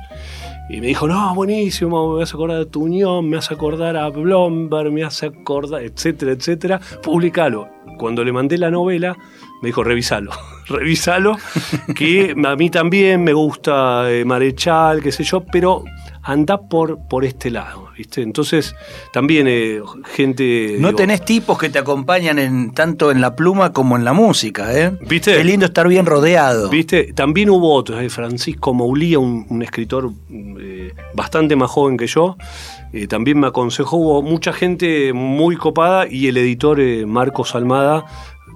y 0.71 0.81
me 0.81 0.87
dijo, 0.87 1.09
no, 1.09 1.35
buenísimo, 1.35 2.13
me 2.13 2.21
vas 2.21 2.33
a 2.33 2.37
acordar 2.37 2.59
de 2.59 2.67
tu 2.67 2.85
unión, 2.85 3.29
me 3.29 3.37
vas 3.37 3.51
a 3.51 3.55
acordar 3.55 3.97
a 3.97 4.09
Blomberg, 4.09 4.93
me 4.93 5.03
vas 5.03 5.21
a 5.25 5.27
acordar, 5.27 5.83
etcétera, 5.83 6.31
etcétera. 6.31 6.81
Publicalo. 7.03 7.69
Cuando 7.99 8.23
le 8.23 8.33
mandé 8.33 8.57
la 8.57 8.71
novela, 8.71 9.17
me 9.63 9.69
dijo, 9.69 9.83
revisalo, 9.83 10.31
revisalo, 10.69 11.37
que 11.97 12.37
a 12.45 12.55
mí 12.55 12.71
también 12.71 13.25
me 13.25 13.33
gusta 13.33 14.11
eh, 14.13 14.25
Marechal, 14.25 15.03
qué 15.03 15.11
sé 15.11 15.25
yo, 15.25 15.45
pero 15.45 15.83
anda 16.23 16.69
por, 16.69 16.99
por 17.09 17.25
este 17.25 17.51
lado. 17.51 17.91
¿viste? 17.97 18.23
Entonces, 18.23 18.75
también 19.13 19.47
eh, 19.49 19.81
gente... 20.15 20.77
No 20.79 20.89
digo, 20.89 20.97
tenés 20.97 21.25
tipos 21.25 21.59
que 21.59 21.69
te 21.69 21.79
acompañan 21.79 22.39
en, 22.39 22.73
tanto 22.73 23.11
en 23.11 23.21
la 23.21 23.37
pluma 23.37 23.73
como 23.73 23.97
en 23.97 24.05
la 24.05 24.13
música, 24.13 24.75
¿eh? 24.77 24.93
¿Viste? 25.07 25.37
Qué 25.37 25.45
lindo 25.45 25.67
estar 25.67 25.87
bien 25.87 26.07
rodeado. 26.07 26.71
¿Viste? 26.71 27.13
También 27.13 27.51
hubo 27.51 27.75
otros, 27.75 28.03
eh, 28.03 28.09
Francisco 28.09 28.73
Maulía, 28.73 29.19
un, 29.19 29.47
un 29.49 29.63
escritor 29.63 30.11
eh, 30.31 30.95
bastante 31.15 31.57
más 31.57 31.71
joven 31.71 31.97
que 31.97 32.07
yo, 32.07 32.37
eh, 32.93 33.07
también 33.07 33.39
me 33.39 33.47
aconsejó, 33.47 33.99
hubo 33.99 34.23
mucha 34.23 34.53
gente 34.53 35.13
muy 35.13 35.57
copada 35.57 36.07
y 36.11 36.29
el 36.29 36.37
editor 36.37 36.81
Marcos 37.07 37.55
Almada 37.55 38.05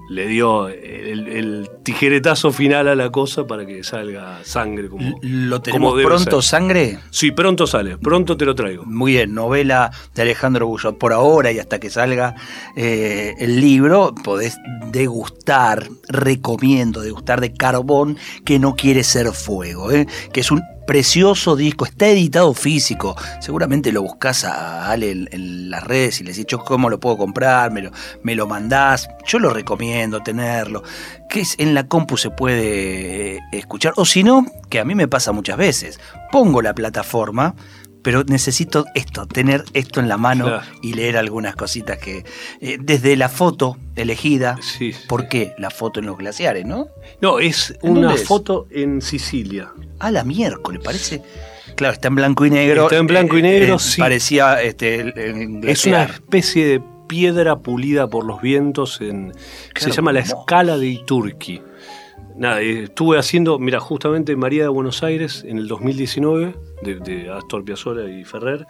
le 0.09 0.27
dio 0.27 0.67
el, 0.67 1.27
el 1.27 1.69
tijeretazo 1.83 2.51
final 2.51 2.87
a 2.87 2.95
la 2.95 3.11
cosa 3.11 3.47
para 3.47 3.65
que 3.65 3.83
salga 3.83 4.39
sangre 4.43 4.89
como, 4.89 5.19
¿Lo 5.21 5.61
tenemos 5.61 6.01
pronto, 6.01 6.41
ser. 6.41 6.49
sangre? 6.49 6.99
Sí, 7.09 7.31
pronto 7.31 7.67
sale, 7.67 7.97
pronto 7.97 8.37
te 8.37 8.45
lo 8.45 8.55
traigo. 8.55 8.85
Muy 8.85 9.13
bien, 9.13 9.33
novela 9.33 9.91
de 10.13 10.21
Alejandro 10.21 10.67
Bullot. 10.67 10.97
Por 10.97 11.13
ahora 11.13 11.51
y 11.51 11.59
hasta 11.59 11.79
que 11.79 11.89
salga 11.89 12.35
eh, 12.75 13.33
el 13.39 13.59
libro, 13.59 14.13
podés 14.23 14.57
degustar, 14.91 15.87
recomiendo 16.07 17.01
degustar 17.01 17.41
de 17.41 17.53
Carbón 17.53 18.17
que 18.43 18.59
no 18.59 18.75
quiere 18.75 19.03
ser 19.03 19.31
fuego, 19.31 19.91
¿eh? 19.91 20.07
que 20.31 20.41
es 20.41 20.51
un 20.51 20.61
precioso 20.85 21.55
disco, 21.55 21.85
está 21.85 22.07
editado 22.07 22.53
físico. 22.53 23.15
Seguramente 23.39 23.91
lo 23.91 24.01
buscas 24.01 24.43
a 24.43 24.91
Ale 24.91 25.11
en, 25.11 25.69
las 25.69 25.83
redes 25.83 26.21
y 26.21 26.23
le 26.23 26.31
decís, 26.31 26.45
"Yo, 26.47 26.59
¿cómo 26.63 26.89
lo 26.89 26.99
puedo 26.99 27.17
comprar? 27.17 27.71
Me 27.71 27.81
lo, 27.81 27.91
me 28.23 28.35
lo 28.35 28.47
mandás. 28.47 29.09
Yo 29.25 29.39
lo 29.39 29.49
recomiendo 29.49 30.21
tenerlo. 30.21 30.83
Que 31.29 31.41
es, 31.41 31.55
en 31.57 31.73
la 31.73 31.87
compu 31.87 32.17
se 32.17 32.29
puede 32.29 33.37
eh, 33.37 33.39
escuchar. 33.51 33.93
O 33.95 34.05
si 34.05 34.23
no, 34.23 34.45
que 34.69 34.79
a 34.79 34.85
mí 34.85 34.95
me 34.95 35.07
pasa 35.07 35.31
muchas 35.31 35.57
veces. 35.57 35.99
Pongo 36.31 36.61
la 36.61 36.73
plataforma, 36.73 37.55
pero 38.05 38.23
necesito 38.23 38.85
esto, 38.93 39.25
tener 39.25 39.65
esto 39.73 39.99
en 39.99 40.07
la 40.07 40.17
mano 40.17 40.45
Claro. 40.45 40.63
y 40.83 40.93
leer 40.93 41.17
algunas 41.17 41.55
cositas 41.55 41.97
que. 41.97 42.23
eh, 42.61 42.77
desde 42.79 43.15
la 43.17 43.27
foto 43.29 43.77
elegida. 43.95 44.57
Sí. 44.61 44.93
¿Por 45.09 45.27
qué? 45.27 45.53
La 45.57 45.71
foto 45.71 45.99
en 45.99 46.05
los 46.05 46.15
glaciares, 46.17 46.65
¿no? 46.65 46.87
No, 47.19 47.39
es 47.39 47.75
¿En 47.81 47.97
una 47.97 48.13
es? 48.13 48.23
foto 48.23 48.67
en 48.69 49.01
Sicilia. 49.01 49.71
A 49.99 50.11
la 50.11 50.23
miércoles, 50.23 50.81
parece. 50.83 51.23
Claro, 51.75 51.93
está 51.95 52.07
en 52.09 52.15
blanco 52.15 52.45
y 52.45 52.51
negro. 52.51 52.83
Está 52.83 52.97
en 52.97 53.07
blanco 53.07 53.37
y 53.37 53.41
negro, 53.41 53.79
sí. 53.79 53.99
Parecía 53.99 54.61
este, 54.61 55.01
el- 55.01 55.13
el 55.17 55.67
Es 55.67 55.85
una 55.85 56.03
especie 56.03 56.65
de 56.67 56.81
piedra 57.07 57.57
pulida 57.57 58.07
por 58.07 58.23
los 58.25 58.39
vientos 58.41 59.01
en, 59.01 59.33
que 59.73 59.81
se 59.81 59.91
llama 59.91 60.13
la 60.13 60.19
escala 60.21 60.77
de 60.77 60.87
Iturqui. 60.87 61.61
Nada, 62.37 62.61
estuve 62.61 63.17
haciendo, 63.17 63.59
mira, 63.59 63.79
justamente 63.79 64.35
María 64.35 64.63
de 64.63 64.69
Buenos 64.69 65.03
Aires 65.03 65.45
en 65.47 65.57
el 65.57 65.67
2019, 65.67 66.55
de, 66.83 66.95
de 66.99 67.29
Astor 67.29 67.63
Piazzolla 67.63 68.09
y 68.09 68.25
Ferrer, 68.25 68.65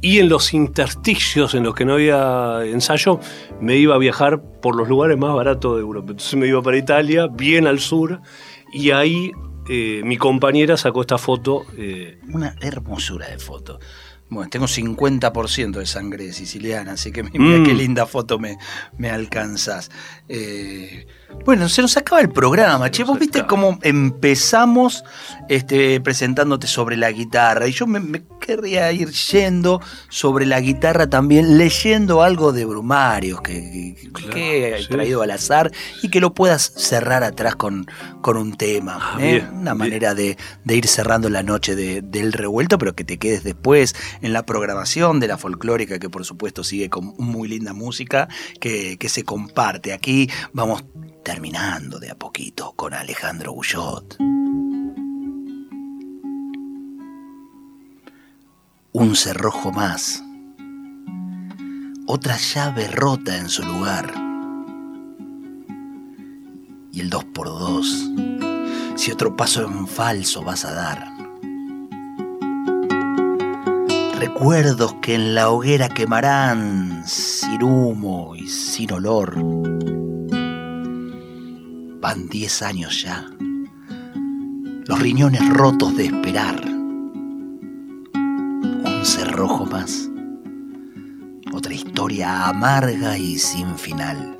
y 0.00 0.18
en 0.20 0.28
los 0.28 0.54
intersticios 0.54 1.54
en 1.54 1.64
los 1.64 1.74
que 1.74 1.84
no 1.84 1.94
había 1.94 2.60
ensayo, 2.64 3.18
me 3.60 3.76
iba 3.76 3.94
a 3.96 3.98
viajar 3.98 4.40
por 4.60 4.76
los 4.76 4.88
lugares 4.88 5.18
más 5.18 5.34
baratos 5.34 5.76
de 5.76 5.80
Europa. 5.82 6.10
Entonces 6.12 6.34
me 6.38 6.46
iba 6.46 6.62
para 6.62 6.76
Italia, 6.76 7.26
bien 7.26 7.66
al 7.66 7.80
sur, 7.80 8.20
y 8.72 8.90
ahí 8.92 9.32
eh, 9.68 10.02
mi 10.04 10.16
compañera 10.16 10.76
sacó 10.76 11.00
esta 11.00 11.18
foto. 11.18 11.64
eh, 11.76 12.18
Una 12.32 12.54
hermosura 12.60 13.28
de 13.28 13.38
foto. 13.38 13.78
Bueno, 14.28 14.48
tengo 14.48 14.66
50% 14.66 15.72
de 15.78 15.86
sangre 15.86 16.32
siciliana, 16.32 16.92
así 16.92 17.12
que 17.12 17.22
mira 17.38 17.58
Mm. 17.58 17.64
qué 17.64 17.74
linda 17.74 18.06
foto 18.06 18.38
me, 18.38 18.56
me 18.96 19.10
alcanzas. 19.10 19.90
Eh, 20.28 21.06
bueno, 21.44 21.68
se 21.68 21.82
nos 21.82 21.96
acaba 21.96 22.20
el 22.20 22.30
programa, 22.30 22.90
che. 22.90 23.04
Vos 23.04 23.18
viste 23.18 23.46
cómo 23.46 23.78
empezamos 23.82 25.04
este, 25.48 26.00
presentándote 26.00 26.66
sobre 26.66 26.96
la 26.96 27.10
guitarra. 27.12 27.66
Y 27.68 27.72
yo 27.72 27.86
me, 27.86 28.00
me 28.00 28.22
querría 28.40 28.90
ir 28.92 29.10
yendo 29.10 29.80
sobre 30.08 30.46
la 30.46 30.60
guitarra 30.60 31.08
también, 31.08 31.58
leyendo 31.58 32.22
algo 32.22 32.52
de 32.52 32.64
Brumarios 32.64 33.40
que, 33.42 33.94
que- 34.00 34.12
Claro, 34.12 34.34
que 34.34 34.74
he 34.76 34.82
sí. 34.82 34.88
traído 34.88 35.22
al 35.22 35.30
azar 35.30 35.72
y 36.02 36.08
que 36.10 36.20
lo 36.20 36.34
puedas 36.34 36.62
cerrar 36.76 37.24
atrás 37.24 37.56
con, 37.56 37.86
con 38.20 38.36
un 38.36 38.56
tema. 38.56 38.98
Ah, 39.00 39.16
¿eh? 39.20 39.32
bien, 39.32 39.48
Una 39.52 39.72
bien. 39.72 39.76
manera 39.78 40.14
de, 40.14 40.36
de 40.64 40.76
ir 40.76 40.86
cerrando 40.86 41.28
la 41.30 41.42
noche 41.42 41.74
de- 41.74 42.02
del 42.02 42.32
revuelto, 42.32 42.76
pero 42.78 42.94
que 42.94 43.04
te 43.04 43.18
quedes 43.18 43.42
después 43.42 43.94
en 44.20 44.32
la 44.32 44.44
programación 44.44 45.18
de 45.20 45.28
la 45.28 45.38
folclórica, 45.38 45.98
que 45.98 46.10
por 46.10 46.24
supuesto 46.24 46.62
sigue 46.62 46.90
con 46.90 47.14
muy 47.18 47.48
linda 47.48 47.72
música 47.72 48.28
que, 48.60 48.96
que 48.98 49.08
se 49.08 49.24
comparte. 49.24 49.92
Aquí 49.92 50.28
vamos 50.52 50.84
terminando 51.24 51.98
de 51.98 52.10
a 52.10 52.14
poquito 52.14 52.72
con 52.76 52.92
Alejandro 52.94 53.54
Bullot. 53.54 54.16
Un 59.12 59.16
cerrojo 59.16 59.70
más. 59.72 60.24
Otra 62.06 62.38
llave 62.38 62.88
rota 62.88 63.36
en 63.36 63.50
su 63.50 63.62
lugar. 63.62 64.10
Y 66.90 67.00
el 67.00 67.10
dos 67.10 67.22
por 67.26 67.48
dos 67.48 68.08
si 68.94 69.12
otro 69.12 69.36
paso 69.36 69.66
en 69.66 69.86
falso 69.86 70.42
vas 70.42 70.64
a 70.64 70.72
dar. 70.72 71.12
Recuerdos 74.18 74.94
que 75.02 75.16
en 75.16 75.34
la 75.34 75.50
hoguera 75.50 75.90
quemarán 75.90 77.02
sin 77.06 77.62
humo 77.62 78.34
y 78.34 78.48
sin 78.48 78.92
olor. 78.92 79.34
Van 82.00 82.28
diez 82.30 82.62
años 82.62 83.02
ya, 83.02 83.26
los 84.86 84.98
riñones 84.98 85.46
rotos 85.50 85.94
de 85.98 86.06
esperar. 86.06 86.71
Amarga 92.24 93.16
y 93.18 93.38
sin 93.38 93.76
final. 93.76 94.36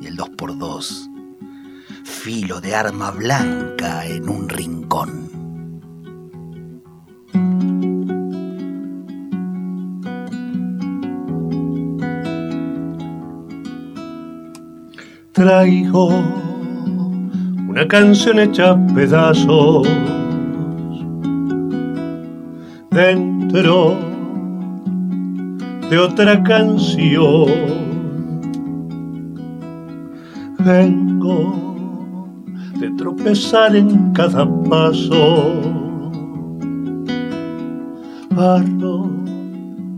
Y 0.00 0.06
el 0.06 0.16
dos 0.16 0.30
por 0.30 0.56
dos 0.56 1.10
filo 2.24 2.58
de 2.58 2.74
arma 2.74 3.10
blanca 3.10 4.06
en 4.06 4.30
un 4.30 4.48
rincón. 4.48 5.28
Traigo 15.32 16.08
una 17.68 17.86
canción 17.88 18.38
hecha 18.38 18.74
pedazos 18.94 19.86
dentro 22.90 24.13
de 25.90 25.98
otra 25.98 26.42
canción. 26.42 27.46
Vengo 30.58 32.26
de 32.78 32.90
tropezar 32.92 33.76
en 33.76 34.12
cada 34.12 34.48
paso. 34.68 35.60
Barro, 38.30 39.10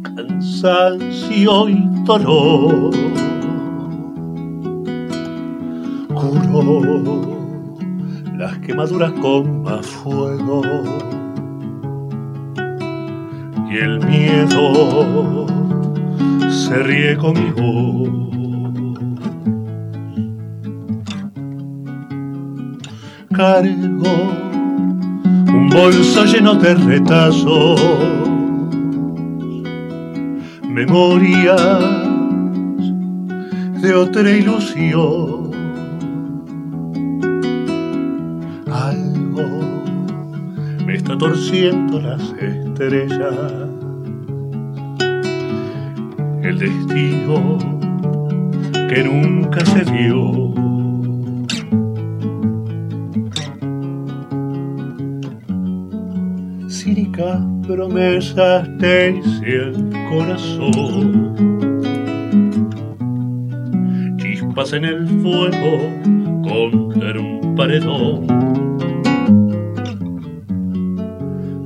cansancio 0.03 1.69
y 1.69 1.89
dolor. 2.05 2.91
Curo 6.15 7.37
las 8.37 8.59
quemaduras 8.59 9.13
con 9.13 9.63
más 9.63 9.87
fuego. 9.87 10.63
Y 13.71 13.77
el 13.79 14.05
miedo 14.07 15.46
se 16.67 16.83
ríe 16.83 17.17
conmigo. 17.17 18.11
Cargo 23.33 24.15
un 25.55 25.69
bolso 25.69 26.25
lleno 26.25 26.55
de 26.57 26.75
retazos, 26.75 27.81
memorias 30.69 31.61
de 33.81 33.95
otra 33.95 34.29
ilusión. 34.29 35.53
Algo 38.73 39.61
me 40.85 40.95
está 40.97 41.17
torciendo 41.17 42.01
las 42.01 42.23
estrellas. 42.41 43.66
El 46.57 46.61
destino 46.61 47.59
que 48.89 49.05
nunca 49.05 49.63
se 49.67 49.85
dio. 49.85 50.55
Cínicas 56.71 57.43
promesas 57.67 58.71
te 58.79 59.11
hice 59.11 59.57
el 59.57 59.91
corazón. 60.09 61.37
Chispas 64.17 64.73
en 64.73 64.85
el 64.87 65.07
fuego 65.21 65.93
contra 66.43 67.21
un 67.21 67.55
paredón. 67.55 68.47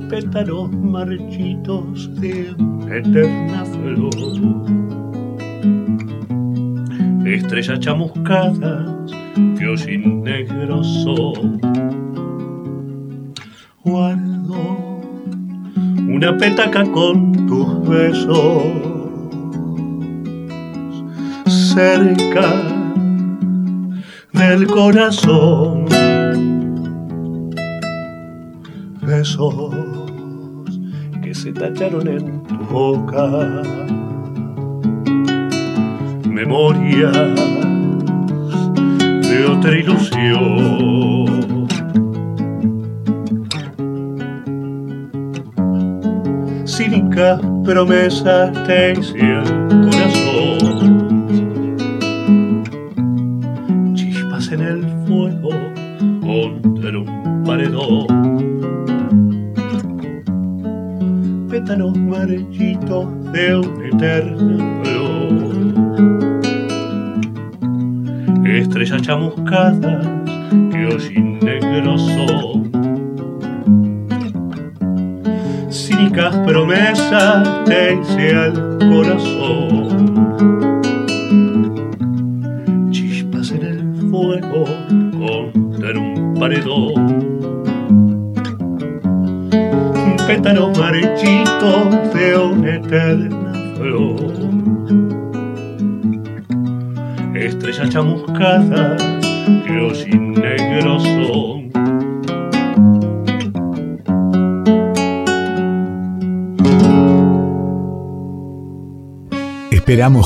pétalos 0.09 0.69
marchitos 0.73 2.13
de 2.19 2.53
eterna 2.89 3.63
flor. 3.65 4.70
Estrellas 7.35 7.79
chamuscadas 7.79 9.11
que 9.57 9.65
hoy 9.65 9.97
negro 9.97 10.83
son. 10.83 11.61
Guardo 13.85 15.01
una 16.09 16.35
petaca 16.37 16.83
con 16.91 17.31
tus 17.47 17.87
besos 17.87 18.63
cerca 21.47 22.51
del 24.33 24.67
corazón. 24.67 25.85
Besos 29.01 29.73
que 31.23 31.33
se 31.33 31.53
tacharon 31.53 32.07
en 32.09 32.43
tu 32.43 32.57
boca. 32.65 34.00
Memoria 36.43 37.11
de 39.21 39.45
otra 39.45 39.77
ilusión. 39.77 41.67
Cínicas 46.65 47.39
promesas 47.63 48.51
te 48.65 48.93
hicieron 48.93 49.69
corazón. 49.91 51.67
Chispas 53.93 54.51
en 54.51 54.61
el 54.61 54.83
fuego 55.05 55.51
contra 56.21 56.97
un 56.97 57.43
paredón. 57.45 58.07
Pétalos 61.51 61.95
marchitos 61.95 63.31
de 63.31 63.57
una 63.57 63.87
eterna 63.89 64.90
promesas 78.15 78.70